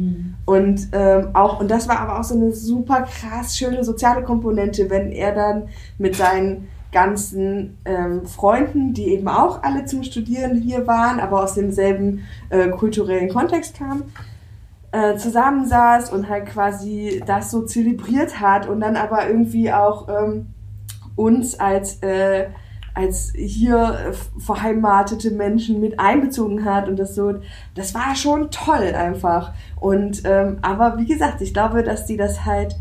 [0.44, 4.90] Und ähm, auch, und das war aber auch so eine super krass schöne soziale Komponente,
[4.90, 10.86] wenn er dann mit seinen ganzen ähm, Freunden, die eben auch alle zum Studieren hier
[10.86, 14.04] waren, aber aus demselben äh, kulturellen Kontext kamen,
[14.94, 20.46] äh, zusammensaß und halt quasi das so zelebriert hat und dann aber irgendwie auch ähm,
[21.16, 22.46] uns als äh,
[22.94, 27.34] als hier verheimatete Menschen mit einbezogen hat und das so,
[27.74, 29.52] das war schon toll einfach.
[29.80, 32.76] Und ähm, aber wie gesagt, ich glaube, dass die das halt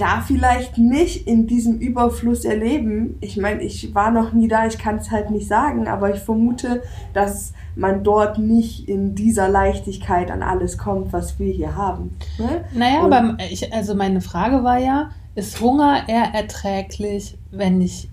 [0.00, 3.16] da vielleicht nicht in diesem Überfluss erleben.
[3.20, 6.20] Ich meine, ich war noch nie da, ich kann es halt nicht sagen, aber ich
[6.20, 6.82] vermute,
[7.12, 12.16] dass man dort nicht in dieser Leichtigkeit an alles kommt, was wir hier haben.
[12.38, 12.64] Ne?
[12.74, 18.08] Naja, Und- aber ich, also meine Frage war ja, ist Hunger eher erträglich, wenn ich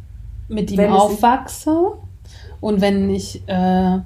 [0.47, 1.93] mit ihm aufwachse
[2.61, 3.99] und wenn ich äh,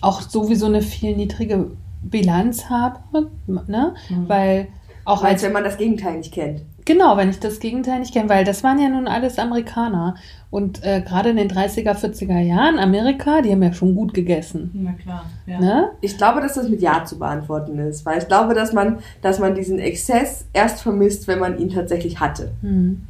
[0.00, 1.72] auch sowieso eine viel niedrige
[2.02, 3.94] Bilanz habe, ne?
[4.08, 4.28] Mhm.
[4.28, 4.68] Weil
[5.04, 6.62] auch als wenn man das Gegenteil nicht kennt.
[6.90, 10.16] Genau, wenn ich das Gegenteil nicht kenne, weil das waren ja nun alles Amerikaner.
[10.50, 14.72] Und äh, gerade in den 30er, 40er Jahren, Amerika, die haben ja schon gut gegessen.
[14.74, 15.24] Na klar.
[15.46, 15.60] Ja.
[15.60, 15.90] Ne?
[16.00, 19.38] Ich glaube, dass das mit Ja zu beantworten ist, weil ich glaube, dass man, dass
[19.38, 22.50] man diesen Exzess erst vermisst, wenn man ihn tatsächlich hatte.
[22.60, 23.02] Hm.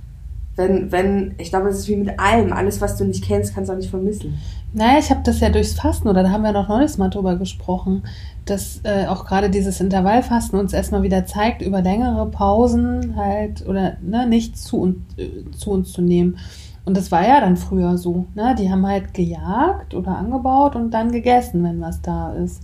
[0.57, 2.53] Wenn, wenn, ich glaube, es ist wie mit allem.
[2.53, 4.39] Alles, was du nicht kennst, kannst du auch nicht vermissen.
[4.75, 7.37] Naja, ich habe das ja durchs Fasten, oder da haben wir noch neues Mal drüber
[7.37, 8.03] gesprochen,
[8.51, 13.97] dass äh, auch gerade dieses Intervallfasten uns erstmal wieder zeigt, über längere Pausen halt oder
[14.03, 16.39] ne, nichts zu, uns- äh, zu uns zu nehmen.
[16.85, 18.27] Und das war ja dann früher so.
[18.35, 18.55] Ne?
[18.59, 22.63] Die haben halt gejagt oder angebaut und dann gegessen, wenn was da ist.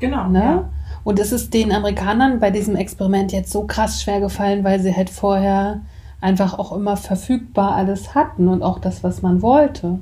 [0.00, 0.28] Genau.
[0.28, 0.40] Ne?
[0.42, 0.68] Ja.
[1.04, 4.94] Und es ist den Amerikanern bei diesem Experiment jetzt so krass schwer gefallen, weil sie
[4.94, 5.80] halt vorher
[6.20, 9.98] einfach auch immer verfügbar alles hatten und auch das, was man wollte.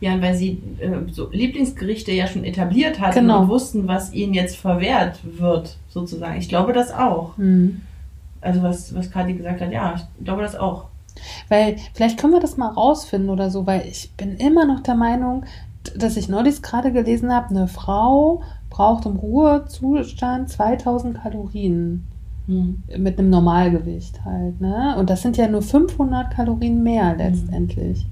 [0.00, 3.42] Ja, weil sie äh, so Lieblingsgerichte ja schon etabliert hatten Genau.
[3.42, 6.38] und wussten, was ihnen jetzt verwehrt wird, sozusagen.
[6.38, 7.36] Ich glaube das auch.
[7.36, 7.80] Hm.
[8.40, 10.84] Also was, was Kathi gesagt hat, ja, ich glaube das auch.
[11.48, 14.94] Weil vielleicht können wir das mal rausfinden oder so, weil ich bin immer noch der
[14.94, 15.44] Meinung,
[15.96, 22.04] dass ich neulich gerade gelesen habe, eine Frau braucht im Ruhezustand 2000 Kalorien
[22.96, 24.94] mit einem Normalgewicht halt, ne?
[24.98, 28.06] Und das sind ja nur 500 Kalorien mehr letztendlich.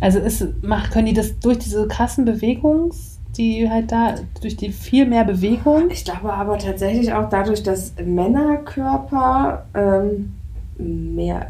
[0.00, 4.70] Also ist, macht, können die das durch diese krassen Bewegungs, die halt da, durch die
[4.72, 10.34] viel mehr Bewegung, Ich glaube aber tatsächlich auch dadurch, dass Männerkörper ähm,
[10.78, 11.48] mehr.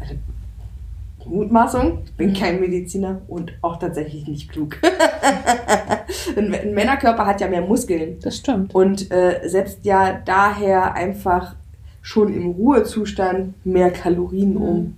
[1.27, 4.77] Mutmaßung, ich bin kein Mediziner und auch tatsächlich nicht klug.
[6.37, 8.75] ein, ein Männerkörper hat ja mehr Muskeln das stimmt.
[8.75, 11.55] und äh, setzt ja daher einfach
[12.03, 14.61] schon im Ruhezustand mehr Kalorien Mhm.
[14.61, 14.97] um.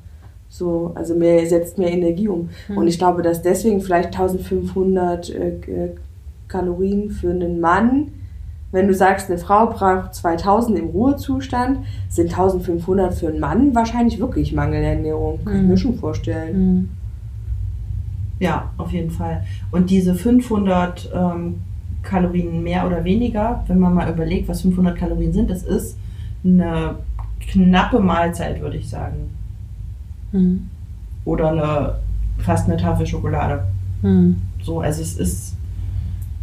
[0.58, 2.50] So, also mehr, setzt mehr Energie um.
[2.68, 2.78] Mhm.
[2.78, 5.90] Und ich glaube, dass deswegen vielleicht 1500 äh, äh,
[6.48, 8.08] Kalorien für einen Mann,
[8.72, 11.80] wenn du sagst, eine Frau braucht 2000 im Ruhezustand,
[12.10, 15.40] sind 1500 für einen Mann wahrscheinlich wirklich Mangelernährung.
[15.46, 15.68] Kann ich Mhm.
[15.68, 16.56] mir schon vorstellen.
[16.56, 16.90] Hm.
[18.40, 19.44] Ja, auf jeden Fall.
[19.72, 21.56] Und diese 500 ähm,
[22.04, 25.98] Kalorien mehr oder weniger, wenn man mal überlegt, was 500 Kalorien sind, das ist
[26.44, 26.96] eine
[27.52, 29.37] knappe Mahlzeit, würde ich sagen.
[30.32, 30.70] Hm.
[31.26, 31.96] Oder eine,
[32.40, 33.64] fast eine Tafel Schokolade.
[34.02, 34.38] Hm.
[34.62, 35.56] So, also es ist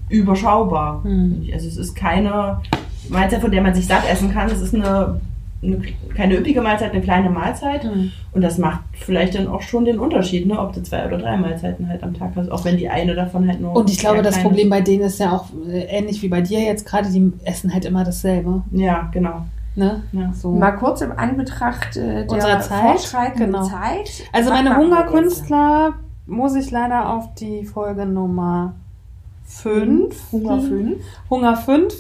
[0.08, 1.02] überschaubar.
[1.04, 1.48] Hm.
[1.52, 2.60] Also es ist keine
[3.08, 4.50] Mahlzeit, von der man sich satt essen kann.
[4.50, 5.20] Es ist eine,
[5.62, 5.80] eine
[6.14, 7.84] keine üppige Mahlzeit, eine kleine Mahlzeit.
[7.84, 8.12] Hm.
[8.32, 10.58] Und das macht vielleicht dann auch schon den Unterschied, ne?
[10.58, 13.48] ob du zwei oder drei Mahlzeiten halt am Tag hast, auch wenn die eine davon
[13.48, 13.74] halt nur.
[13.74, 16.60] Und ich glaube, das Problem bei denen ist ja auch äh, ähnlich wie bei dir
[16.60, 18.62] jetzt gerade, die essen halt immer dasselbe.
[18.72, 19.46] Ja, genau.
[19.76, 20.02] Ne?
[20.12, 20.32] Ja.
[20.32, 20.52] So.
[20.52, 23.64] Mal kurz im Anbetracht äh, der Unserer Zeit, fortschreitenden genau.
[23.64, 24.10] Zeit.
[24.32, 24.76] Also meine?
[24.76, 25.94] Hungerkünstler
[26.26, 28.74] muss ich leider auf die Folge Nummer
[29.46, 30.32] 5.
[30.32, 30.96] Hunger 5.
[31.28, 31.94] Hunger 5.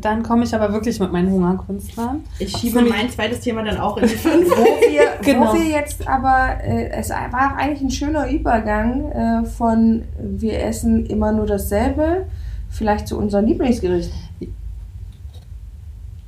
[0.00, 2.24] Dann komme ich aber wirklich mit meinen Hungerkünstlern.
[2.38, 4.48] Ich schiebe mein zweites Thema dann auch in die fünf.
[4.56, 5.52] Wo wir, Genau.
[5.52, 11.06] wo wir jetzt aber, äh, es war eigentlich ein schöner Übergang äh, von wir essen
[11.06, 12.26] immer nur dasselbe,
[12.68, 14.12] vielleicht zu unserem Lieblingsgericht.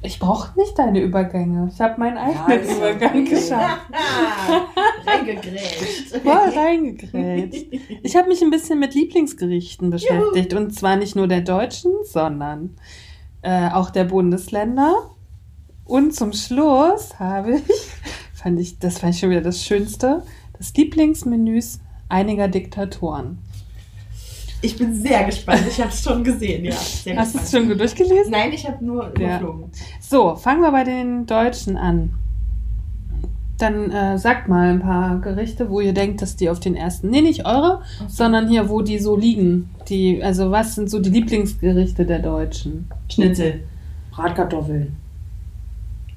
[0.03, 1.69] Ich brauche nicht deine Übergänge.
[1.73, 3.83] Ich habe meinen eigenen ja Übergang geschafft.
[5.07, 6.17] Reingegrätscht.
[6.23, 7.67] Voll reingegrätscht.
[8.03, 10.55] Ich habe mich ein bisschen mit Lieblingsgerichten beschäftigt.
[10.55, 12.77] Und zwar nicht nur der deutschen, sondern
[13.43, 15.11] äh, auch der Bundesländer.
[15.85, 17.63] Und zum Schluss habe ich,
[18.33, 20.23] fand ich, das fand ich schon wieder das Schönste,
[20.57, 23.39] das Lieblingsmenüs einiger Diktatoren.
[24.63, 25.63] Ich bin sehr gespannt.
[25.69, 26.73] Ich habe es schon gesehen, ja.
[26.73, 28.31] Sehr Hast du es schon durchgelesen?
[28.31, 29.39] Nein, ich habe nur Ja.
[29.39, 29.65] überflogen.
[30.01, 32.15] So, fangen wir bei den Deutschen an.
[33.59, 37.11] Dann äh, sagt mal ein paar Gerichte, wo ihr denkt, dass die auf den ersten,
[37.11, 39.71] nee, nicht eure, sondern hier, wo die so liegen.
[39.89, 42.89] Die, also was sind so die Lieblingsgerichte der Deutschen?
[43.11, 43.61] Schnitzel.
[44.13, 44.97] Bratkartoffeln.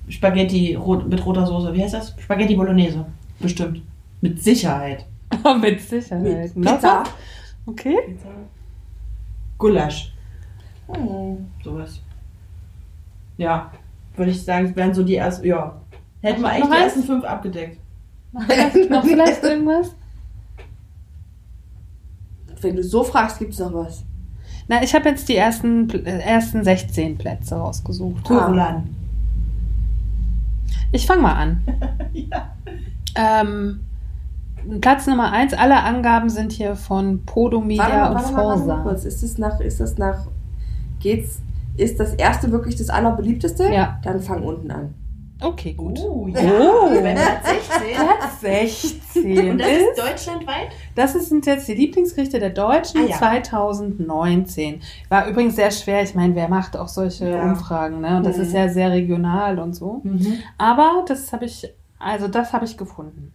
[0.09, 1.73] Spaghetti rot, mit roter Soße.
[1.73, 2.13] Wie heißt das?
[2.19, 3.05] Spaghetti Bolognese.
[3.39, 3.81] Bestimmt.
[4.21, 5.05] Mit Sicherheit.
[5.61, 6.55] Mit Sicherheit.
[6.55, 7.03] Mit Pizza.
[7.65, 8.17] Okay.
[9.57, 10.13] Gulasch.
[10.87, 11.47] Hm.
[11.63, 12.01] Sowas.
[13.37, 13.71] Ja.
[14.15, 15.45] Würde ich sagen, wären so die ersten.
[15.45, 15.81] Ja.
[16.21, 16.83] Hätten wir eigentlich die eins?
[16.83, 17.79] ersten fünf abgedeckt.
[18.33, 19.95] Noch vielleicht, noch vielleicht irgendwas?
[22.61, 24.03] Wenn du so fragst, gibt es noch was.
[24.67, 28.23] Na, ich habe jetzt die ersten, äh, ersten 16 Plätze rausgesucht.
[28.23, 28.95] Korolan.
[30.91, 31.61] Ich fange mal an.
[32.13, 32.55] ja.
[33.15, 33.81] Ähm,
[34.81, 38.75] Platz Nummer 1, alle Angaben sind hier von Podomedia und warte mal, warte mal Forsa.
[38.83, 39.05] kurz.
[39.05, 40.27] Ist das nach, ist das nach,
[40.99, 41.39] geht's,
[41.77, 43.69] ist das erste wirklich das allerbeliebteste?
[43.71, 43.99] Ja.
[44.03, 44.93] Dann fang unten an.
[45.41, 45.99] Okay, gut.
[45.99, 46.39] Oh, ja.
[46.39, 46.87] Oh.
[46.89, 47.95] Platz 16.
[47.95, 50.67] Platz 16 Und das ist, ist deutschlandweit?
[50.95, 53.17] das sind jetzt die Lieblingsgerichte der Deutschen Ah, ja.
[53.17, 54.79] 2019.
[55.09, 56.01] War übrigens sehr schwer.
[56.03, 57.43] Ich meine, wer macht auch solche Ja.
[57.43, 58.17] Umfragen, ne?
[58.17, 58.43] Und das Mhm.
[58.43, 59.99] ist ja sehr regional und so.
[60.03, 60.37] Mhm.
[60.57, 61.67] Aber das habe ich,
[61.99, 63.33] also das habe ich gefunden.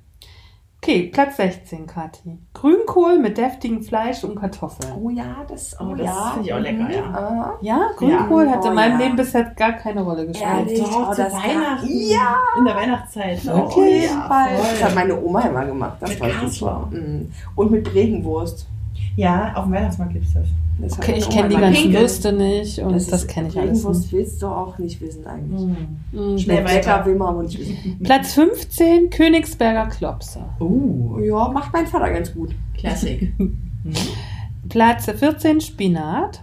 [0.80, 2.38] Okay, Platz 16, Kathi.
[2.54, 4.92] Grünkohl mit deftigem Fleisch und Kartoffeln.
[5.02, 7.02] Oh ja, das, Oh, das finde ich auch lecker, ja.
[7.12, 7.54] Ah.
[7.60, 8.50] Ja, Grünkohl Ja.
[8.52, 9.04] hat in Oh, meinem ja.
[9.06, 10.48] Leben bisher gar keine Rolle gespielt.
[10.50, 10.78] Ehrlich?
[10.80, 11.88] Doch, Oh, zu das Weihnachten.
[11.90, 12.36] Ja.
[12.58, 13.48] In der Weihnachtszeit.
[13.48, 14.50] Auf Okay, jeden ja, Fall.
[14.56, 15.96] Das hat meine Oma immer gemacht.
[16.00, 16.72] Das Mit weiß ich Kassler.
[16.80, 16.90] noch.
[16.92, 17.32] Mhm.
[17.56, 18.66] Und mit Bregenwurst.
[19.16, 20.46] Ja, auf dem Weihnachtsmarkt gibt es das.
[20.80, 21.92] Das Okay, ich kenne die ganzen.
[21.92, 24.12] Würste nicht und das, ist- kenne ich alles nicht.
[24.12, 25.60] willst du auch nicht wissen eigentlich.
[25.60, 25.76] Mhm.
[26.12, 26.38] Mhm.
[26.38, 27.06] Schnell Schmeckt lecker, weiter.
[27.06, 27.98] will man aber nicht wissen.
[28.04, 30.40] Platz 15, Königsberger Klopse.
[30.60, 32.54] Uh, Ja, macht mein Vater ganz gut.
[32.76, 33.32] Klassik.
[34.68, 36.42] Platz 14, Spinat.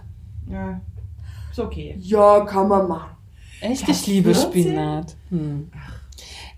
[0.50, 0.80] ja,
[1.50, 1.96] ist okay.
[2.00, 3.10] Ja, kann man machen.
[3.62, 4.50] Echt, Platz ich liebe 14?
[4.50, 5.16] Spinat.
[5.30, 5.70] Hm.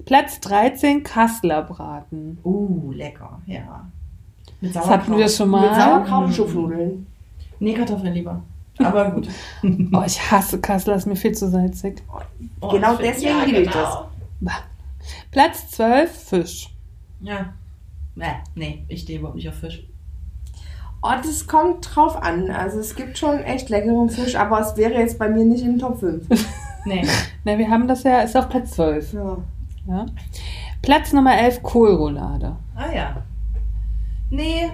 [0.04, 2.38] Platz 13, Kasseler Braten.
[2.42, 3.86] Uh, lecker, ja.
[4.60, 5.74] Mit Das hatten wir schon Mit mal.
[5.74, 7.06] Sauerkraut und Schupfnudeln.
[7.60, 8.42] Nee, Kartoffeln lieber.
[8.78, 9.28] Aber gut.
[9.92, 12.02] Oh, ich hasse Kasseler, ist mir viel zu salzig.
[12.60, 13.98] Oh, Genau deswegen liebe ich das.
[14.40, 14.52] Bah.
[15.30, 16.70] Platz 12, Fisch.
[17.20, 17.52] Ja.
[18.14, 19.84] Nee, nee, ich stehe überhaupt nicht auf Fisch.
[21.02, 22.50] Oh, das kommt drauf an.
[22.50, 25.72] Also es gibt schon echt leckeren Fisch, aber es wäre jetzt bei mir nicht in
[25.72, 26.26] den Top 5.
[26.84, 27.04] Nee.
[27.44, 29.12] Na, wir haben das ja, ist auf Platz 12.
[29.12, 29.36] Ja.
[29.88, 30.06] Ja.
[30.80, 32.56] Platz Nummer 11, Kohlroulade.
[32.76, 33.22] Ah ja.
[34.30, 34.70] Nee.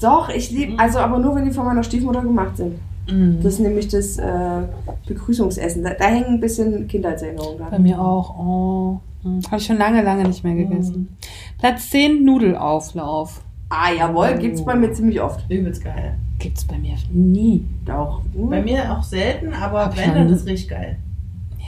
[0.00, 2.74] Doch, ich liebe, also aber nur, wenn die von meiner Stiefmutter gemacht sind.
[3.10, 3.38] Mhm.
[3.42, 4.62] Das ist nämlich das äh,
[5.06, 5.82] Begrüßungsessen.
[5.82, 7.82] Da, da hängen ein bisschen Kindheitserinnerungen Bei dran.
[7.82, 8.38] mir auch.
[8.38, 9.00] Oh.
[9.46, 11.16] Habe ich schon lange, lange nicht mehr gegessen.
[11.58, 13.42] Platz 10, Nudelauflauf.
[13.68, 15.50] Ah, jawohl, gibt's bei mir ziemlich oft.
[15.50, 16.14] Übelst geil.
[16.38, 17.64] Gibt's bei mir nie.
[17.90, 18.20] Auch.
[18.34, 18.48] hm.
[18.50, 20.98] Bei mir auch selten, aber Hab wenn, dann ist richtig geil.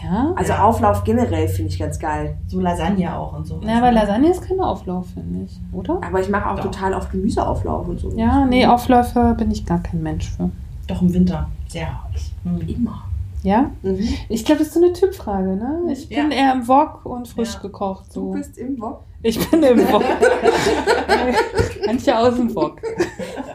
[0.03, 0.33] Ja?
[0.37, 0.65] Also Ja.
[0.65, 2.37] Auflauf generell finde ich ganz geil.
[2.47, 3.61] So Lasagne auch und so.
[3.63, 5.59] Ja, aber Lasagne ist kein Auflauf, finde ich.
[5.73, 6.01] Oder?
[6.07, 6.65] Aber ich mache auch Doch.
[6.67, 8.11] total oft Gemüseauflauf und so.
[8.13, 10.51] Ja, nee, Aufläufe bin ich gar kein Mensch für.
[10.87, 11.49] Doch im Winter.
[11.69, 12.31] Sehr heiß.
[12.45, 12.69] Hm.
[12.69, 13.03] Immer.
[13.43, 13.71] Ja?
[13.83, 13.99] Mhm.
[14.29, 15.81] Ich glaube, das ist so eine Typfrage, ne?
[15.93, 16.37] Ich bin Ja.
[16.37, 17.61] eher im Wok und frisch Ja.
[17.61, 18.07] gekocht.
[18.09, 18.31] Du So.
[18.33, 19.01] bist im Wok.
[19.23, 20.03] Ich bin im Wok.
[21.89, 22.81] Antje aus dem Wok.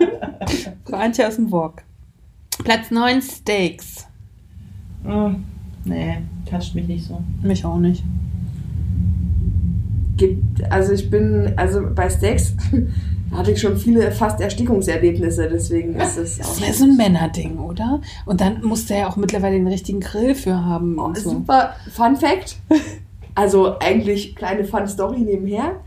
[0.91, 1.81] Antje aus dem Wok.
[2.63, 4.07] Platz 9, Steaks.
[5.03, 5.43] Hm.
[5.85, 6.17] Nee,
[6.49, 7.21] toucht mich nicht so.
[7.41, 8.03] Mich auch nicht.
[10.17, 12.55] Gibt, also ich bin, also bei Steaks
[13.31, 16.83] da hatte ich schon viele fast Erstickungserlebnisse, deswegen ist es Das auch ist ja so
[16.85, 17.99] ein Männerding, oder?
[18.25, 21.31] Und dann muss der ja auch mittlerweile den richtigen Grill für haben Oh, und so.
[21.31, 22.57] super Fun Fact.
[23.35, 25.77] Also eigentlich kleine Fun Story nebenher.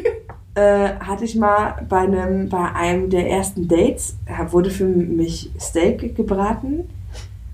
[0.56, 5.52] äh, hatte ich mal bei einem, bei einem der ersten Dates, da wurde für mich
[5.60, 6.80] Steak gebraten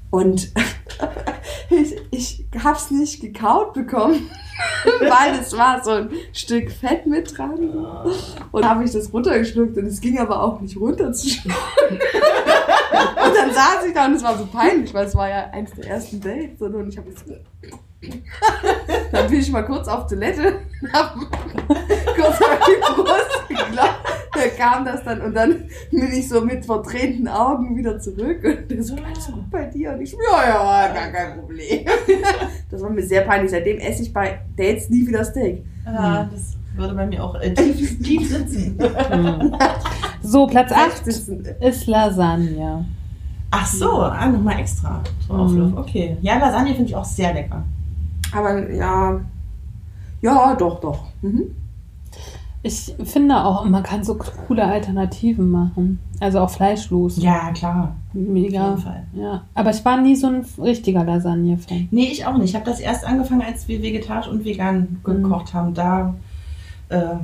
[0.09, 0.51] und
[1.73, 4.31] ich, ich hab's nicht gekaut bekommen,
[5.01, 7.59] weil es war so ein Stück Fett mit dran.
[8.51, 11.59] Und habe ich das runtergeschluckt und es ging aber auch nicht runter zu schlucken.
[12.93, 15.70] Und dann saß ich da und es war so peinlich, weil es war ja eins
[15.73, 17.35] der ersten Dates und ich habe so
[19.12, 20.55] dann bin ich mal kurz auf Toilette,
[20.93, 21.15] hab
[21.66, 26.65] kurz auf die Brust geklappt, da kam das dann und dann bin ich so mit
[26.65, 29.93] vertränten Augen wieder zurück und der so, alles gut bei dir?
[29.93, 31.85] Und ich so, ja, ja, gar kein Problem.
[32.70, 35.65] Das war mir sehr peinlich, seitdem esse ich bei Dates nie wieder Steak.
[35.85, 38.79] Ah, das würde bei mir auch äh, tief, tief sitzen.
[39.11, 39.55] Hm.
[40.23, 41.45] So, Platz 8 sitzen.
[41.61, 42.87] ist Lasagne.
[43.51, 45.03] Ach so, ah, nochmal extra.
[45.29, 45.41] So Mhm.
[45.41, 45.87] Auflauf.
[45.87, 46.16] Okay.
[46.23, 47.62] Ja, Lasagne finde ich auch sehr lecker.
[48.33, 49.21] Aber ja,
[50.21, 51.05] ja, doch, doch.
[51.21, 51.55] Mhm.
[52.65, 55.99] Ich finde auch, man kann so coole Alternativen machen.
[56.21, 57.17] Also auch fleischlos.
[57.21, 57.97] Ja, klar.
[58.11, 58.69] Auf Mega.
[58.69, 59.07] jeden Fall.
[59.15, 59.43] Ja.
[59.55, 61.89] Aber ich war nie so ein richtiger Lasagne-Fan.
[61.91, 62.51] Nee, ich auch nicht.
[62.51, 65.75] Ich habe das erst angefangen, als wir vegetarisch und vegan gekocht haben.
[65.75, 66.15] Da
[66.89, 67.17] äh,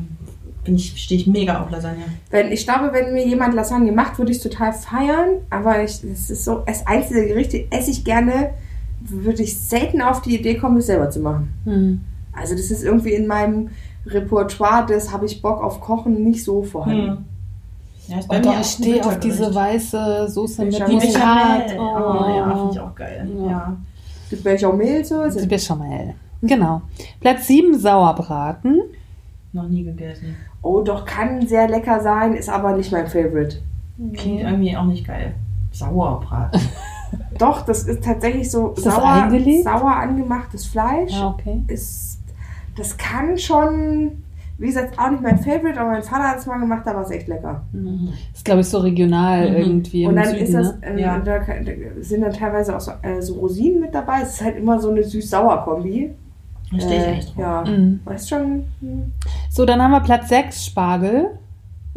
[0.64, 2.04] bin ich, stehe ich mega auf Lasagne.
[2.30, 5.36] Wenn, ich glaube, wenn mir jemand Lasagne macht, würde ich es total feiern.
[5.50, 8.50] Aber ich, es ist so, das einzige Gericht, esse ich gerne,
[9.00, 11.52] würde ich selten auf die Idee kommen, es selber zu machen.
[11.64, 12.00] Hm.
[12.32, 13.70] Also das ist irgendwie in meinem
[14.06, 17.08] Repertoire, das habe ich Bock auf Kochen nicht so vorhanden.
[17.08, 17.24] Hm.
[18.08, 20.78] Ja, Und doch, ich stehe auf diese weiße Soße mit.
[20.78, 21.78] Bechamel.
[21.78, 23.28] Oh, Oh, ja, finde ich auch geil.
[23.38, 23.46] Ja.
[23.50, 23.76] Ja.
[24.30, 25.46] Die Bechamel Die.
[25.46, 26.14] Bechamel.
[26.40, 26.82] Genau.
[27.20, 28.80] Platz 7, Sauerbraten.
[29.52, 30.36] Noch nie gegessen.
[30.62, 33.58] Oh, doch kann sehr lecker sein, ist aber nicht mein Favorite.
[34.14, 35.34] Klingt irgendwie auch nicht geil.
[35.72, 36.60] Sauerbraten.
[37.38, 39.30] Doch, das ist tatsächlich so Ist das sauer,
[39.64, 41.12] sauer angemachtes Fleisch.
[41.12, 41.62] Ja, okay.
[41.68, 42.18] Ist,
[42.76, 44.22] das kann schon,
[44.58, 47.02] wie gesagt, auch nicht mein Favorite, aber mein Vater hat es mal gemacht, da war
[47.02, 47.62] es echt lecker.
[47.72, 48.12] Mhm.
[48.34, 49.56] Ist, glaube ich, so regional Mhm.
[49.56, 50.78] irgendwie im Und dann Süden, ist das, ne?
[50.82, 51.18] ähm, Ja.
[51.18, 51.40] da,
[52.00, 54.20] sind dann teilweise auch so, äh, so Rosinen mit dabei.
[54.22, 56.10] Es ist halt immer so eine süß-sauer-Kombi.
[56.72, 57.38] Da stehe ich echt drauf.
[57.38, 58.00] Ja, Mhm.
[58.04, 58.64] weißt schon.
[58.80, 59.12] hm,
[59.50, 61.38] So, dann haben wir Platz 6, Spargel.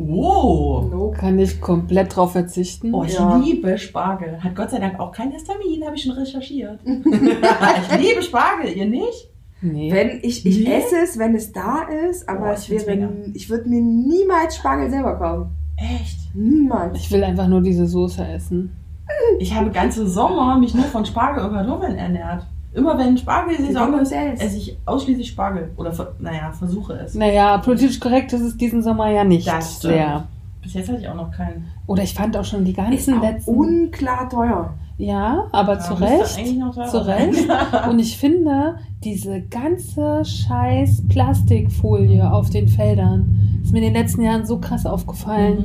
[0.10, 0.88] Oh.
[0.90, 1.18] Nope.
[1.18, 2.94] Kann ich komplett drauf verzichten.
[2.94, 3.38] Oh, ich Ja.
[3.38, 4.42] liebe Spargel.
[4.44, 6.80] Hat Gott sei Dank auch kein Histamin, habe ich schon recherchiert.
[6.86, 9.30] ich liebe Spargel, ihr nicht?
[9.62, 9.92] nee.
[9.94, 10.74] Wenn ich, ich Nee?
[10.74, 14.90] esse es, wenn es da ist, aber Oh, ich wäre, ich würde mir niemals Spargel
[14.90, 15.52] selber kaufen.
[15.78, 16.18] Echt?
[16.36, 16.98] Niemals.
[17.00, 18.72] Ich will einfach nur diese Soße essen.
[19.40, 22.46] Ich habe ganze Sommer mich nur von Spargel und Kartoffeln ernährt.
[22.74, 24.42] Immer wenn Spargelsaison ist, selbst.
[24.44, 25.72] esse ich ausschließlich Spargel.
[25.76, 27.14] Oder, naja, versuche es.
[27.16, 29.94] Naja, politisch korrekt ist es diesen Sommer ja nicht Das stimmt.
[29.94, 30.24] sehr.
[30.62, 31.66] Bis jetzt hatte ich auch noch keinen.
[31.88, 33.52] Oder ich fand auch schon die ist ganzen auch letzten.
[33.56, 34.74] unklar teuer.
[34.98, 36.40] ja, aber Ja, zu Recht.
[36.92, 37.06] Zu.
[37.06, 37.48] Recht.
[37.90, 44.22] Und ich finde, diese ganze scheiß Plastikfolie auf den Feldern ist mir in den letzten
[44.22, 45.58] Jahren so krass aufgefallen.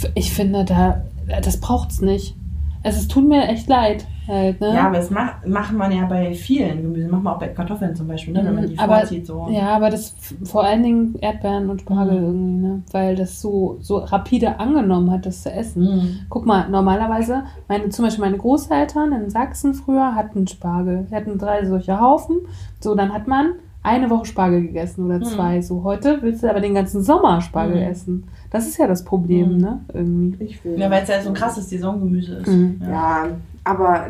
[0.00, 0.08] Mhm.
[0.14, 1.02] Ich finde, da,
[1.42, 2.34] das braucht's nicht.
[2.82, 4.06] Also, es tut mir echt leid.
[4.26, 4.74] Halt, ne?
[4.74, 7.10] Ja, aber das macht, macht man ja bei vielen Gemüsen.
[7.10, 8.42] Macht man auch bei Kartoffeln zum Beispiel, ne?
[8.44, 9.26] wenn man die Mhm, aber- vorzieht.
[9.26, 9.46] So.
[9.50, 10.14] Ja, aber das
[10.44, 12.26] vor allen Dingen Erdbeeren und Spargel Mhm.
[12.26, 12.82] irgendwie, ne?
[12.92, 15.82] Weil das so, so rapide angenommen hat, das zu essen.
[15.82, 16.08] Mhm.
[16.28, 21.06] Guck mal, normalerweise, meine, zum Beispiel meine Großeltern in Sachsen früher hatten Spargel.
[21.10, 22.36] Sie hatten drei solche Haufen.
[22.80, 23.52] So, dann hat man
[23.82, 25.24] eine Woche Spargel gegessen oder Mhm.
[25.24, 25.60] zwei.
[25.60, 27.90] So, heute willst du aber den ganzen Sommer Spargel Mhm.
[27.90, 28.24] essen.
[28.50, 29.58] Das ist ja das Problem, Mhm.
[29.58, 29.80] ne?
[29.92, 30.44] Irgendwie.
[30.44, 30.78] Ich will.
[30.78, 32.46] Ja, weil es ja so ein krasses Saisongemüse ist.
[32.48, 32.80] Mhm.
[32.88, 33.26] Ja,
[33.64, 34.06] aber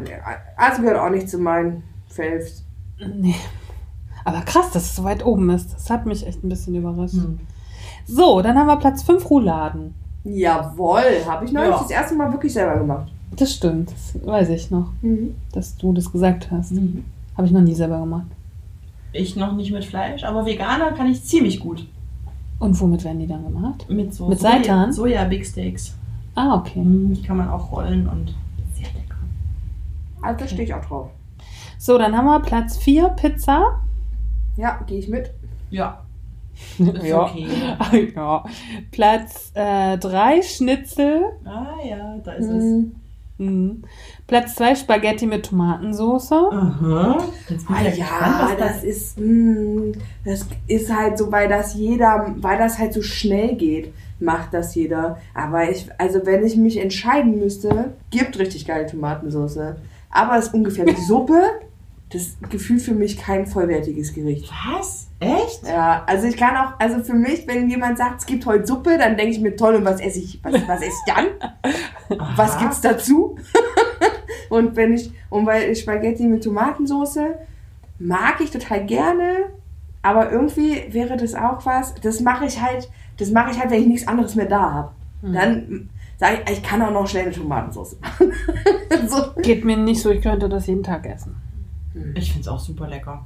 [0.56, 2.64] also gehört auch nicht zu meinen Faves.
[2.98, 3.34] Nee.
[4.24, 5.72] Aber krass, dass es so weit oben ist.
[5.74, 7.14] Das hat mich echt ein bisschen überrascht.
[7.14, 7.40] Mhm.
[8.06, 9.94] So, dann haben wir Platz 5 Rouladen.
[10.24, 11.78] Jawohl, habe ich neulich Ja.
[11.80, 13.12] das erste Mal wirklich selber gemacht.
[13.36, 15.34] Das stimmt, das weiß ich noch, Mhm.
[15.52, 16.72] dass du das gesagt hast.
[16.72, 17.04] Mhm.
[17.36, 18.26] Habe ich noch nie selber gemacht.
[19.12, 21.86] Ich noch nicht mit Fleisch, aber Veganer kann ich ziemlich gut.
[22.58, 23.86] Und womit werden die dann gemacht?
[23.90, 24.92] Mit so Mit Soja- Seitan?
[24.92, 25.94] Soja Big Steaks.
[26.34, 26.80] Ah, okay.
[26.80, 27.12] Mhm.
[27.14, 28.34] Die kann man auch rollen und.
[30.24, 31.10] Also da stehe ich auch drauf.
[31.78, 33.80] So, dann haben wir Platz 4, Pizza.
[34.56, 35.30] Ja, gehe ich mit.
[35.70, 36.00] Ja.
[36.78, 37.46] Ist okay.
[38.14, 38.44] ja.
[38.90, 41.22] Platz 3, Schnitzel.
[41.44, 42.62] Ah ja, da ist es.
[42.64, 42.94] Mhm.
[43.38, 43.82] Mhm.
[44.28, 46.30] Platz 2, Spaghetti mit Tomatensauce.
[46.32, 47.18] Aha.
[47.48, 51.48] Jetzt bin Ah, ja, gespannt, ja, was das ist, mh, das ist halt so, weil
[51.48, 55.18] das jeder, weil das halt so schnell geht, macht das jeder.
[55.34, 59.74] Aber ich, also wenn ich mich entscheiden müsste, gibt richtig geile Tomatensauce.
[60.14, 61.42] Aber es ist ungefähr wie Suppe.
[62.10, 64.50] Das gefühlt für mich kein vollwertiges Gericht.
[64.72, 65.08] Was?
[65.18, 65.66] Echt?
[65.66, 68.96] Ja, also ich kann auch, also für mich, wenn jemand sagt, es gibt heute Suppe,
[68.96, 72.18] dann denke ich mir, toll, und was esse ich, was, was esse ich dann?
[72.36, 73.36] Was gibt's dazu?
[74.48, 77.18] und wenn ich, und weil Spaghetti mit Tomatensauce
[77.98, 79.46] mag ich total gerne,
[80.02, 83.80] aber irgendwie wäre das auch was, das mache ich halt, das mache ich halt, wenn
[83.80, 84.90] ich nichts anderes mehr da habe.
[85.22, 85.88] Dann
[86.18, 88.32] sage ich, ich kann auch noch schnell eine Tomatensauce machen.
[89.08, 89.40] so.
[89.42, 91.36] Geht mir nicht so, ich könnte das jeden Tag essen.
[92.14, 93.24] Ich finde es auch super lecker.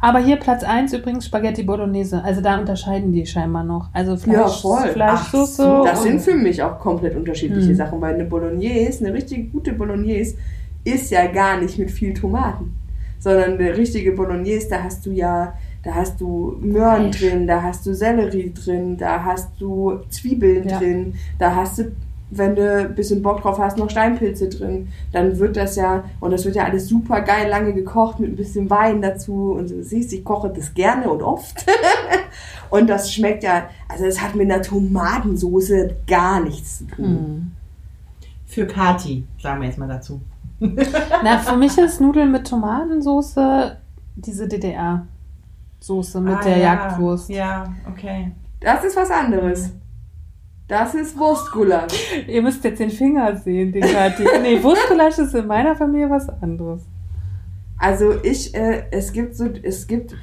[0.00, 2.22] Aber hier Platz 1 übrigens Spaghetti Bolognese.
[2.22, 3.88] Also da unterscheiden die scheinbar noch.
[3.94, 4.76] Also Fleisch, Ja.
[4.92, 5.62] Fleischsoße.
[5.62, 7.74] So, Das und- sind für mich auch komplett unterschiedliche Mhm.
[7.76, 10.36] Sachen, weil eine Bolognese, eine richtig gute Bolognese,
[10.84, 12.76] ist ja gar nicht mit viel Tomaten.
[13.18, 15.54] Sondern eine richtige Bolognese, da hast du ja,
[15.88, 17.32] da hast du Möhren Fleisch.
[17.32, 20.78] drin, da hast du Sellerie drin, da hast du Zwiebeln Ja.
[20.78, 21.92] drin, da hast du,
[22.30, 24.88] wenn du ein bisschen Bock drauf hast, noch Steinpilze drin.
[25.12, 28.36] Dann wird das ja, und das wird ja alles super geil lange gekocht mit ein
[28.36, 29.52] bisschen Wein dazu.
[29.52, 31.64] Und du siehst, ich koche das gerne und oft.
[32.70, 37.04] und das schmeckt ja, also es hat mit einer Tomatensoße gar nichts zu tun.
[37.06, 37.52] Hm.
[38.46, 40.20] Für Kati, sagen wir jetzt mal dazu.
[40.60, 43.78] Na, für mich ist Nudeln mit Tomatensoße
[44.16, 44.48] diese
[45.80, 46.64] DDR-Soße mit Ah, der ja.
[46.74, 47.30] Jagdwurst.
[47.30, 48.32] Ja, okay.
[48.60, 49.70] Das ist was anderes.
[50.66, 51.92] Das ist Wurstgulasch.
[52.26, 54.26] Ihr müsst jetzt den Finger sehen, den Kathi.
[54.42, 56.82] Nee, Wurstgulasch ist in meiner Familie was anderes.
[57.78, 60.14] Also ich, äh, es gibt so, es gibt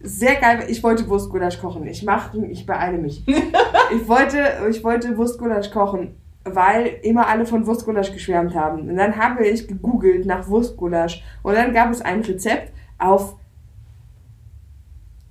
[0.00, 0.64] sehr geil.
[0.68, 1.86] Ich wollte Wurstgulasch kochen.
[1.86, 3.26] Ich mache, ich beeile mich.
[3.94, 4.38] ich wollte,
[4.70, 6.14] ich wollte Wurstgulasch kochen,
[6.44, 8.88] weil immer alle von Wurstgulasch geschwärmt haben.
[8.88, 13.34] Und dann habe ich gegoogelt nach Wurstgulasch und dann gab es ein Rezept auf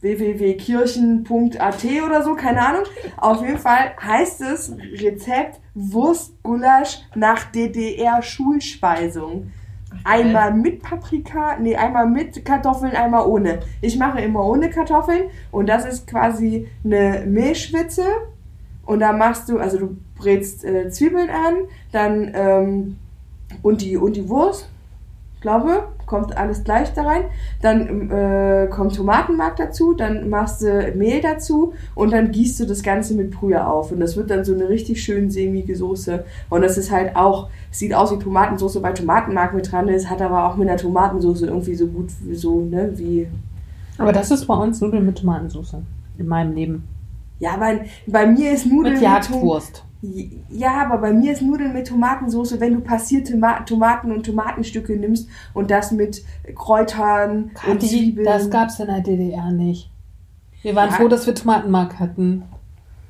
[0.02, 2.84] www.kirchen.at oder so, keine Ahnung.
[3.18, 9.52] Auf jeden Fall heißt es Rezept Wurstgulasch nach DDR-Schulspeisung.
[10.04, 13.60] Einmal mit Paprika, nee, einmal mit Kartoffeln, einmal ohne.
[13.82, 18.06] Ich mache immer ohne Kartoffeln und das ist quasi eine Mehlschwitze
[18.86, 21.56] und da machst du, also du brätst äh, Zwiebeln an,
[21.92, 22.98] dann ähm,
[23.62, 24.70] und die und die Wurst,
[25.42, 27.26] glaube, kommt alles gleich da rein.
[27.62, 32.82] Dann äh, kommt Tomatenmark dazu, dann machst du Mehl dazu und dann gießt du das
[32.82, 33.92] Ganze mit Brühe auf.
[33.92, 36.24] Und das wird dann so eine richtig schön sämige Soße.
[36.50, 40.22] Und das ist halt auch, sieht aus wie Tomatensoße, weil Tomatenmark mit dran ist, hat
[40.22, 43.28] aber auch mit einer Tomatensoße irgendwie so gut, so, ne, wie
[43.98, 45.76] Aber das ist bei uns Nudeln mit Tomatensauce.
[46.18, 46.97] In meinem Leben.
[47.40, 49.84] Ja, aber bei mir ist Nudeln Mit Jagdwurst.
[50.50, 54.96] Ja, aber bei mir ist Nudeln mit Tomatensauce, wenn du passierte Ma Tomaten und Tomatenstücke
[54.96, 56.24] nimmst und das mit
[56.56, 58.26] Kräutern und Kathi, Zwiebeln.
[58.26, 59.90] das gab es in der DDR nicht.
[60.62, 60.96] Wir waren Ja.
[60.96, 62.44] froh, dass wir Tomatenmark hatten.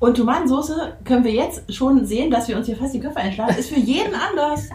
[0.00, 0.72] Und Tomatensauce
[1.04, 3.56] können wir jetzt schon sehen, dass wir uns hier fast die Köpfe einschlagen.
[3.58, 4.68] Ist für jeden anders.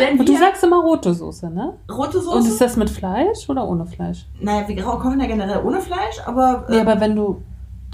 [0.00, 1.74] Denn Und du sagst immer rote Soße, ne?
[1.90, 2.58] rote Und ist Soße.
[2.58, 4.26] das mit Fleisch oder ohne Fleisch?
[4.40, 6.64] Naja, wir kochen ja generell ohne Fleisch, aber.
[6.70, 7.42] Nee, äh, aber wenn du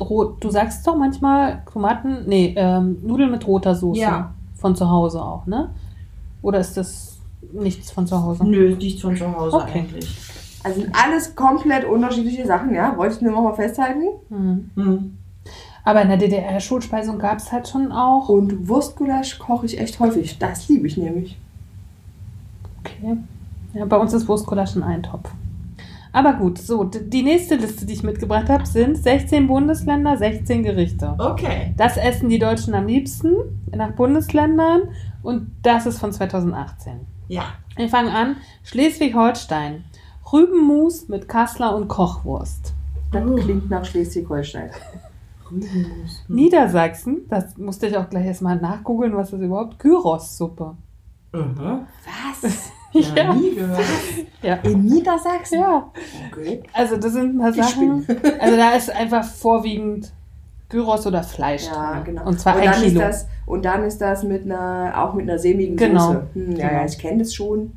[0.00, 4.00] rot, du sagst doch manchmal Tomaten, nee, ähm, Nudeln mit roter Soße.
[4.00, 4.32] Ja.
[4.54, 5.70] Von zu Hause auch, ne?
[6.40, 7.18] Oder ist das
[7.52, 8.44] nichts von zu Hause?
[8.44, 9.80] Nö, nicht von zu Hause Okay.
[9.80, 10.16] eigentlich.
[10.64, 12.96] Also sind alles komplett unterschiedliche Sachen, ja?
[12.96, 14.04] Wollte ich nur noch mal festhalten.
[14.28, 14.70] Hm.
[14.76, 15.18] Hm.
[15.84, 18.28] Aber in der DDR-Schulspeisung gab es halt schon auch.
[18.28, 20.38] Und Wurstgulasch koche ich echt häufig.
[20.38, 21.36] Das liebe ich nämlich.
[22.80, 23.16] Okay.
[23.74, 25.28] Ja, bei uns ist Wurstgulasch ein Eintopf.
[26.14, 31.14] Aber gut, so, die nächste Liste, die ich mitgebracht habe, sind 16 Bundesländer, 16 Gerichte.
[31.18, 31.74] Okay.
[31.78, 33.34] Das essen die Deutschen am liebsten
[33.74, 34.82] nach Bundesländern
[35.22, 37.00] und das ist von 2018.
[37.28, 37.44] Ja.
[37.76, 38.36] Wir fangen an.
[38.64, 39.84] Schleswig-Holstein.
[40.32, 42.74] Rübenmus mit Kassler und Kochwurst.
[43.10, 43.36] Das Oh.
[43.36, 44.70] klingt nach Schleswig-Holstein.
[45.50, 46.24] Rübenmus.
[46.28, 50.76] Niedersachsen, das musste ich auch gleich erstmal nachgoogeln, was das überhaupt Gyros-Suppe.
[51.32, 51.86] Mhm.
[52.42, 52.70] Was?
[52.92, 53.34] Ja, Ja.
[53.34, 53.80] nie gehört.
[54.42, 54.54] Ja.
[54.56, 55.60] In Niedersachsen?
[55.60, 55.90] ja,
[56.30, 56.62] Okay.
[56.72, 58.06] also das sind ein paar Ich Sachen.
[58.40, 60.12] Also da ist einfach vorwiegend
[60.68, 62.04] Gyros oder Fleisch Ja, drin.
[62.04, 62.26] genau.
[62.26, 63.00] Und zwar und ein dann Kilo.
[63.00, 66.00] Ist das, und dann ist das mit einer, auch mit einer sämigen Genau.
[66.06, 66.26] Soße.
[66.34, 66.58] Hm, Genau.
[66.60, 67.72] ja, ich kenne das schon.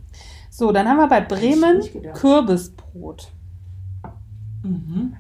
[0.50, 1.82] So, dann haben wir bei Bremen.
[2.14, 3.28] Kürbisbrot.
[4.64, 5.14] Mhm.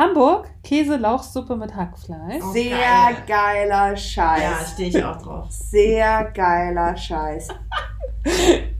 [0.00, 2.42] Hamburg Käse-Lauchsuppe mit Hackfleisch.
[2.42, 3.16] Oh, Sehr geil.
[3.26, 4.42] geiler Scheiß.
[4.42, 5.46] Ja, stehe ich auch drauf.
[5.50, 7.48] Sehr geiler Scheiß.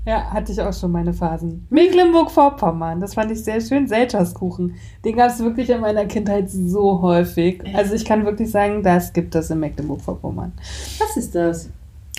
[0.06, 1.66] Ja, hatte ich auch schon meine Phasen.
[1.70, 3.86] Mecklenburg-Vorpommern, das fand ich sehr schön.
[3.86, 4.74] Selterskuchen.
[5.04, 7.62] Den gab es wirklich in meiner Kindheit so häufig.
[7.74, 10.52] Also ich kann wirklich sagen, das gibt es in Mecklenburg-Vorpommern.
[10.98, 11.70] Was ist das?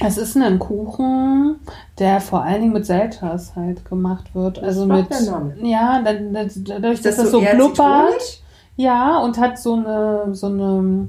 [0.03, 1.59] Es ist ein Kuchen,
[1.99, 4.57] der vor allen Dingen mit Selters halt gemacht wird.
[4.59, 5.63] Also macht mit.
[5.67, 8.40] Ja, dann, dadurch, Ist dass das so blubbert.
[8.81, 11.07] Ja, und hat so eine, so eine,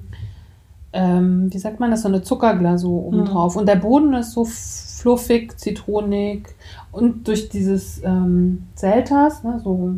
[0.92, 3.24] ähm, wie sagt man das, so eine Zuckerglasur oben Mhm.
[3.26, 3.56] drauf.
[3.56, 6.48] Und der Boden ist so fluffig, zitronig
[6.90, 9.94] und durch dieses ähm, Selters, ne, so.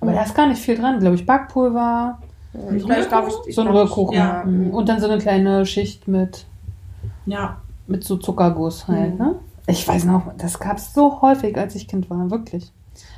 [0.00, 0.14] Aber Mhm.
[0.14, 1.24] da ist gar nicht viel dran, glaube ich.
[1.24, 2.18] Backpulver,
[2.74, 4.16] Ich glaube, ich, glaub, ich, ich so ein glaub, Rührkuchen.
[4.16, 4.42] Ja.
[4.44, 4.70] Mhm.
[4.70, 6.44] Und dann so eine kleine Schicht mit,
[7.26, 7.56] Ja.
[7.86, 9.18] mit so Zuckerguss halt, Mhm.
[9.18, 9.34] ne?
[9.68, 12.72] Ich weiß noch, das gab es so häufig, als ich Kind war, wirklich.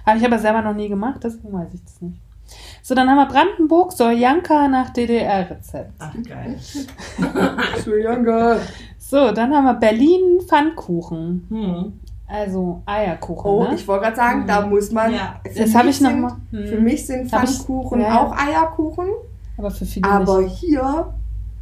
[0.06, 2.16] Habe ich aber selber noch nie gemacht, deswegen weiß ich das nicht.
[2.88, 5.92] So, dann haben wir Brandenburg, Soljanka nach DDR-Rezept.
[5.98, 6.56] Ach, geil.
[7.84, 8.56] Für Younger.
[8.98, 11.46] So, dann haben wir Berlin Pfannkuchen.
[11.50, 11.92] Hm.
[12.26, 13.50] Also Eierkuchen.
[13.50, 13.74] Oh, ne?
[13.74, 15.12] ich wollte gerade sagen, da muss man.
[15.12, 15.38] Ja.
[15.42, 16.36] für das mich habe ich noch sind- mal.
[16.50, 16.66] Hm.
[16.66, 19.08] Für mich sind Hab ich- Pfannkuchen ja, auch Eierkuchen,
[19.58, 20.56] Aber für viele aber nicht.
[20.56, 21.12] hier,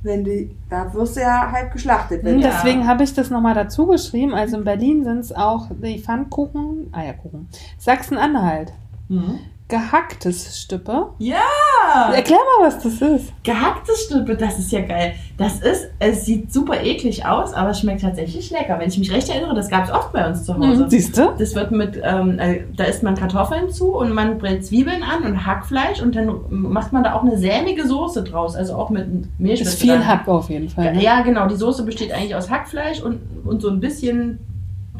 [0.05, 2.23] wenn die, da wirst du ja halt geschlachtet.
[2.23, 2.51] Wenn Hm, Ja.
[2.51, 4.33] Deswegen habe ich das nochmal dazu geschrieben.
[4.33, 7.49] Also in Berlin sind es auch die Pfannkuchen, Eierkuchen.
[7.79, 8.73] Sachsen-Anhalt.
[9.09, 9.41] Hm.
[9.69, 11.09] Gehacktes Stüppe.
[11.19, 12.13] Ja.
[12.15, 13.33] Erklär mal, was das ist.
[13.43, 15.15] Gehacktes Stüppe, das ist ja geil.
[15.39, 18.79] Das ist, es sieht super eklig aus, aber es schmeckt tatsächlich lecker.
[18.79, 20.85] Wenn ich mich recht erinnere, das gab es oft bei uns zu Hause.
[20.85, 21.35] Hm, Siehst du?
[21.37, 25.25] Das wird mit, ähm, äh, da isst man Kartoffeln zu und man brät Zwiebeln an
[25.25, 29.07] und Hackfleisch und dann macht man da auch eine sämige Soße draus, also auch mit
[29.41, 29.61] Milch.
[29.61, 30.95] Ist viel Hack auf jeden Fall.
[30.95, 31.03] ne?
[31.03, 31.49] Ja, genau.
[31.49, 34.39] Die Soße besteht eigentlich aus Hackfleisch und, und so ein bisschen,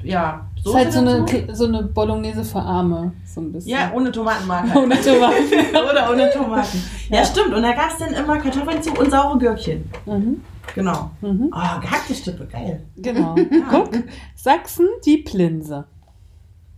[0.03, 3.13] ja, Ist Soße halt so eine, so eine Bolognese für Arme.
[3.25, 3.71] So ein bisschen.
[3.73, 4.65] Ja, ohne Tomatenmark.
[4.69, 4.77] halt.
[4.85, 5.77] Ohne Tomaten.
[5.91, 6.83] Oder ohne Tomaten.
[7.09, 7.25] Ja, Ja.
[7.25, 7.55] stimmt.
[7.55, 9.89] Und da gab es dann immer Kartoffeln zu und saure Gürkchen.
[10.07, 10.41] Mhm.
[10.75, 11.11] Genau.
[11.21, 11.51] Mhm.
[11.55, 12.85] Oh, gehackte Stippe, geil.
[12.97, 13.37] Genau.
[13.71, 13.91] Guck.
[14.35, 15.85] Sachsen, die Plinse.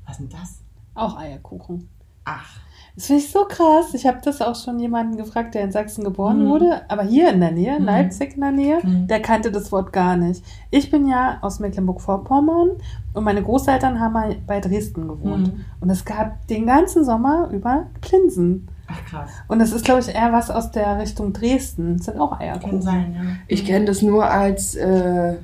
[0.06, 0.60] Was ist denn das?
[0.94, 1.89] Auch Eierkuchen.
[2.27, 2.60] Ach.
[2.98, 3.94] Das finde ich so krass.
[3.94, 6.48] Ich habe das auch schon jemanden gefragt, der in Sachsen geboren Mhm.
[6.48, 7.86] wurde, aber hier in der Nähe, in Mhm.
[7.86, 9.06] Leipzig in der Nähe, Mhm.
[9.06, 10.42] der kannte das Wort gar nicht.
[10.72, 12.70] Ich bin ja aus Mecklenburg-Vorpommern
[13.14, 15.54] und meine Großeltern haben mal bei Dresden gewohnt.
[15.54, 15.64] Mhm.
[15.80, 18.66] Und es gab den ganzen Sommer über Plinsen.
[18.88, 19.30] Ach, krass.
[19.46, 21.98] Und das ist, glaube ich, eher was aus der Richtung Dresden.
[21.98, 22.82] Das sind auch Kann Eierkuchen.
[22.82, 23.20] sein, ja.
[23.46, 25.34] Ich kenne das nur als, äh,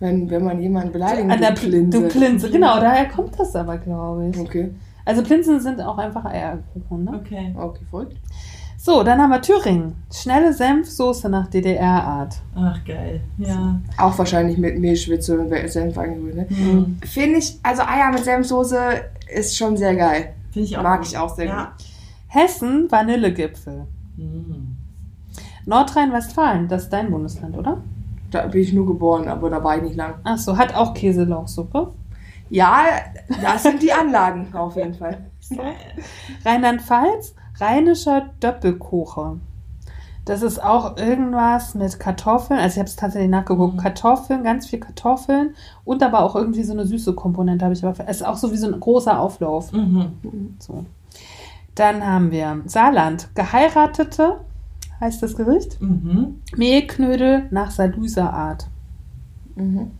[0.00, 1.30] wenn, wenn man jemanden beleidigt.
[1.30, 1.98] An der Plinse.
[1.98, 4.38] Du Plinse, genau, daher kommt das aber, glaube ich.
[4.38, 4.70] Okay,
[5.04, 7.12] Also Plinsen sind auch einfach Eierkuchen, ne?
[7.14, 7.54] Okay.
[7.58, 8.16] okay, folgt.
[8.84, 9.94] So, dann haben wir Thüringen.
[10.12, 12.34] Schnelle Senfsoße nach DDR-Art.
[12.56, 13.20] Ach, geil.
[13.38, 13.80] Ja.
[13.96, 16.34] Auch wahrscheinlich mit Mehlschwitze und Senf angerührt.
[16.34, 16.46] Ne?
[16.50, 16.98] Mhm.
[17.04, 18.80] Finde ich, also Eier mit Senfsoße
[19.32, 20.34] ist schon sehr geil.
[20.50, 21.08] Finde ich auch Mag gut.
[21.08, 21.72] ich auch sehr ja.
[22.26, 23.86] Hessen, Vanillegipfel.
[24.16, 24.76] Mhm.
[25.64, 27.80] Nordrhein-Westfalen, das ist dein Bundesland, oder?
[28.32, 30.14] Da bin ich nur geboren, aber da war ich nicht lang.
[30.24, 31.92] Ach so, hat auch Käselauchsuppe.
[32.52, 32.84] Ja,
[33.42, 35.18] das sind die Anlagen auf jeden Fall.
[36.44, 39.38] Rheinland-Pfalz, Rheinischer Doppelkuche.
[40.26, 42.60] Das ist auch irgendwas mit Kartoffeln.
[42.60, 43.74] Also ich habe es tatsächlich nachgeguckt.
[43.74, 43.80] Mhm.
[43.80, 45.54] Kartoffeln, ganz viel Kartoffeln
[45.84, 47.94] und aber auch irgendwie so eine süße Komponente habe ich aber.
[48.06, 49.72] Es ist auch so wie so ein großer Auflauf.
[49.72, 50.12] Mhm.
[50.60, 50.84] So.
[51.74, 53.30] Dann haben wir Saarland.
[53.34, 54.40] Geheiratete
[55.00, 55.80] heißt das Gericht.
[55.80, 56.40] Mhm.
[56.54, 58.68] Mehlknödel nach Saluser Art.
[59.56, 59.90] Mhm.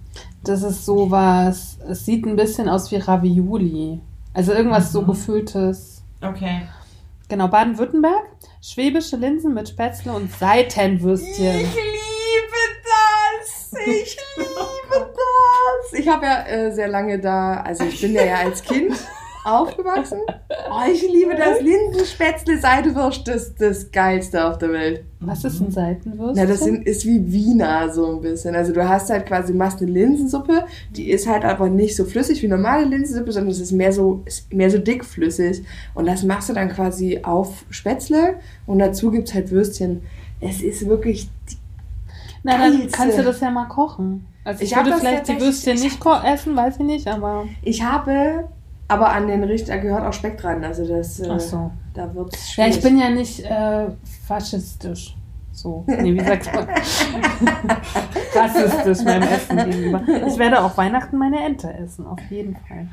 [0.45, 4.01] Das ist sowas, es sieht ein bisschen aus wie Ravioli.
[4.35, 5.07] Also irgendwas so Mhm.
[5.07, 6.03] gefülltes.
[6.21, 6.63] Okay.
[7.29, 8.25] Genau, Baden-Württemberg.
[8.61, 11.59] Schwäbische Linsen mit Spätzle und Seitenwürstchen.
[11.59, 13.73] liebe das!
[13.87, 15.99] Ich liebe das!
[15.99, 18.93] Ich habe ja äh, sehr lange da, also ich bin ja, ja als Kind
[19.45, 20.19] aufgewachsen.
[20.71, 25.05] Oh, ich liebe das Linsenspätzle Seidewurst, das ist das geilste auf der Welt.
[25.21, 26.35] Was ist ein Seitenwürstchen?
[26.35, 28.55] Na, das sind, ist wie Wiener so ein bisschen.
[28.55, 32.43] Also du hast halt quasi, machst eine Linsensuppe, die ist halt aber nicht so flüssig
[32.43, 35.63] wie normale Linsensuppe, sondern es ist mehr so, ist mehr so dickflüssig.
[35.95, 38.37] Und das machst du dann quasi auf Spätzle
[38.67, 40.03] und dazu gibt's halt Würstchen.
[40.41, 41.29] Es ist wirklich,
[42.43, 42.97] Na, dann Geilste.
[42.97, 44.27] kannst du das ja mal kochen.
[44.45, 47.85] Also ich, Ich würde vielleicht die Würstchen ich nicht essen, weiß ich nicht, aber ich
[47.85, 48.49] habe,
[48.89, 50.63] aber an den Richter gehört auch Speck dran.
[50.65, 51.71] Also das, äh, ach so.
[51.95, 52.77] da wird's Ja, schwierig.
[52.77, 53.87] ich bin ja nicht äh,
[54.27, 55.17] faschistisch.
[55.55, 56.67] So, nee, wie sagt man?
[58.35, 60.03] Rassistisch meinem Essen gegenüber.
[60.27, 62.89] Ich werde auch Weihnachten meine Ente essen, auf jeden Fall.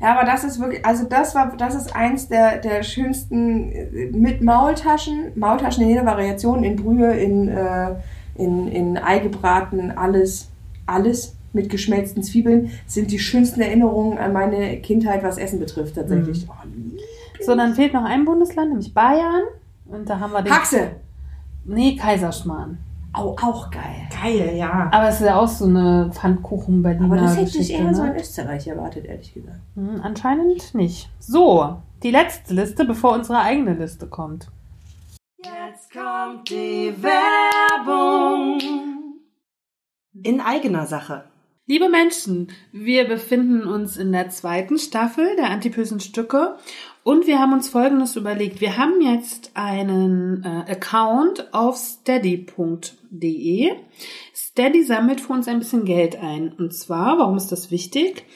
[0.00, 4.10] Ja, aber das ist wirklich, also das war, das ist eins der, der schönsten äh,
[4.12, 7.94] mit Maultaschen, Maultaschen in jeder Variation, in Brühe, in, äh,
[8.36, 10.50] in, in Ei gebraten, alles,
[10.86, 16.46] alles mit geschmelzten Zwiebeln, sind die schönsten Erinnerungen an meine Kindheit, was Essen betrifft, tatsächlich.
[17.40, 19.42] So, dann fehlt noch ein Bundesland, nämlich Bayern.
[19.86, 20.52] Und da haben wir den.
[20.52, 20.92] Haxe!
[21.64, 22.78] Nee, Kaiserschmarrn.
[23.12, 24.08] Au, auch geil.
[24.10, 24.88] Geil, ja.
[24.90, 28.10] Aber es ist ja auch so eine Pfannkuchen-Berliner Aber das hätte ich eher so ne?
[28.10, 29.60] in Österreich erwartet, ehrlich gesagt.
[29.76, 31.08] Hm, anscheinend nicht.
[31.20, 34.48] So, die letzte Liste, bevor unsere eigene Liste kommt.
[35.38, 38.58] Jetzt kommt die Werbung.
[40.22, 41.24] In eigener Sache.
[41.66, 46.58] Liebe Menschen, wir befinden uns in der zweiten Staffel der Antipösen Stücke
[47.04, 48.60] und wir haben uns Folgendes überlegt.
[48.60, 52.90] Wir haben jetzt einen äh, Account auf steady.de.
[54.34, 56.52] Steady sammelt für uns ein bisschen Geld ein.
[56.52, 58.26] Und zwar, warum ist das wichtig?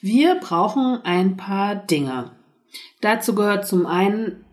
[0.00, 2.30] Wir brauchen ein paar Dinge.
[3.00, 4.44] Dazu gehört zum einen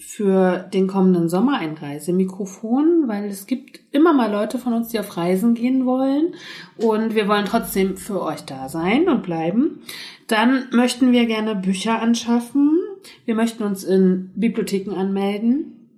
[0.00, 4.98] für den kommenden Sommer ein Reisemikrofon, weil es gibt immer mal Leute von uns, die
[4.98, 6.34] auf Reisen gehen wollen
[6.78, 9.82] und wir wollen trotzdem für euch da sein und bleiben.
[10.26, 12.78] Dann möchten wir gerne Bücher anschaffen.
[13.24, 15.88] Wir möchten uns in Bibliotheken anmelden.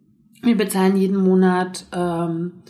[0.43, 2.63] Wir bezahlen jeden Monat ähm,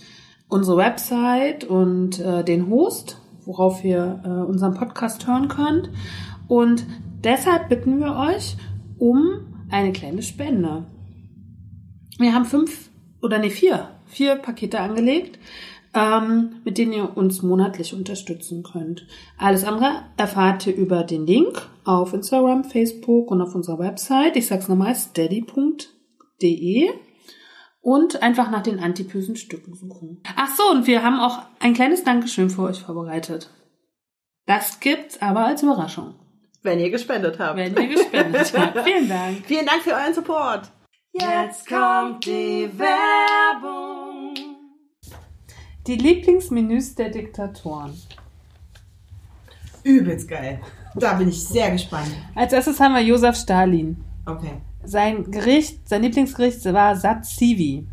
[0.48, 5.88] unsere Website und äh, den Host, worauf ihr äh, unseren Podcast hören könnt.
[6.48, 6.84] Und
[7.24, 8.56] deshalb bitten wir euch
[8.98, 9.40] um
[9.70, 10.84] eine kleine Spende.
[12.22, 12.88] Wir haben fünf
[13.20, 15.38] oder nee, vier, vier Pakete angelegt,
[15.94, 19.06] ähm, mit denen ihr uns monatlich unterstützen könnt.
[19.38, 24.36] Alles andere erfahrt ihr über den Link auf Instagram, Facebook und auf unserer Website.
[24.36, 26.90] Ich sag's nochmal, steady.de
[27.80, 30.22] und einfach nach den antipösen Stücken suchen.
[30.36, 33.50] Ach so, und wir haben auch ein kleines Dankeschön für euch vorbereitet.
[34.46, 36.14] Das gibt's aber als Überraschung,
[36.62, 37.56] Wenn ihr gespendet habt.
[37.56, 38.80] wenn ihr gespendet habt.
[38.82, 39.44] Vielen Dank.
[39.46, 40.70] Vielen Dank für euren Support.
[41.12, 44.34] Jetzt kommt die Werbung.
[45.86, 47.92] Die Lieblingsmenüs der Diktatoren.
[49.82, 50.60] Übelst geil.
[50.94, 52.10] Da bin ich sehr gespannt.
[52.34, 54.02] Als erstes haben wir Josef Stalin.
[54.24, 54.52] Okay.
[54.84, 57.86] Sein Gericht, sein Lieblingsgericht war Satsivi.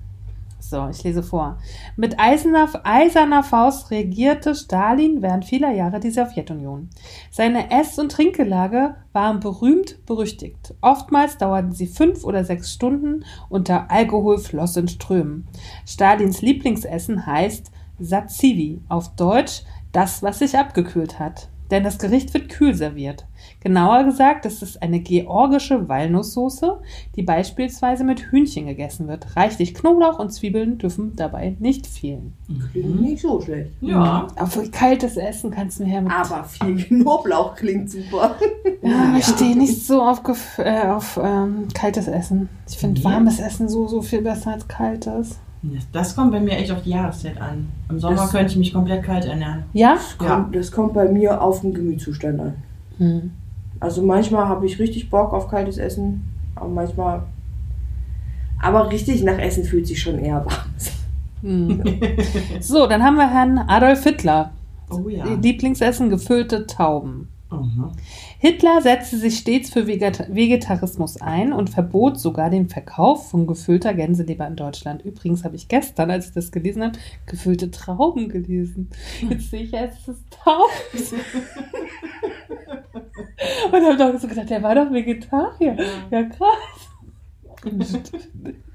[0.70, 1.58] So, ich lese vor.
[1.96, 6.92] Mit eiserner, eiserner Faust regierte Stalin während vieler Jahre die Sowjetunion.
[7.32, 10.76] Seine Ess- und Trinkgelage waren berühmt berüchtigt.
[10.82, 15.48] Oftmals dauerten sie fünf oder sechs Stunden und der Alkohol floss in Strömen.
[15.88, 21.50] Stalins Lieblingsessen heißt Satsivi, auf Deutsch das, was sich abgekühlt hat.
[21.72, 23.26] Denn das Gericht wird kühl serviert.
[23.62, 26.78] Genauer gesagt, es ist eine georgische Walnusssoße,
[27.18, 29.36] die beispielsweise mit Hühnchen gegessen wird.
[29.36, 32.34] Reichlich Knoblauch und Zwiebeln dürfen dabei nicht fehlen.
[32.72, 33.72] Klingt nicht so schlecht.
[33.82, 34.28] Ja.
[34.38, 36.12] Aber für kaltes Essen kannst du mir her mit.
[36.14, 38.36] Aber viel Knoblauch klingt super.
[38.82, 40.22] ja, ich stehe nicht so auf,
[40.58, 42.48] äh, auf ähm, kaltes Essen.
[42.70, 43.06] Ich finde Nee.
[43.06, 45.38] warmes Essen so, so viel besser als kaltes.
[45.92, 47.68] Das kommt bei mir echt auf die Jahreszeit an.
[47.90, 49.64] Im Sommer Das- könnte ich mich komplett kalt ernähren.
[49.74, 49.98] Ja?
[50.22, 50.28] Ja.
[50.38, 52.54] Kommt, das kommt bei mir auf den Gemütszustand an.
[52.98, 53.32] Hm.
[53.80, 56.24] Also manchmal habe ich richtig Bock auf kaltes Essen,
[56.56, 57.24] aber manchmal.
[58.62, 60.74] Aber richtig nach Essen fühlt sich schon eher warm.
[61.42, 61.82] Hm.
[62.60, 64.52] so, dann haben wir Herrn Adolf Hitler.
[64.92, 65.24] Oh ja.
[65.26, 67.30] Lieblingsessen gefüllte Tauben.
[67.52, 67.92] Mhm.
[68.42, 73.94] Hitler setzte sich stets für Veget Vegetarismus ein und verbot sogar den Verkauf von gefüllter
[73.94, 75.04] Gänseleber in Deutschland.
[75.04, 78.90] Übrigens habe ich gestern, als ich das gelesen habe, gefüllte Trauben gelesen.
[79.30, 80.72] Jetzt sehe ich erst das Tauben.
[83.74, 85.76] und habe doch so gedacht, der war doch Vegetarier.
[86.10, 86.90] Ja, krass.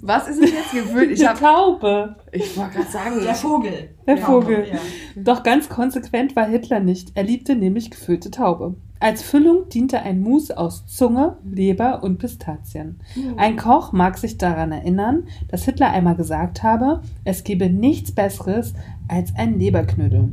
[0.00, 1.12] Was ist denn jetzt gewöhnt?
[1.12, 2.16] Ich, hab, Taube.
[2.32, 3.90] ich wollte gerade sagen, Der Vogel.
[4.06, 4.66] Der Ja, Vogel.
[4.70, 4.78] Ja.
[5.16, 7.12] Doch ganz konsequent war Hitler nicht.
[7.14, 8.74] Er liebte nämlich gefüllte Taube.
[8.98, 12.98] Als Füllung diente ein Mousse aus Zunge, Leber und Pistazien.
[13.36, 18.72] Ein Koch mag sich daran erinnern, dass Hitler einmal gesagt habe, es gebe nichts Besseres
[19.06, 20.30] als ein Leberknödel.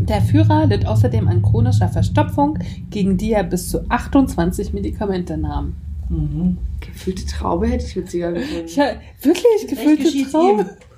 [0.00, 2.58] Der Führer litt außerdem an chronischer Verstopfung,
[2.88, 5.74] gegen die er bis zu 28 Medikamente nahm.
[6.08, 6.58] Mhm.
[6.80, 8.64] gefüllte Traube hätte ich witziger gefunden.
[8.66, 10.76] Ich, wirklich gefüllte Traube.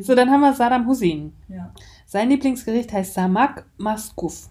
[0.00, 1.34] So, dann haben wir Saddam Hussein.
[1.48, 1.70] Ja.
[2.06, 4.48] Sein Lieblingsgericht heißt Samak Maskuf.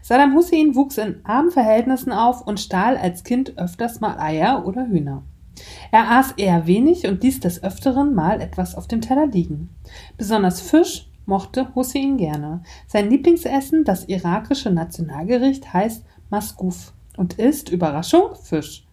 [0.00, 4.86] Saddam Hussein wuchs in armen Verhältnissen auf und stahl als Kind öfters mal Eier oder
[4.86, 5.22] Hühner.
[5.90, 9.68] Er aß eher wenig und ließ des Öfteren mal etwas auf dem Teller liegen.
[10.16, 12.62] Besonders Fisch mochte Hussein gerne.
[12.86, 18.86] Sein Lieblingsessen, das irakische Nationalgericht, heißt Maskuf und ist, Überraschung, Fisch.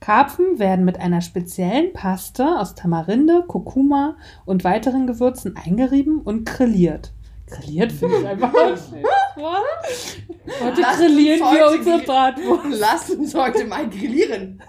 [0.00, 7.12] Karpfen werden mit einer speziellen Paste aus Tamarinde, Kurkuma und weiteren Gewürzen eingerieben und grilliert.
[7.48, 9.04] Grilliert finde ich einfach ein schönes
[9.36, 9.64] Wort.
[10.60, 12.80] Heute Lasst grillieren uns wir heute unsere Bratwurst.
[12.80, 14.60] Lasst uns heute mal grillieren.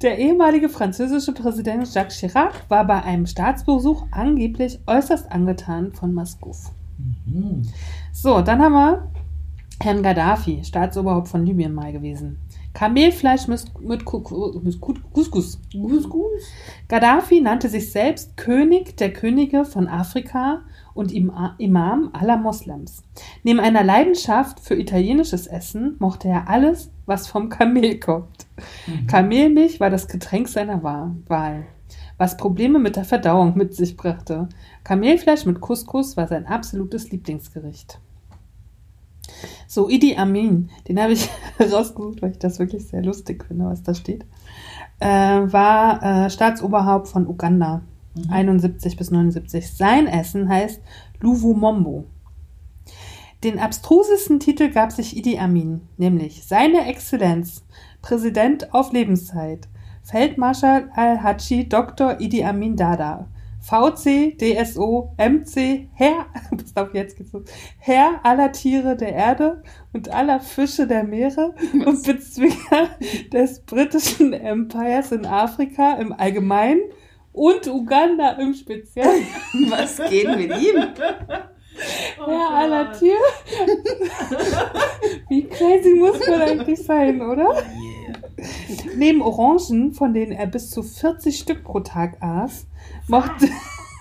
[0.00, 6.70] Der ehemalige französische Präsident Jacques Chirac war bei einem Staatsbesuch angeblich äußerst angetan von Maskuf.
[7.26, 7.62] Mhm.
[8.12, 9.12] So, dann haben wir
[9.82, 12.38] Herrn Gaddafi, Staatsoberhaupt von Libyen mal gewesen.
[12.72, 15.60] Kamelfleisch mit, Couscous.
[15.72, 16.42] Couscous?
[16.88, 20.62] Gaddafi nannte sich selbst König der Könige von Afrika
[20.94, 23.02] und Ima- Imam aller Moslems.
[23.42, 28.46] Neben einer Leidenschaft für italienisches Essen mochte er alles, was vom Kamel kommt.
[29.08, 31.66] Kamelmilch war das Getränk seiner Wa- Wahl,
[32.18, 34.48] was Probleme mit der Verdauung mit sich brachte.
[34.84, 37.98] Kamelfleisch mit Couscous war sein absolutes Lieblingsgericht.
[39.66, 41.28] So, Idi Amin, den habe ich
[41.60, 44.24] rausgesucht, weil ich das wirklich sehr lustig finde, was da steht,
[44.98, 47.82] äh, war äh, Staatsoberhaupt von Uganda,
[48.28, 49.70] 71 bis 79.
[49.70, 50.80] Sein Essen heißt
[51.20, 52.04] Luvumombo.
[53.42, 57.64] Den abstrusesten Titel gab sich Idi Amin, nämlich Seine Exzellenz,
[58.02, 59.68] Präsident auf Lebenszeit,
[60.02, 62.20] Feldmarschall al-Hadschi Dr.
[62.20, 63.28] Idi Amin Dada,
[63.70, 67.44] VC, DSO, MC, Herr, pass auf, jetzt geht's los,
[67.78, 72.90] Herr aller Tiere der Erde und aller Fische der Meere und Bezwinger
[73.32, 76.80] des britischen Empires in Afrika im Allgemeinen
[77.32, 79.24] und Uganda im Speziellen.
[79.68, 80.88] Was geht mit ihm?
[82.20, 82.92] Oh Herr aller.
[82.92, 83.16] Tiere.
[85.28, 87.62] Wie crazy muss man eigentlich sein, oder?
[88.96, 92.66] Neben Orangen, von denen er bis zu 40 Stück pro Tag aß,
[93.08, 93.48] mochte,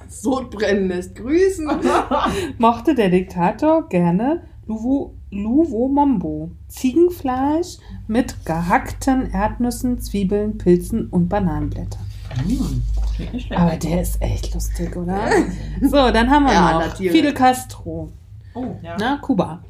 [0.08, 1.70] Sodbrennen lässt grüßen.
[2.58, 12.02] mochte der Diktator gerne Luvo, Luvomombo, Ziegenfleisch mit gehackten Erdnüssen, Zwiebeln, Pilzen und Bananenblättern.
[13.18, 13.52] Schlecht.
[13.52, 15.20] Aber der ist echt lustig, oder?
[15.82, 17.14] So, dann haben wir Ja, noch Tiere.
[17.14, 18.12] Fidel Castro,
[18.54, 18.96] Oh, ja.
[19.00, 19.64] na, Kuba.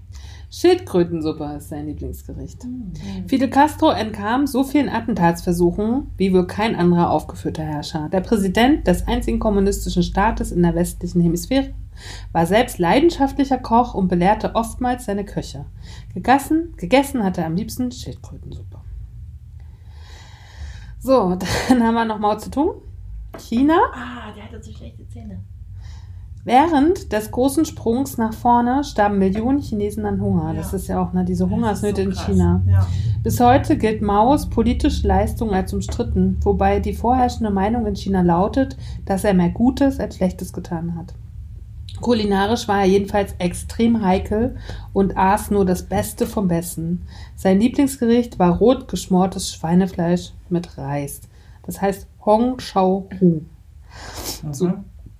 [0.51, 2.63] Schildkrötensuppe ist sein Lieblingsgericht.
[2.63, 2.93] Mhm.
[3.27, 8.09] Fidel Castro entkam so vielen Attentatsversuchen wie wohl kein anderer aufgeführter Herrscher.
[8.09, 11.73] Der Präsident des einzigen kommunistischen Staates in der westlichen Hemisphäre
[12.31, 15.65] war selbst leidenschaftlicher Koch und belehrte oftmals seine Köche.
[16.13, 18.79] Gegessen, gegessen hat er am liebsten Schildkrötensuppe.
[20.99, 21.37] So,
[21.69, 22.81] dann haben wir noch Mao Zedong.
[23.37, 23.77] China.
[23.93, 25.39] Ah, der hatte so schlechte Zähne.
[26.45, 30.53] Während des großen Sprungs nach vorne starben Millionen Chinesen an Hunger.
[30.55, 30.77] Das Ja.
[30.77, 32.15] ist ja auch ne, diese Das Hungersnöte so in.
[32.15, 32.61] China.
[32.67, 32.87] Ja.
[33.23, 38.77] Bis heute gilt Maos politische Leistung als umstritten, wobei die vorherrschende Meinung in China lautet,
[39.05, 41.13] dass er mehr Gutes als Schlechtes getan hat.
[42.01, 44.55] Kulinarisch war er jedenfalls extrem heikel
[44.93, 47.01] und aß nur das Beste vom Besten.
[47.35, 51.21] Sein Lieblingsgericht war rot geschmortes Schweinefleisch mit Reis.
[51.65, 53.41] Das heißt Hong Shao Ru.
[54.51, 54.71] So.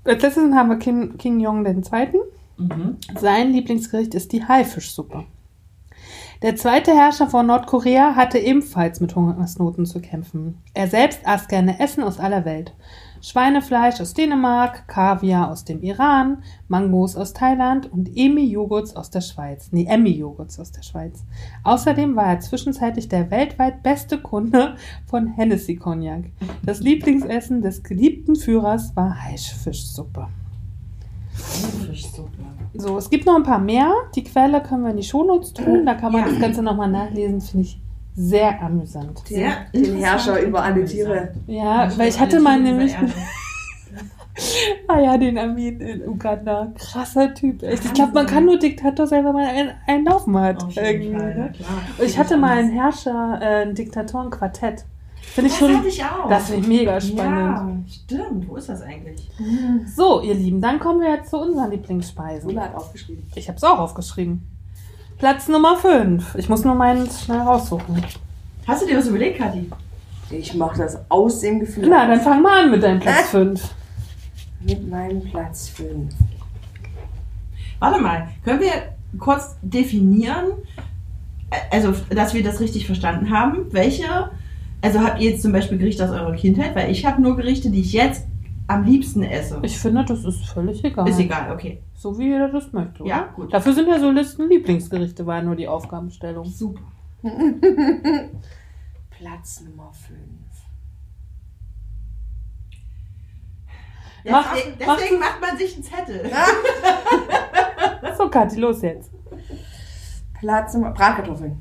[0.04, 1.82] Als letztes haben wir Kim, King Jong II.
[2.58, 2.98] Mhm.
[3.18, 5.26] Sein Lieblingsgericht ist die Haifischsuppe.
[6.42, 10.58] Der zweite Herrscher von Nordkorea hatte ebenfalls mit Hungersnoten zu kämpfen.
[10.74, 12.74] Er selbst aß gerne Essen aus aller Welt.
[13.22, 19.70] Schweinefleisch aus Dänemark, Kaviar aus dem Iran, Mangos aus Thailand und Emi-Joghurts aus der Schweiz.
[19.72, 21.24] Nee, Emmy-Joghurts aus der Schweiz.
[21.64, 24.76] Außerdem war er zwischenzeitlich der weltweit beste Kunde
[25.06, 26.26] von Hennessy Cognac.
[26.64, 30.28] Das Lieblingsessen des geliebten Führers war Haifischsuppe.
[31.38, 32.30] Thunfischsuppe.
[32.74, 33.92] So, es gibt noch ein paar mehr.
[34.16, 35.86] Die Quelle können wir in die Shownotes tun.
[35.86, 37.42] Da kann man das Ganze nochmal nachlesen.
[37.42, 37.80] Finde ich
[38.20, 39.20] sehr amüsant.
[39.26, 40.92] Sehr den interessant Herrscher über alle amüsant.
[40.92, 41.32] Tiere.
[41.48, 42.96] Ja, weil ich hatte mal Tiere nämlich,
[44.88, 46.72] ah ja, den Amin in Uganda.
[46.78, 47.64] Krasser Typ.
[47.64, 47.86] Echt.
[47.86, 50.64] Ich glaube, man kann nur Diktator sein, wenn man einen, einen Laufen hat.
[50.64, 51.52] Auf jeden irgendwie, Fall, ne?
[51.56, 51.70] klar.
[51.98, 54.86] Und ich hatte mal einen Herrscher, äh, ein Diktatorenquartett.
[55.22, 56.28] Finde ich Das schon, hatte ich auch.
[56.30, 57.88] das finde ich mega spannend.
[57.88, 58.50] Ja, stimmt.
[58.50, 59.30] Wo ist das eigentlich?
[59.96, 62.50] So, ihr Lieben, dann kommen wir jetzt zu unseren Lieblingsspeisen.
[62.50, 63.24] Ulla hat aufgeschrieben.
[63.36, 64.42] Ich habe es auch aufgeschrieben.
[65.20, 66.36] Platz Nummer 5.
[66.36, 68.02] Ich muss nur meinen schnell raussuchen.
[68.66, 69.70] Hast du dir was überlegt, Kathi?
[70.32, 71.90] Ich mache das aus dem Gefühl.
[71.90, 73.62] Na, dann fang mal an mit deinem Platz 5.
[74.62, 76.14] Mit meinem Platz 5.
[77.80, 78.72] Warte mal, können wir
[79.20, 80.52] kurz definieren,
[81.50, 84.32] äh, also dass wir das richtig verstanden haben, welche,
[84.82, 87.70] also habt ihr jetzt zum Beispiel Gerichte aus eurer Kindheit, weil ich habe nur Gerichte,
[87.70, 88.26] die ich jetzt
[88.68, 89.60] am liebsten esse.
[89.64, 91.10] Ich finde, das ist völlig egal.
[91.10, 91.82] Ist egal, okay.
[92.00, 93.04] So wie jeder das möchte.
[93.04, 93.10] Oder?
[93.10, 93.54] Ja, gut.
[93.54, 96.46] Dafür sind ja so Listen Lieblingsgerichte, war nur die Aufgabenstellung.
[96.46, 96.80] Super.
[99.10, 100.18] Platz Nummer 5.
[104.30, 106.32] Mach- deswegen mach- deswegen macht man sich einen Zettel.
[108.18, 109.12] So, Kathi, los jetzt.
[110.40, 111.58] Platz Nummer Bratkartoffeln.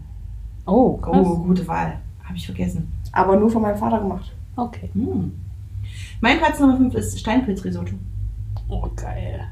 [0.66, 1.16] Oh, krass.
[1.26, 1.98] Oh, gute Wahl.
[2.24, 2.92] Habe ich vergessen.
[3.12, 4.32] Aber nur von meinem Vater gemacht.
[4.56, 4.90] Okay.
[4.92, 5.32] Hm.
[6.20, 7.94] Mein Platz Nummer 5 ist Steinpilzrisotto.
[8.68, 9.48] Oh, geil.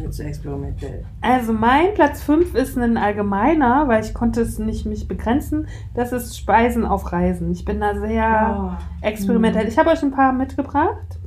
[0.00, 1.04] Mir zu experimentell.
[1.20, 5.66] Also mein Platz 5 ist ein allgemeiner, weil ich konnte es nicht mich begrenzen.
[5.94, 7.50] Das ist Speisen auf Reisen.
[7.52, 9.06] Ich bin da sehr Oh.
[9.06, 9.68] experimentell.
[9.68, 11.18] Ich habe euch ein paar mitgebracht.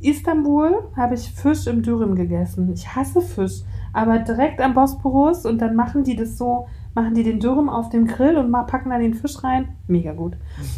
[0.00, 2.72] Istanbul habe ich Fisch im Dürüm gegessen.
[2.72, 3.62] Ich hasse Fisch,
[3.92, 7.88] aber direkt am Bosporus und dann machen die das so, machen die den Dürüm auf
[7.88, 9.68] dem Grill und packen da den Fisch rein.
[9.86, 10.34] Mega gut.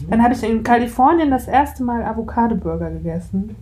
[0.09, 3.57] Dann habe ich in Kalifornien das erste Mal Avocado-Burger gegessen.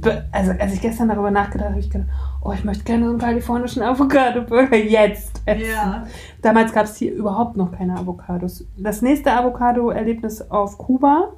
[0.00, 2.08] Be- Also als ich gestern darüber nachgedacht habe, habe ich gedacht,
[2.42, 5.64] oh, ich möchte gerne so einen kalifornischen Avocado-Burger jetzt essen.
[5.70, 6.06] Ja.
[6.42, 8.64] Damals gab es hier überhaupt noch keine Avocados.
[8.76, 11.30] Das nächste Avocado-Erlebnis auf Kuba,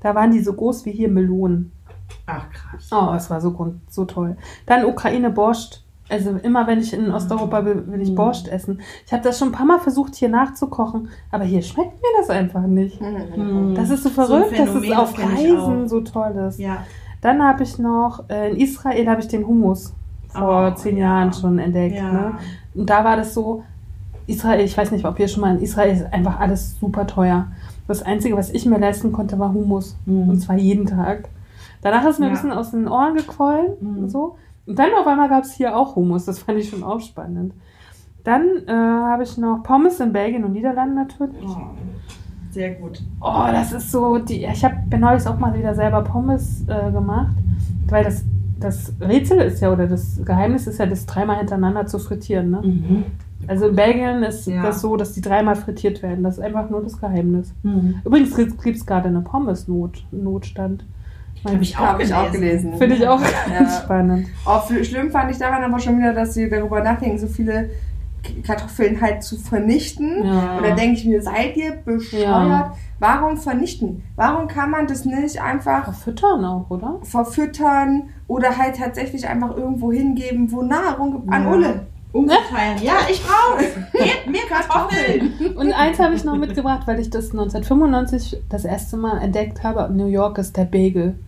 [0.00, 1.72] da waren die so groß wie hier Melonen.
[2.26, 2.90] Ach, krass.
[2.92, 4.36] Oh, es war so, so toll.
[4.66, 5.82] Dann Ukraine Borscht.
[6.08, 8.80] Also immer wenn ich in Osteuropa bin, will ich Borscht essen.
[9.06, 12.28] Ich habe das schon ein paar Mal versucht hier nachzukochen, aber hier schmeckt mir das
[12.28, 13.00] einfach nicht.
[13.00, 13.74] Hm.
[13.74, 16.58] Das ist so ein verrückt, dass es auf Reisen so toll ist.
[16.58, 16.78] Ja.
[17.22, 19.94] Dann habe ich noch, äh, in Israel habe ich den Hummus
[20.28, 21.04] vor Oh, zehn ja.
[21.20, 21.96] Jahren schon entdeckt.
[21.96, 22.12] Ja.
[22.12, 22.32] Ne?
[22.74, 23.62] Und da war das so,
[24.26, 27.46] Israel, ich weiß nicht, ob ihr schon mal in Israel ist, einfach alles super teuer.
[27.88, 29.96] Das Einzige, was ich mir leisten konnte, war Hummus.
[30.06, 30.28] Mhm.
[30.30, 31.28] Und zwar jeden Tag.
[31.80, 32.34] Danach ist mir ein Ja.
[32.34, 33.98] bisschen aus den Ohren gequollen Mhm.
[33.98, 34.36] und so.
[34.66, 36.24] Und dann auf einmal gab es hier auch Hummus.
[36.24, 37.52] Das fand ich schon auch spannend.
[38.24, 41.44] Dann äh, habe ich noch Pommes in Belgien und Niederlanden natürlich.
[41.44, 41.56] Oh,
[42.50, 43.02] sehr gut.
[43.20, 47.34] Oh, das ist so, die, ich habe neulich auch mal wieder selber Pommes äh, gemacht,
[47.88, 48.24] weil das,
[48.60, 52.50] das Rätsel ist ja, oder das Geheimnis ist ja, das dreimal hintereinander zu frittieren.
[52.52, 52.60] Ne?
[52.62, 53.04] Mhm.
[53.48, 54.62] Also in Belgien ist Ja.
[54.62, 56.22] das so, dass die dreimal frittiert werden.
[56.22, 57.52] Das ist einfach nur das Geheimnis.
[57.64, 57.96] Mhm.
[58.04, 60.84] Übrigens gibt es gerade eine Pommes-Notstand.
[61.44, 62.74] Hab ich auch Habe ich auch gelesen.
[62.78, 63.20] Finde ich auch
[63.50, 63.58] Ja.
[63.58, 64.28] ganz spannend.
[64.46, 67.70] F- schlimm fand ich daran aber schon wieder, dass sie darüber nachdenken, so viele
[68.44, 70.24] Kartoffeln halt zu vernichten.
[70.24, 70.56] Ja.
[70.58, 72.22] Und da denke ich mir, seid ihr bescheuert?
[72.24, 72.72] Ja.
[73.00, 74.04] Warum vernichten?
[74.14, 76.98] Warum kann man das nicht einfach Verfüttern auch, oder?
[77.02, 81.28] verfüttern oder halt tatsächlich einfach irgendwo hingeben, wo Nahrung?
[81.28, 81.46] An.
[81.48, 81.86] Ulle.
[82.12, 82.78] Umverteilen.
[82.82, 83.64] Ja, ich brauch's.
[83.92, 85.32] Gebt mir Kartoffeln.
[85.56, 89.86] Und eins habe ich noch mitgebracht, weil ich das 1995 das erste Mal entdeckt habe.
[89.90, 91.18] In New York ist der Bagel.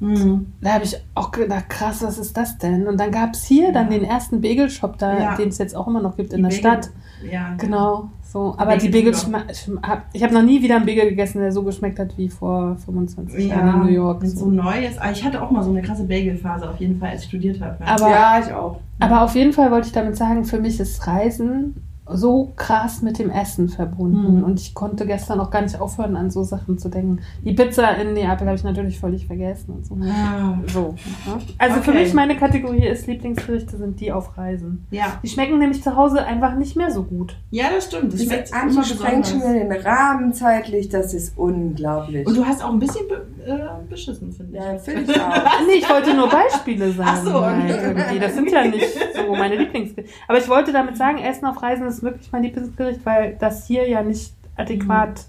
[0.00, 0.52] Mhm.
[0.60, 2.86] Da habe ich auch gedacht, krass, was ist das denn?
[2.86, 3.98] Und dann gab es hier dann Ja.
[3.98, 5.34] den ersten Bagel-Shop, da, Ja.
[5.36, 6.90] den es jetzt auch immer noch gibt in Die der Bagel- Stadt.
[7.32, 8.54] Ja, Genau, so.
[8.58, 9.14] Aber die Bagel- Bagel
[9.50, 12.28] schm- hab, ich habe noch nie wieder einen Bagel gegessen, der so geschmeckt hat wie
[12.28, 14.22] vor 25 Jahren Ja, in New York.
[14.24, 14.46] So So.
[14.50, 14.98] Neues.
[14.98, 17.60] Aber ich hatte auch mal so eine krasse Bagel-Phase auf jeden Fall, als ich studiert
[17.60, 17.76] habe.
[17.84, 18.78] Aber, ja, ich auch.
[19.00, 21.74] aber auf jeden Fall wollte ich damit sagen, für mich ist Reisen
[22.10, 24.38] so krass mit dem Essen verbunden.
[24.38, 24.44] Mhm.
[24.44, 27.20] Und ich konnte gestern auch gar nicht aufhören, an so Sachen zu denken.
[27.44, 29.96] Die Pizza in Neapel habe ich natürlich völlig vergessen und so.
[29.96, 30.58] Ja.
[30.68, 30.94] So.
[31.26, 31.40] ne?
[31.58, 32.02] Also für Okay.
[32.04, 34.86] mich, meine Kategorie ist Lieblingsgerichte sind die auf Reisen.
[34.90, 35.18] ja.
[35.22, 37.36] Die schmecken nämlich zu Hause einfach nicht mehr so gut.
[37.50, 38.12] Ja, das stimmt.
[38.12, 42.26] Das schmeckt sprengt schon wieder den Rahmen zeitlich, das ist unglaublich.
[42.26, 43.58] Und du hast auch ein bisschen be äh,
[43.88, 44.62] beschissen, finde ich.
[44.64, 45.34] ja, finde ich auch.
[45.66, 47.10] Nee, ich wollte nur Beispiele sagen.
[47.12, 47.74] Ach so, okay.
[47.82, 48.18] irgendwie.
[48.18, 50.12] Das sind ja nicht so meine Lieblingsgerichte.
[50.28, 53.88] Aber ich wollte damit sagen, Essen auf Reisen ist wirklich mein Lieblingsgericht, weil das hier
[53.88, 55.24] ja nicht adäquat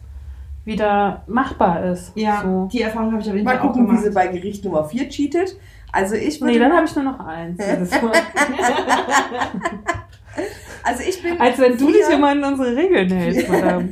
[0.65, 2.11] wieder machbar ist.
[2.15, 2.69] Ja, So.
[2.71, 4.03] die Erfahrung habe ich auf jeden Mal Fall auch gucken, wie gemacht.
[4.05, 5.55] sie bei Gericht Nummer 4 cheatet.
[5.91, 7.57] Also ich würde Nee, dann mal- habe ich nur noch eins.
[8.01, 8.11] Mal.
[10.83, 13.89] also ich bin Als wenn du dich immer an unsere Regeln hältst, Madame.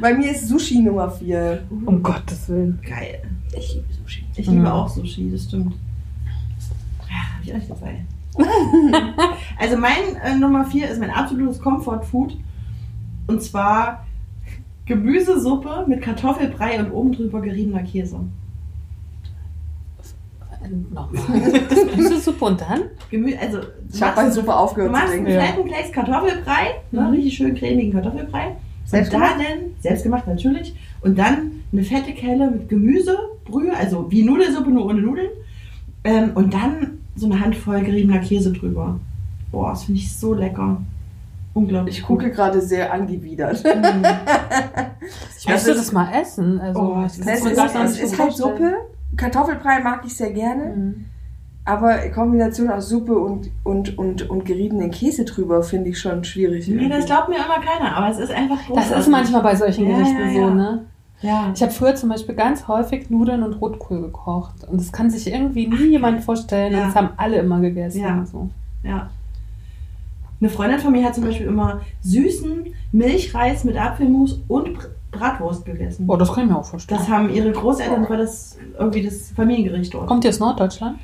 [0.00, 1.64] Bei mir ist Sushi Nummer 4.
[1.86, 2.78] Um Gottes Willen.
[2.88, 3.22] Geil.
[3.56, 4.24] Ich liebe Sushi.
[4.36, 4.54] Ich Mhm.
[4.58, 5.74] liebe auch Sushi, das stimmt.
[7.42, 8.04] ich auch nicht dabei.
[9.58, 12.36] also mein äh, Nummer vier ist mein absolutes Comfort Food.
[13.26, 14.06] Und zwar
[14.86, 18.20] Gemüsesuppe mit Kartoffelbrei und oben drüber geriebener Käse.
[20.92, 21.22] Nochmal.
[21.94, 22.82] Gemüsesuppe und dann?
[23.10, 23.58] Gemü also
[23.92, 27.06] Ich habe bei Suppe Du aufgehört zu machst einen fetten Klecks Kartoffelbrei, ne, Mhm.
[27.08, 28.56] richtig schön cremigen Kartoffelbrei.
[28.86, 29.36] Selbst und dann,
[29.80, 35.00] selbst gemacht natürlich, und dann eine fette Kelle mit Gemüsebrühe, also wie Nudelsuppe, nur ohne
[35.00, 35.30] Nudeln.
[36.04, 38.98] Ähm, und dann so eine Handvoll geriebener Käse drüber.
[39.52, 40.78] Boah, das finde ich so lecker.
[41.54, 41.98] Unglaublich.
[41.98, 43.62] Ich gucke gerade sehr angewidert.
[43.64, 43.68] Mm.
[45.38, 46.58] Ich möchte das mal essen.
[46.60, 48.32] Also, Oh, das das ist, nicht ist so halt.
[48.32, 48.72] Suppe.
[49.16, 50.74] Kartoffelbrei mag ich sehr gerne.
[50.74, 51.04] Mhm.
[51.66, 56.66] Aber Kombination aus Suppe und, und, und, und geriebenen Käse drüber finde ich schon schwierig.
[56.68, 58.96] Nee, das glaubt mir immer keiner, aber es ist einfach Das großartig.
[58.98, 60.50] ist manchmal bei solchen Ja, Gerichten ja, so, ja.
[60.54, 60.84] ne?
[61.24, 61.50] Ja.
[61.54, 64.64] Ich habe früher zum Beispiel ganz häufig Nudeln und Rotkohl gekocht.
[64.70, 66.72] Und das kann sich irgendwie nie jemand vorstellen.
[66.72, 66.78] Ja.
[66.80, 68.00] Und das haben alle immer gegessen.
[68.00, 68.24] Ja.
[68.26, 68.50] So.
[68.82, 69.10] Ja.
[70.40, 75.64] Eine Freundin von mir hat zum Beispiel immer süßen Milchreis mit Apfelmus und Br- Bratwurst
[75.64, 76.04] gegessen.
[76.08, 77.00] Oh, das kann ich mir auch vorstellen.
[77.00, 80.06] Das haben ihre Großeltern, war das irgendwie das Familiengericht dort.
[80.08, 80.98] Kommt ihr aus Norddeutschland?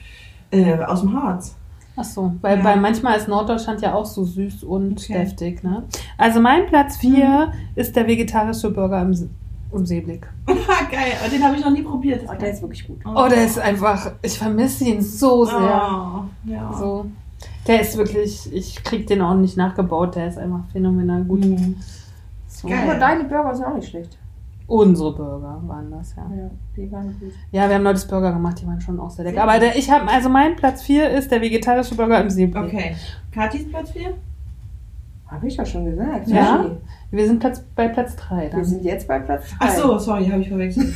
[0.50, 1.54] Äh, aus dem Harz.
[1.96, 2.64] Ach so, weil Ja.
[2.64, 5.12] bei manchmal ist Norddeutschland ja auch so süß und Okay.
[5.14, 5.84] deftig, ne?
[6.18, 9.30] Also mein Platz 4 ist der vegetarische Burger im,
[9.72, 10.26] Im Seeblick.
[10.46, 12.24] Geil, aber den habe ich noch nie probiert.
[12.28, 12.98] Oh, der ist wirklich gut.
[13.04, 15.56] Oh, der ist einfach, ich vermisse ihn so sehr.
[15.56, 16.72] Oh, ja.
[16.72, 17.06] So.
[17.66, 21.44] Der ist wirklich, ich krieg den auch nicht nachgebaut, der ist einfach phänomenal gut.
[21.44, 21.76] Mhm.
[22.48, 22.68] So.
[22.68, 22.80] Geil.
[22.82, 24.18] Aber deine Burger sind auch nicht schlecht.
[24.66, 26.22] Unsere Burger waren das, ja.
[26.36, 27.32] Ja, die waren gut.
[27.50, 29.42] Ja, wir haben neulich Burger gemacht, die waren schon auch sehr lecker.
[29.42, 32.64] Aber der, ich habe, also mein Platz 4 ist der vegetarische Burger im Seeblick.
[32.64, 32.96] Okay.
[33.32, 34.14] Katis Platz 4?
[35.30, 36.26] Habe ich ja schon gesagt.
[36.28, 36.62] Ja?
[36.62, 36.76] Sushi.
[37.12, 39.56] Wir sind Platz, bei Platz 3 Wir sind jetzt bei Platz 3.
[39.60, 40.94] Ach so, sorry, habe ich verwechselt.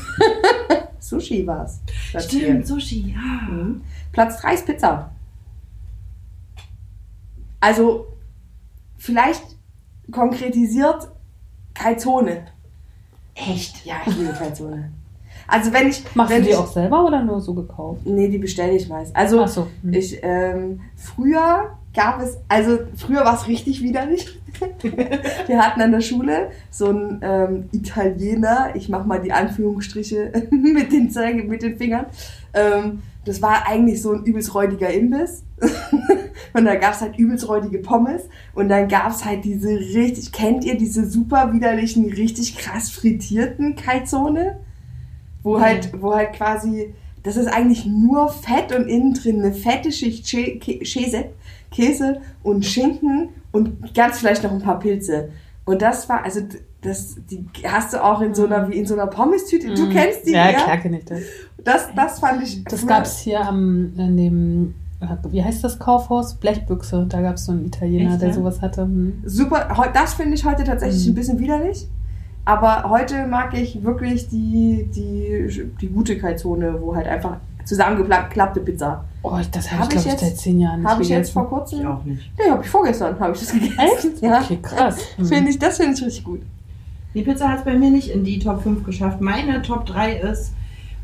[0.98, 1.80] Sushi war's.
[2.10, 2.66] Platz Stimmt, vier.
[2.66, 3.48] Sushi, ja.
[3.48, 3.82] Mhm.
[4.10, 5.10] Platz 3 ist Pizza.
[7.60, 8.06] Also,
[8.96, 9.44] vielleicht
[10.10, 11.08] konkretisiert
[11.72, 12.46] Calzone.
[13.34, 13.84] Echt?
[13.86, 14.90] Ja, ich liebe Calzone.
[15.46, 16.02] Also, wenn ich.
[16.14, 18.00] Machst wenn du die ich, auch selber oder nur so gekauft?
[18.04, 19.14] Nee, die bestelle ich meist.
[19.14, 19.68] Also, Ach so.
[19.82, 19.92] hm.
[19.92, 24.38] ich, ähm, früher gab es, also früher war es richtig widerlich.
[25.46, 30.92] Wir hatten an der Schule so einen ähm, Italiener, ich mache mal die Anführungsstriche mit
[30.92, 32.06] den, Zeige, mit den Fingern.
[32.52, 35.44] Ähm, das war eigentlich so ein übelst räudiger Imbiss.
[36.52, 38.22] und da gab es halt übelst räudige Pommes.
[38.54, 43.76] Und dann gab es halt diese richtig, kennt ihr diese super widerlichen, richtig krass frittierten
[43.76, 44.58] Calzone?
[45.42, 49.92] Wo halt, wo halt quasi, das ist eigentlich nur Fett und innen drin eine fette
[49.92, 51.26] Schicht Käse,
[51.74, 55.28] Käse und Schinken und ganz vielleicht noch ein paar Pilze.
[55.64, 56.40] Und das war, also
[56.82, 59.74] das, die hast du auch in so einer, wie in so einer Pommes-Tüte.
[59.74, 59.90] Du Mhm.
[59.90, 60.58] kennst die, Ja, ja?
[60.62, 61.20] klar kenne ich das.
[61.62, 62.62] Das, das fand ich.
[62.64, 64.74] Das früher- gab es hier am, in dem,
[65.30, 66.34] wie heißt das Kaufhaus?
[66.34, 67.06] Blechbüchse.
[67.08, 68.34] Da gab es so einen Italiener, Echt, der ja?
[68.34, 68.82] sowas hatte.
[68.82, 69.22] Hm.
[69.24, 71.12] Super, das finde ich heute tatsächlich Mhm.
[71.12, 71.88] ein bisschen widerlich.
[72.46, 75.48] Aber heute mag ich wirklich die, die,
[75.80, 79.04] die gute Calzone, wo halt einfach zusammengeklappte Pizza.
[79.22, 81.48] Oh, das habe Hab ich, glaube ich seit zehn Jahren nicht Habe ich jetzt vor
[81.48, 81.80] kurzem.
[81.80, 82.30] Ich auch nicht.
[82.38, 83.78] Nee, habe ich vorgestern, habe ich das gegessen.
[83.78, 84.04] Echt?
[84.22, 84.40] Ja.
[84.42, 84.98] Okay, krass.
[85.16, 85.26] Hm.
[85.26, 86.40] Finde ich, das finde ich richtig gut.
[87.14, 89.20] Die Pizza hat es bei mir nicht in die Top 5 geschafft.
[89.20, 90.52] Meine Top 3 ist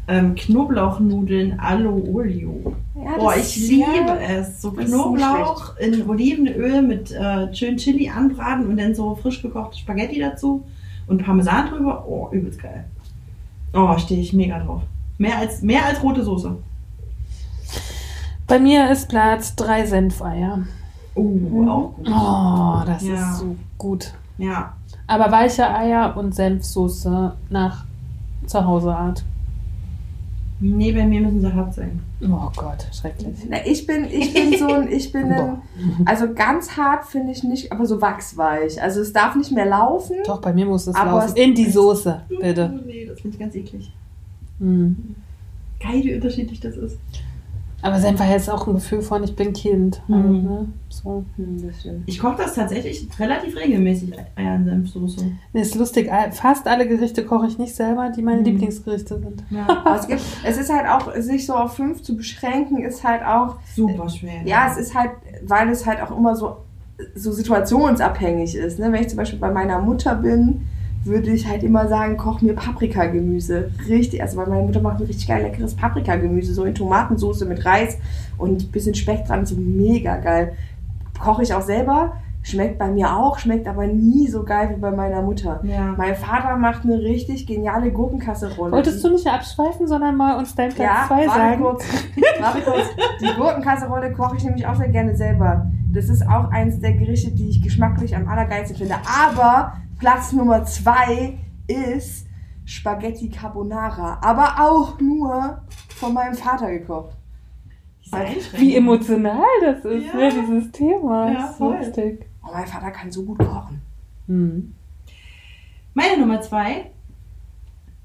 [0.09, 2.75] ähm, Knoblauchnudeln allo olio.
[2.97, 4.61] Ja, Boah, ich liebe ja, es.
[4.61, 10.19] So Knoblauch in Olivenöl mit äh, schön Chili anbraten und dann so frisch gekochte Spaghetti
[10.19, 10.65] dazu
[11.07, 12.05] und Parmesan drüber.
[12.09, 12.85] Oh, übelst geil.
[13.73, 14.83] Oh, stehe ich mega drauf.
[15.21, 16.57] Mehr als, mehr als rote Soße.
[18.47, 20.61] Bei mir ist Platz drei Senfeier.
[21.15, 22.09] Oh, auch gut.
[22.09, 23.15] Oh, das Ja.
[23.33, 24.15] ist so gut.
[24.39, 24.73] Ja.
[25.07, 27.85] Aber weiche Eier und Senfsoße nach
[28.47, 29.23] Zuhauseart.
[30.59, 32.01] Nee, bei mir müssen sie hart sein.
[32.23, 33.41] Oh Gott, schrecklich.
[33.47, 35.59] Na, ich bin, ich bin so ein, ich bin ein,
[36.07, 38.81] also ganz hart finde ich nicht, aber so wachsweich.
[38.83, 40.17] Also es darf nicht mehr laufen.
[40.27, 41.27] Doch, bei mir muss es Aber laufen.
[41.29, 42.73] es- In die Soße, bitte.
[42.75, 43.93] Oh, nee, das finde ich ganz eklig.
[44.61, 45.17] Hm.
[45.81, 46.99] Geil, wie unterschiedlich das ist.
[47.83, 50.03] Aber Senfeier ist auch ein Gefühl von, ich bin Kind.
[50.11, 50.43] Halt, Mhm.
[50.45, 50.67] ne?
[50.91, 51.25] so.
[51.37, 52.03] Hm, das stimmt.
[52.05, 55.25] Ich koche das tatsächlich relativ regelmäßig, Eier in Senfsoße.
[55.55, 56.13] Nee, ist lustig.
[56.13, 58.45] all- Fast alle Gerichte koche ich nicht selber, die meine Mhm.
[58.45, 59.43] Lieblingsgerichte sind.
[59.49, 59.67] Ja.
[59.99, 63.57] Es, gibt, es ist halt auch, sich so auf fünf zu beschränken, ist halt auch,
[63.75, 64.43] Super schwer.
[64.45, 65.13] ja, es ist halt,
[65.47, 66.59] weil es halt auch immer so,
[67.15, 68.79] so situationsabhängig ist.
[68.79, 68.93] Ne?
[68.93, 70.67] Wenn ich zum Beispiel bei meiner Mutter bin,
[71.05, 73.71] würde ich halt immer sagen, koch mir Paprikagemüse.
[73.89, 77.65] Richtig, also weil meine Mutter macht ein richtig geil leckeres Paprikagemüse, so in Tomatensauce mit
[77.65, 77.97] Reis
[78.37, 80.53] und ein bisschen Speck dran, so mega geil.
[81.19, 82.13] Koche ich auch selber,
[82.43, 85.61] Schmeckt bei mir auch, schmeckt aber nie so geil wie bei meiner Mutter.
[85.63, 85.95] Ja.
[85.99, 88.73] Mein Vater macht eine richtig geniale Gurkenkasserole.
[88.73, 91.63] Wolltest du nicht abschweifen, sondern mal uns dein Platz ja, 2 warte sagen?
[91.63, 91.85] kurz.
[92.41, 92.87] Warte kurz.
[93.21, 95.71] Die Gurkenkasserole koche ich nämlich auch sehr gerne selber.
[95.93, 98.95] Das ist auch eins der Gerichte, die ich geschmacklich am allergeilsten finde.
[98.95, 102.27] Aber Platz Nummer zwei ist
[102.65, 104.19] Spaghetti Carbonara.
[104.23, 105.61] Aber auch nur
[105.97, 107.17] von meinem Vater gekocht.
[108.57, 110.15] Wie emotional das ist, Ja.
[110.15, 111.29] ne, dieses Thema.
[111.31, 111.77] Ja, Das ist so voll.
[111.79, 112.27] lustig.
[112.45, 113.81] Oh, mein Vater kann so gut kochen.
[114.27, 114.75] Hm.
[115.95, 116.91] Meine Nummer zwei.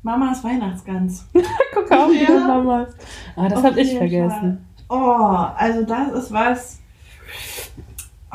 [0.03, 1.25] Mamas Weihnachtsgans.
[1.73, 2.21] Guck auch Ja.
[2.21, 2.93] wieder Mamas.
[3.35, 4.65] Ah, das Auf hab ich vergessen.
[4.89, 4.95] Oh,
[5.57, 6.79] also das ist was.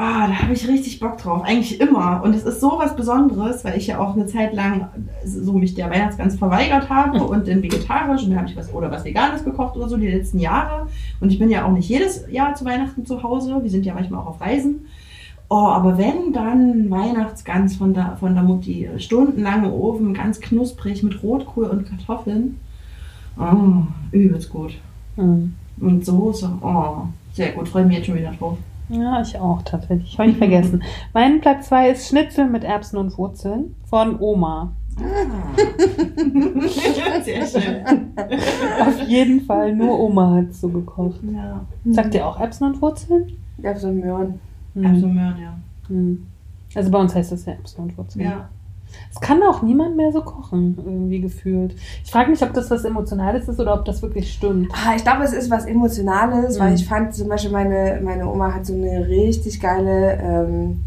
[0.02, 1.42] Ah, da habe ich richtig Bock drauf.
[1.44, 2.22] Eigentlich immer.
[2.24, 4.88] Und es ist so was Besonderes, weil ich ja auch eine Zeit lang
[5.26, 8.90] so mich der Weihnachtsgans verweigert habe und dann vegetarisch und dann habe ich was oder
[8.90, 10.86] was Veganes gekocht oder so die letzten Jahre.
[11.20, 13.58] Und ich bin ja auch nicht jedes Jahr zu Weihnachten zu Hause.
[13.62, 14.86] Wir sind ja manchmal auch auf Reisen.
[15.50, 21.02] Oh, aber wenn dann Weihnachtsgans von der, von der Mutti, stundenlang im Ofen, ganz knusprig
[21.02, 22.58] mit Rotkohl und Kartoffeln.
[23.38, 23.82] Oh,
[24.12, 24.78] übelst gut.
[25.16, 25.56] Hm.
[25.78, 26.50] Und Soße.
[26.62, 27.02] Oh,
[27.34, 27.68] sehr gut.
[27.68, 28.56] Freue mich jetzt schon wieder drauf.
[28.90, 30.18] Ja, ich auch tatsächlich.
[30.18, 30.82] Habe ich vergessen.
[31.14, 34.72] Mein Platz 2 ist Schnitzel mit Erbsen und Wurzeln von Oma.
[37.24, 37.84] sehr schön.
[38.80, 41.20] Auf jeden Fall, nur Oma hat so gekocht.
[41.22, 41.64] Ja.
[41.86, 43.32] Sagt ihr auch Erbsen und Wurzeln?
[43.58, 44.40] Ich hab so einen Möhren.
[44.74, 44.84] Hm.
[44.84, 45.56] Erbsenmöhren, ja.
[45.88, 46.26] Hm.
[46.74, 48.24] Also bei uns heißt das ja Erbsen und Wurzeln.
[48.24, 48.48] Ja.
[49.12, 51.74] Es kann auch niemand mehr so kochen, irgendwie gefühlt.
[52.04, 54.70] Ich frage mich, ob das was Emotionales ist oder ob das wirklich stimmt.
[54.72, 56.74] Ah, ich glaube, es ist was Emotionales, weil Mhm.
[56.76, 60.80] ich fand zum Beispiel, meine, meine Oma hat so eine richtig geile ähm,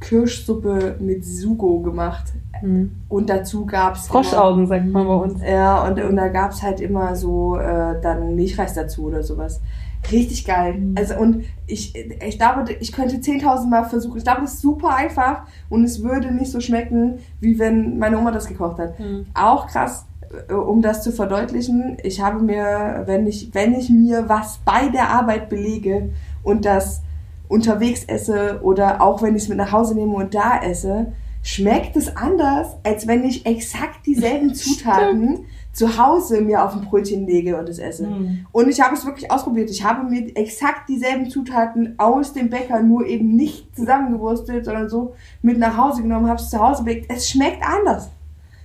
[0.00, 2.32] Kirschsuppe mit Sugo gemacht.
[2.60, 2.90] Hm.
[3.08, 4.06] Und dazu gab es.
[4.08, 5.40] Froschaugen, sagt man bei uns.
[5.42, 9.60] Ja, und, und da gab es halt immer so äh, dann Milchreis dazu oder sowas.
[10.10, 10.74] Richtig geil.
[10.74, 10.94] Mhm.
[10.96, 14.18] Also und ich, ich glaube, ich könnte 10.000 Mal versuchen.
[14.18, 18.18] Ich glaube, das ist super einfach und es würde nicht so schmecken, wie wenn meine
[18.18, 18.98] Oma das gekocht hat.
[18.98, 19.26] Hm.
[19.34, 20.06] Auch krass,
[20.48, 24.88] äh, um das zu verdeutlichen, ich habe mir, wenn ich, wenn ich mir was bei
[24.88, 26.10] der Arbeit belege
[26.42, 27.02] und das
[27.48, 31.12] unterwegs esse oder auch wenn ich es mit nach Hause nehme und da esse,
[31.42, 35.46] schmeckt es anders, als wenn ich exakt dieselben Zutaten
[35.76, 38.06] zu Hause mir auf ein Brötchen lege und es esse.
[38.06, 38.46] Mhm.
[38.50, 39.68] Und ich habe es wirklich ausprobiert.
[39.68, 45.14] Ich habe mir exakt dieselben Zutaten aus dem Bäcker nur eben nicht zusammengewurstelt, sondern so
[45.42, 47.12] mit nach Hause genommen, habe es zu Hause belegt.
[47.14, 48.08] Es schmeckt anders.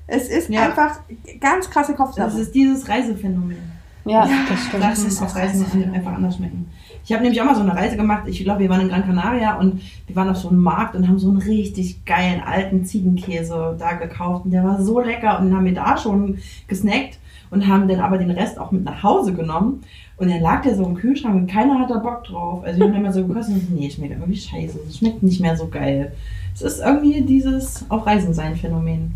[0.08, 0.62] Es ist Ja.
[0.62, 1.02] einfach
[1.42, 2.40] ganz krasse Das Kopfsache.
[2.40, 3.58] ist dieses Reisephänomen.
[4.06, 4.82] Ja, Ja, das stimmt.
[4.84, 5.94] Sachen ist das Reisephänomen.
[5.94, 6.70] einfach anders schmecken.
[7.04, 8.24] Ich habe nämlich auch mal so eine Reise gemacht.
[8.28, 11.08] Ich glaube, wir waren in Gran Canaria und wir waren auf so einem Markt und
[11.08, 14.46] haben so einen richtig geilen alten Ziegenkäse da gekauft.
[14.46, 15.40] Und der war so lecker.
[15.40, 16.38] Und haben wir da schon
[16.68, 17.18] gesnackt
[17.50, 19.84] und haben dann aber den Rest auch mit nach Hause genommen.
[20.18, 22.64] Und dann lag der so im Kühlschrank und keiner hat da Bock drauf.
[22.64, 24.80] Also wir haben immer so gekostet und nee, schmeckt irgendwie scheiße.
[24.88, 26.14] Es schmeckt nicht mehr so geil.
[26.54, 29.14] Es ist irgendwie dieses auf Reisen sein Phänomen.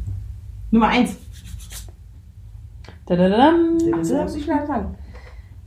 [0.72, 1.18] Nummer eins.
[3.06, 3.78] Dadadam.
[3.94, 4.95] Also, muss ich sagen.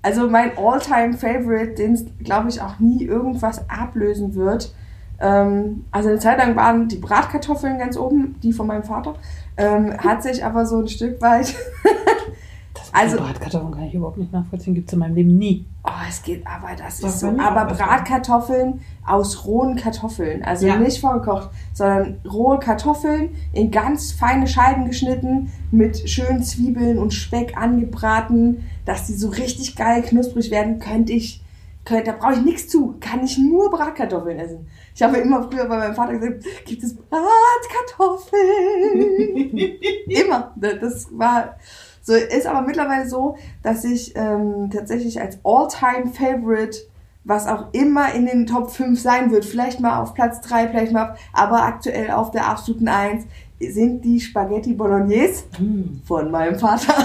[0.02, 4.74] Also mein All-Time-Favorite, den glaube ich auch nie irgendwas ablösen wird.
[5.20, 9.14] Ähm, also eine Zeit lang waren die Bratkartoffeln ganz oben, die von meinem Vater.
[9.56, 11.54] Ähm, hat sich aber so ein Stück weit.
[12.90, 14.74] Also Also- Bratkartoffeln kann ich überhaupt nicht nachvollziehen.
[14.74, 15.66] Gibt es in meinem Leben nie.
[15.84, 17.28] Oh, es geht, aber das Doch, ist so.
[17.38, 17.66] Aber.
[17.66, 20.42] Bratkartoffeln aus rohen Kartoffeln.
[20.42, 20.76] Also Ja.
[20.76, 27.58] nicht vorgekocht, sondern rohe Kartoffeln in ganz feine Scheiben geschnitten, mit schönen Zwiebeln und Speck
[27.58, 31.42] angebraten, dass die so richtig geil knusprig werden, könnte ich.
[31.84, 32.94] Könnte, da brauche ich nichts zu.
[33.00, 34.66] Kann ich nur Bratkartoffeln essen.
[34.94, 39.50] Ich habe immer früher bei meinem Vater gesagt, gibt es Bratkartoffeln?
[40.08, 40.54] immer.
[40.56, 41.56] Das war
[42.00, 46.78] so, ist aber mittlerweile so, dass ich ähm, tatsächlich als All-Time-Favorite,
[47.24, 50.92] was auch immer in den Top 5 sein wird, vielleicht mal auf Platz 3, vielleicht
[50.92, 53.26] mal, auf, aber aktuell auf der absoluten 1,
[53.60, 56.00] sind die Spaghetti Bolognese Mm.
[56.04, 56.94] von meinem Vater.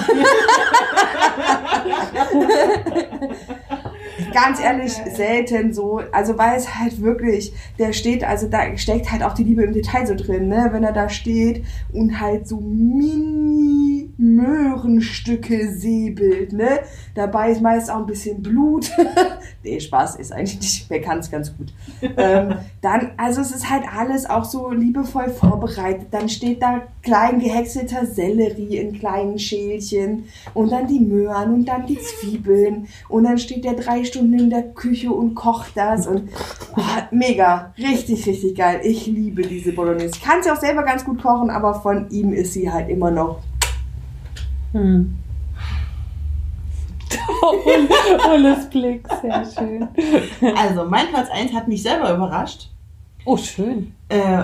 [4.33, 6.01] Ganz ehrlich, selten so.
[6.11, 9.73] Also weil es halt wirklich, der steht, also da steckt halt auch die Liebe im
[9.73, 10.69] Detail so drin, ne?
[10.71, 16.79] Wenn er da steht und halt so mini Möhrenstücke säbelt, ne?
[17.15, 18.91] Dabei ist meist auch ein bisschen Blut.
[19.63, 21.73] nee, Spaß ist eigentlich nicht, wer kann es ganz gut.
[22.17, 26.07] ähm, dann, also es ist halt alles auch so liebevoll vorbereitet.
[26.11, 31.85] Dann steht da klein gehäckselter Sellerie in kleinen Schälchen und dann die Möhren und dann
[31.87, 36.29] die Zwiebeln und dann steht der drei Stunden in der Küche und kocht das und
[36.77, 36.81] oh,
[37.11, 38.81] mega, richtig, richtig geil.
[38.83, 40.15] Ich liebe diese Bolognese.
[40.15, 43.11] Ich kann sie auch selber ganz gut kochen, aber von ihm ist sie halt immer
[43.11, 43.39] noch.
[44.73, 45.17] Hm.
[48.29, 49.87] Olles Blick, sehr schön.
[50.57, 52.69] Also, mein Platz 1 hat mich selber überrascht.
[53.25, 53.93] Oh, schön.
[54.09, 54.43] Äh,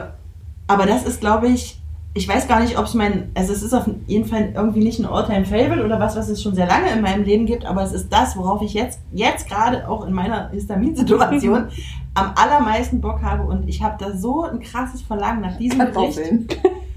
[0.68, 1.80] aber das ist, glaube ich,
[2.14, 5.00] ich weiß gar nicht, ob es mein, also es ist auf jeden Fall irgendwie nicht
[5.00, 7.92] ein All-Time-Favorite oder was, was es schon sehr lange in meinem Leben gibt, aber es
[7.92, 11.68] ist das, worauf ich jetzt, jetzt gerade auch in meiner Histaminsituation
[12.16, 15.94] am allermeisten Bock habe und ich habe da so ein krasses Verlangen nach diesem Gericht.
[15.94, 16.48] Kartoffeln.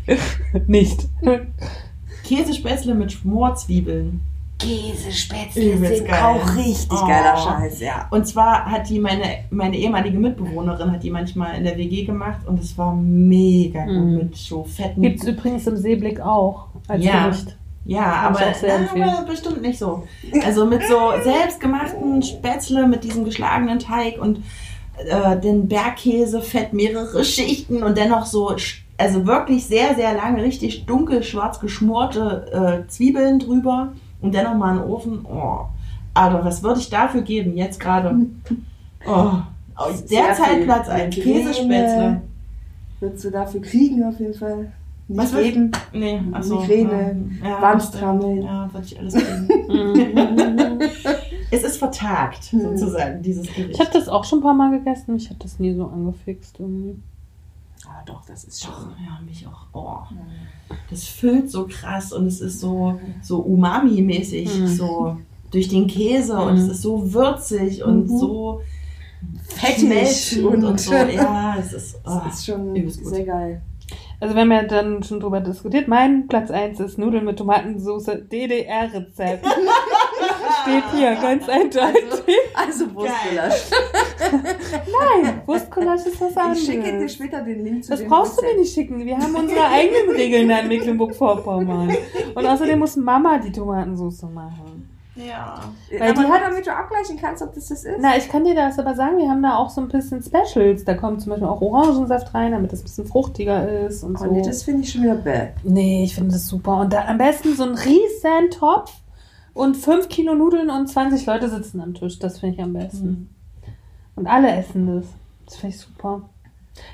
[0.66, 1.08] Nicht.
[2.36, 4.20] Käsespätzle mit Schmorzwiebeln.
[4.58, 6.22] Käsespätzle sind geil.
[6.22, 7.06] auch richtig Oh.
[7.06, 8.06] geiler Scheiß, ja.
[8.10, 12.46] Und zwar hat die meine, meine ehemalige Mitbewohnerin, hat die manchmal in der WG gemacht
[12.46, 14.14] und es war mega gut Mhm.
[14.16, 17.26] mit so fetten Gibt es übrigens im Seeblick auch als Ja.
[17.28, 17.56] Gericht.
[17.84, 20.04] Ja, aber, aber bestimmt nicht so.
[20.44, 24.38] Also mit so selbstgemachten Spätzle, mit diesem geschlagenen Teig und
[25.08, 28.54] äh, den Bergkäse, fett mehrere Schichten und dennoch so,
[29.02, 34.78] also wirklich sehr, sehr lange, richtig dunkel schwarz geschmorte äh, Zwiebeln drüber und dennoch mal
[34.78, 35.24] einen Ofen.
[35.24, 35.66] Oh,
[36.14, 38.16] aber was würde ich dafür geben, jetzt gerade?
[39.04, 39.32] Oh,
[39.74, 41.10] aus Sehr derzeit viel Platz ein.
[41.10, 42.20] Käsespätzle.
[43.00, 44.70] Würdest du dafür kriegen auf jeden Fall?
[45.08, 45.72] Was Nicht geben.
[45.92, 46.60] Nee, achso.
[46.60, 48.44] Migräne, ja, Wandstrammel.
[48.44, 50.80] Ja, würde ich alles kriegen.
[51.50, 52.60] Es ist vertagt, Hm.
[52.60, 53.70] sozusagen, dieses Gericht.
[53.72, 55.14] Ich habe das auch schon ein paar Mal gegessen.
[55.14, 56.58] Mich hat das nie so angefixt.
[56.60, 56.94] Irgendwie.
[57.94, 58.90] Ah, doch, das ist Doch, schon.
[59.04, 59.66] ja, mich auch.
[59.74, 59.98] Oh.
[60.90, 64.66] Das füllt so krass und es ist so, so Umami-mäßig, Mhm.
[64.66, 65.16] so
[65.50, 66.70] durch den Käse und es Mhm.
[66.70, 68.18] ist so würzig und Mhm.
[68.18, 68.60] so
[69.46, 70.92] Fettig und, und- so.
[70.94, 73.62] Ja, es ist, oh, ist schon sehr geil.
[74.18, 75.86] Also wir haben ja dann schon drüber diskutiert.
[75.88, 79.44] Mein Platz 1 ist Nudeln mit Tomatensauce DDR-Rezept.
[80.62, 82.36] Steht hier ganz eindeutig.
[82.54, 83.70] Also Wurstgulasch.
[85.22, 86.58] Nein, Wurstgulasch ist was anderes.
[86.60, 88.60] Ich schicke dir später den Link zu Das dem brauchst du mir Rezept.
[88.60, 89.04] nicht schicken.
[89.06, 91.90] Wir haben unsere eigenen Regeln da in Mecklenburg-Vorpommern.
[92.34, 94.88] Und außerdem muss Mama die Tomatensauce machen.
[95.14, 95.60] Ja.
[95.90, 97.96] Weil Aber die hat- damit du abgleichen kannst, ob das das ist.
[98.00, 100.84] Na, ich kann dir das aber sagen, wir haben da auch so ein bisschen Specials.
[100.86, 104.24] Da kommt zum Beispiel auch Orangensaft rein, damit das ein bisschen fruchtiger ist und so.
[104.24, 105.48] Oh, nee, das finde ich schon wieder bäh.
[105.64, 106.78] Nee, ich finde das super.
[106.80, 108.90] Und da am besten so ein riesen Topf
[109.54, 112.18] und 5 Kilo Nudeln und 20 Leute sitzen am Tisch.
[112.18, 113.08] Das finde ich am besten.
[113.08, 113.28] Mhm.
[114.16, 115.06] Und alle essen das.
[115.46, 116.22] Das finde ich super.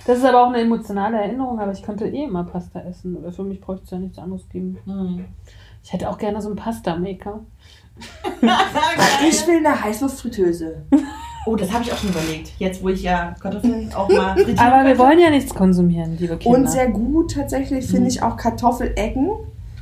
[0.07, 3.17] Das ist aber auch eine emotionale Erinnerung, aber ich könnte eh immer Pasta essen.
[3.17, 4.79] Oder für mich bräuchte es ja nichts anderes geben.
[4.85, 5.25] Hm.
[5.85, 7.41] Ich hätte auch gerne so einen Pasta-Maker.
[9.29, 10.83] Ich will eine Heißluftfritteuse.
[11.47, 12.53] Oh, das habe ich auch schon überlegt.
[12.59, 16.37] Jetzt, wo ich ja Kartoffeln auch mal frittieren Aber wir wollen ja nichts konsumieren, liebe
[16.37, 16.59] Kinder.
[16.59, 19.31] Und sehr gut tatsächlich finde ich auch Kartoffelecken.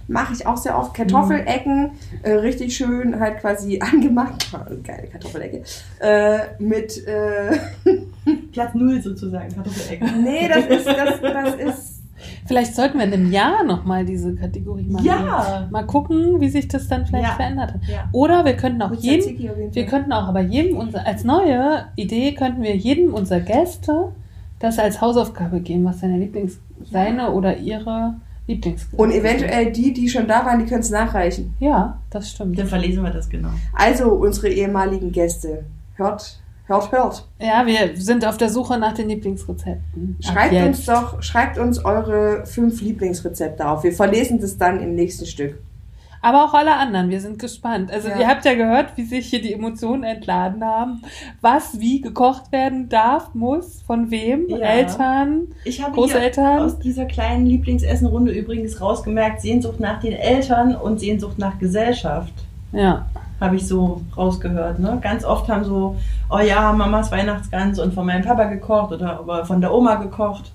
[0.09, 0.95] Mache ich auch sehr oft.
[0.95, 1.91] Kartoffelecken,
[2.23, 4.47] äh, richtig schön halt quasi angemacht.
[4.85, 5.63] Geile Kartoffelecke.
[6.01, 7.59] Äh, mit, äh,
[8.53, 10.23] Platz null sozusagen, Kartoffelecken.
[10.23, 12.03] nee, das ist, das, das ist,
[12.47, 15.05] Vielleicht sollten wir in einem Jahr nochmal diese Kategorie machen.
[15.05, 15.69] Ja.
[15.71, 17.35] Mal gucken, wie sich das dann vielleicht Ja.
[17.35, 17.81] verändert hat.
[17.87, 18.09] Ja.
[18.13, 19.39] Oder wir könnten auch jedem,
[19.73, 24.13] wir könnten auch aber jedem unser, als neue Idee könnten wir jedem unserer Gäste
[24.61, 26.59] das als Hausaufgabe geben, was seine Lieblings,
[26.91, 28.15] seine oder ihre
[28.47, 31.55] Lieblingsgerichte Und eventuell die, die schon da waren, die können es nachreichen.
[31.59, 32.59] Ja, das stimmt.
[32.59, 33.51] Dann verlesen wir das genau.
[33.73, 35.65] Also, unsere ehemaligen Gäste.
[35.95, 37.29] Hört, hört, hört.
[37.41, 40.17] Ja, wir sind auf der Suche nach den Lieblingsrezepten.
[40.21, 43.83] Schreibt uns doch, schreibt uns eure fünf Lieblingsrezepte auf.
[43.83, 45.59] Wir verlesen das dann im nächsten Stück.
[46.27, 47.93] Aber auch alle anderen, wir sind gespannt.
[47.93, 48.19] Also Ja.
[48.19, 51.03] ihr habt ja gehört, wie sich hier die Emotionen entladen haben,
[51.41, 54.57] was wie gekocht werden darf, muss, von wem, Ja.
[54.59, 56.59] Eltern, Ich habe hier Großeltern.
[56.63, 62.33] aus dieser kleinen Lieblingsessenrunde übrigens rausgemerkt, Sehnsucht nach den Eltern und Sehnsucht nach Gesellschaft.
[62.73, 63.07] Ja,
[63.41, 64.79] Habe ich so rausgehört.
[64.81, 64.99] Ne?
[65.03, 65.95] Ganz oft haben so,
[66.31, 70.53] oh ja, Mamas Weihnachtsgans und von meinem Papa gekocht oder von der Oma gekocht.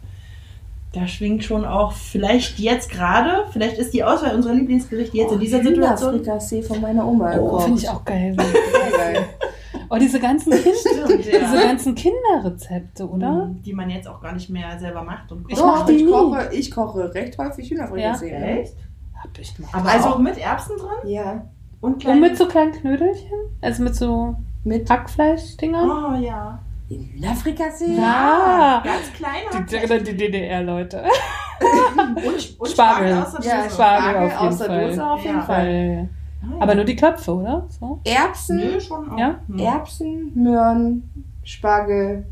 [0.94, 5.40] Da schwingt schon auch, vielleicht jetzt gerade, vielleicht ist die Auswahl unserer Lieblingsgerichte jetzt in
[5.40, 6.12] dieser Situation.
[6.16, 7.38] Hühnerfrikassee von meiner Oma.
[7.40, 8.36] oh, finde ich auch geil.
[8.38, 9.26] Sehr geil.
[9.90, 11.64] Oh, diese ganzen, kind Stimmt, diese ja.
[11.64, 13.46] ganzen Kinderrezepte, oder?
[13.48, 15.54] Mhm, Die man jetzt auch gar nicht mehr selber macht und kocht.
[15.54, 16.12] Ich mach die ich nie.
[16.12, 18.32] koche, ich koche recht häufig Hühnerfrikassee.
[18.32, 18.40] Ja?
[18.40, 18.74] Echt?
[19.22, 19.68] Hab ich mal.
[19.74, 21.10] Aber Also- auch mit Erbsen drin?
[21.12, 21.46] Ja.
[21.80, 23.32] Und Und mit so kleinen Knödelchen?
[23.62, 25.90] Also mit so Mit Hackfleischdingern?
[25.90, 26.60] Oh ja.
[26.96, 27.96] In Hühnerfrikassee?
[27.96, 28.82] Ja.
[28.84, 29.66] Ganz klein.
[29.70, 31.04] Die, die, die DDR-Leute.
[32.16, 33.14] Und, und Spargel.
[33.22, 33.76] aus der Ja, Dose.
[33.76, 34.88] Spargel auf jeden aus der Fall.
[34.90, 35.42] Dose auf jeden Ja.
[35.44, 35.66] Fall.
[35.66, 36.10] Weil,
[36.44, 36.62] Ah, ja.
[36.64, 37.68] aber nur die Köpfe, oder?
[37.70, 38.00] So.
[38.04, 39.18] Erbsen, Nö, schon auch.
[39.20, 39.36] Ja?
[39.48, 39.60] Hm.
[39.60, 42.26] Erbsen, Möhren, Spargel,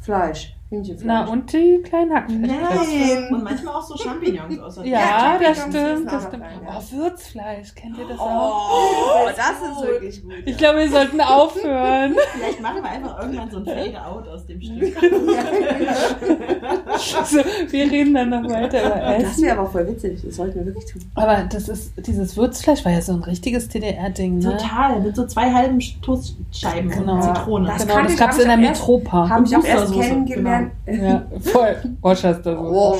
[0.00, 1.04] Fleisch, Hühnchenfleisch.
[1.04, 3.20] Na, und die kleinen Hackfleischköpfe.
[3.24, 3.34] Nein.
[3.34, 6.44] Und manchmal auch so Champignons aus der Ja, Ja, das stimmt, das stimmt.
[6.44, 6.78] rein, ja.
[6.78, 8.70] Oh, Würzfleisch, kennt ihr das auch?
[8.72, 10.32] Oh, das ist wirklich gut.
[10.44, 12.14] Ich glaube, wir sollten aufhören.
[12.34, 14.96] Vielleicht machen wir einfach irgendwann so ein Fade-out aus dem Stück.
[17.24, 17.38] so,
[17.70, 19.42] wir reden dann noch weiter über Das Essen.
[19.44, 20.20] wäre aber voll witzig.
[20.24, 21.02] Das sollten wir wirklich tun.
[21.16, 24.56] Aber das ist, dieses Würzfleisch war ja so ein richtiges DDR-Ding, ne?
[24.56, 27.14] Total, mit so zwei halben Toastscheiben Genau.
[27.14, 27.66] und Zitrone.
[27.68, 29.28] Das genau, das ich- gab es in der Metropa.
[29.28, 31.00] Habe ich auch erst Mustersoße, kennengelernt kann.
[31.02, 31.76] Ja, voll.
[32.00, 32.94] Worcester Oh,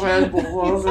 [0.78, 0.88] so.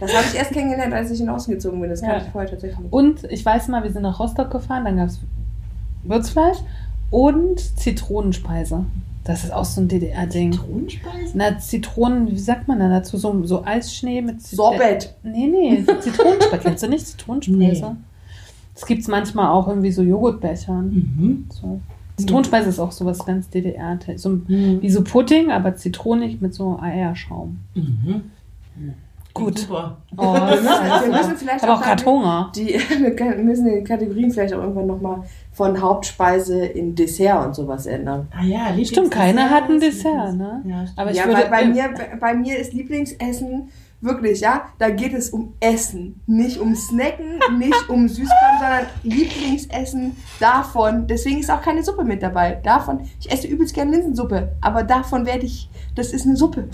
[0.00, 1.90] Das habe ich erst kennengelernt, als ich in Osten gezogen bin.
[1.90, 2.08] Das Ja.
[2.08, 2.92] kannte ich vorher tatsächlich nicht.
[2.92, 5.18] Und ich weiß mal, wir sind nach Rostock gefahren, dann gab es
[6.04, 6.58] Würzfleisch
[7.10, 8.84] und Zitronenspeise.
[9.24, 10.52] Das ist auch so ein DDR-Ding.
[10.52, 11.32] Zitronenspeise?
[11.34, 13.18] Na, Zitronen, wie sagt man da dazu?
[13.18, 15.14] So, so Eisschnee mit Zit- Sorbet.
[15.22, 16.62] Nee, nee, Zitronenspeise.
[16.62, 17.56] Kennst du nicht Zitronenspeise?
[17.58, 17.96] Nee.
[18.74, 20.86] Das gibt es manchmal auch irgendwie so Joghurtbechern.
[20.90, 21.46] Mhm.
[21.50, 21.80] So.
[22.18, 23.98] Zitronenspeise ist auch sowas ganz DDR.
[24.16, 24.78] So, Mhm.
[24.82, 27.58] wie so Pudding, aber zitronig mit so Eierschaum.
[27.74, 28.22] Mhm.
[29.34, 29.58] Gut.
[29.60, 29.96] Super.
[30.16, 32.50] Oh, Wir müssen, wir müssen ich vielleicht habe auch gerade Hunger.
[32.56, 32.66] die,
[32.98, 35.22] wir müssen die Kategorien vielleicht auch irgendwann nochmal
[35.52, 38.26] von Hauptspeise in Dessert und sowas ändern.
[38.36, 40.62] Ah ja, Lieblings Stimmt, keiner hat ein Dessert, ne?
[40.66, 40.84] Ja.
[40.96, 41.84] Aber ich ja, würde, weil bei mir,
[42.18, 43.68] bei mir ist Lieblingsessen
[44.00, 46.20] wirklich, ja, da geht es um Essen.
[46.26, 51.06] Nicht um Snacken, nicht um Süßkram, sondern Lieblingsessen davon.
[51.06, 52.60] Deswegen ist auch keine Suppe mit dabei.
[52.62, 56.68] Davon, ich esse übelst gerne Linsensuppe, aber davon werde ich, das ist eine Suppe.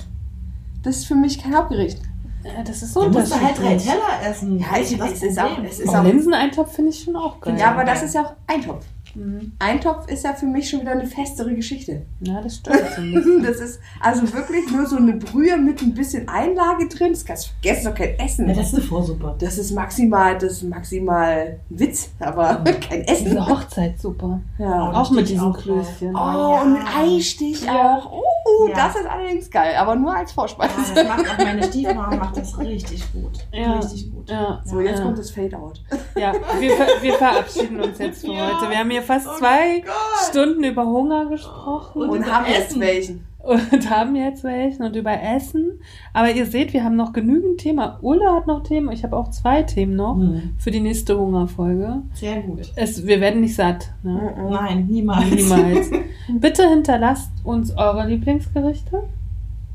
[0.83, 1.99] Das ist für mich kein Hauptgericht.
[2.45, 3.75] Ja, das ist so Du musst halt drei.
[3.77, 4.59] Teller essen.
[4.59, 5.65] Ja, ich, Das es ist auch, Problem.
[5.65, 7.59] es ist Oh, auch, Linseneintopf finde ich schon auch geil.
[7.59, 8.85] ja, aber das ist ja auch Eintopf.
[9.15, 9.53] Mhm.
[9.59, 12.03] Eintopf ist ja für mich schon wieder eine festere Geschichte.
[12.21, 12.79] Ja, das stimmt.
[13.45, 17.13] Das ist also wirklich nur so eine Brühe mit ein bisschen Einlage drin.
[17.13, 18.49] Das kannst du vergessen, doch kein Essen.
[18.49, 19.35] Ja, das ist eine Vorsuppe.
[19.39, 22.57] Das ist maximal, das ist maximal Witz, aber
[22.89, 23.27] kein Essen.
[23.27, 24.41] Diese Hochzeitssuppe.
[24.59, 24.91] Ja.
[24.93, 25.53] Auch mit diesen.
[25.53, 26.15] Klößchen.
[26.15, 26.63] Oh, ja.
[26.63, 27.97] und mit Eistich Ja.
[27.99, 28.11] auch.
[28.13, 28.75] Oh, Ja.
[28.75, 30.73] das ist allerdings geil, aber nur als Vorspeise.
[30.97, 33.33] Ja, das macht auch meine Stiefmama macht das richtig gut.
[33.53, 33.75] Ja.
[33.79, 34.33] Richtig gut.
[34.65, 35.83] So, jetzt kommt das Fade-Out.
[36.17, 36.71] Ja, wir,
[37.03, 38.69] wir verabschieden uns jetzt für heute.
[38.71, 40.29] Wir haben hier fast Oh zwei Gott.
[40.29, 42.81] Stunden über Hunger gesprochen Und Und haben jetzt Essen.
[42.81, 43.27] welchen.
[43.45, 45.79] und haben jetzt welchen und über Essen.
[46.15, 47.99] Aber ihr seht, wir haben noch genügend Thema.
[48.01, 48.91] Ulla hat noch Themen.
[48.91, 50.55] Ich habe auch zwei Themen noch Hm.
[50.59, 52.03] für die nächste Hungerfolge.
[52.15, 52.73] Sehr gut.
[52.75, 53.91] Es, wir werden nicht satt.
[54.03, 54.35] Ne?
[54.51, 55.31] Nein, niemals.
[55.31, 55.91] Niemals.
[56.41, 59.03] Bitte hinterlasst uns eure Lieblingsgerichte.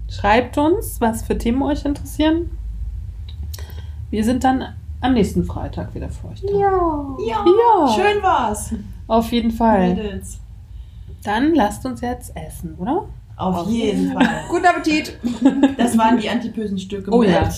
[0.09, 2.49] Schreibt uns, was für Themen euch interessieren.
[4.09, 4.63] Wir sind dann
[5.01, 6.51] am nächsten Freitag wieder für euch da.
[6.51, 7.15] Ja.
[7.25, 7.87] Ja, Ja.
[7.93, 8.73] schön war's.
[9.07, 9.95] Auf jeden Fall.
[9.95, 10.39] Mädels.
[11.23, 13.05] Dann lasst uns jetzt essen, oder?
[13.37, 14.43] Auf, jeden Fall.
[14.49, 15.17] Guten Appetit.
[15.77, 17.49] Das waren die antipösen Stücke Oh mit ja.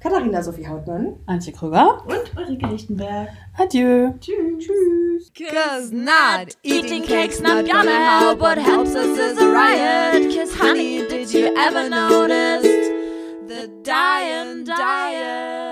[0.00, 1.14] Katharina Sophie Hautmann.
[1.26, 2.02] Antje Krüger.
[2.06, 3.28] und Ulrike Lichtenberg.
[3.56, 4.12] Adieu.
[4.20, 4.64] Tschüss.
[5.30, 5.48] Tschüss.
[5.50, 8.40] Cause not eating cake's not gonna help.
[8.40, 10.34] What helps us is a riot.
[10.34, 12.62] Cause honey, did you ever notice
[13.46, 15.71] the dying diet?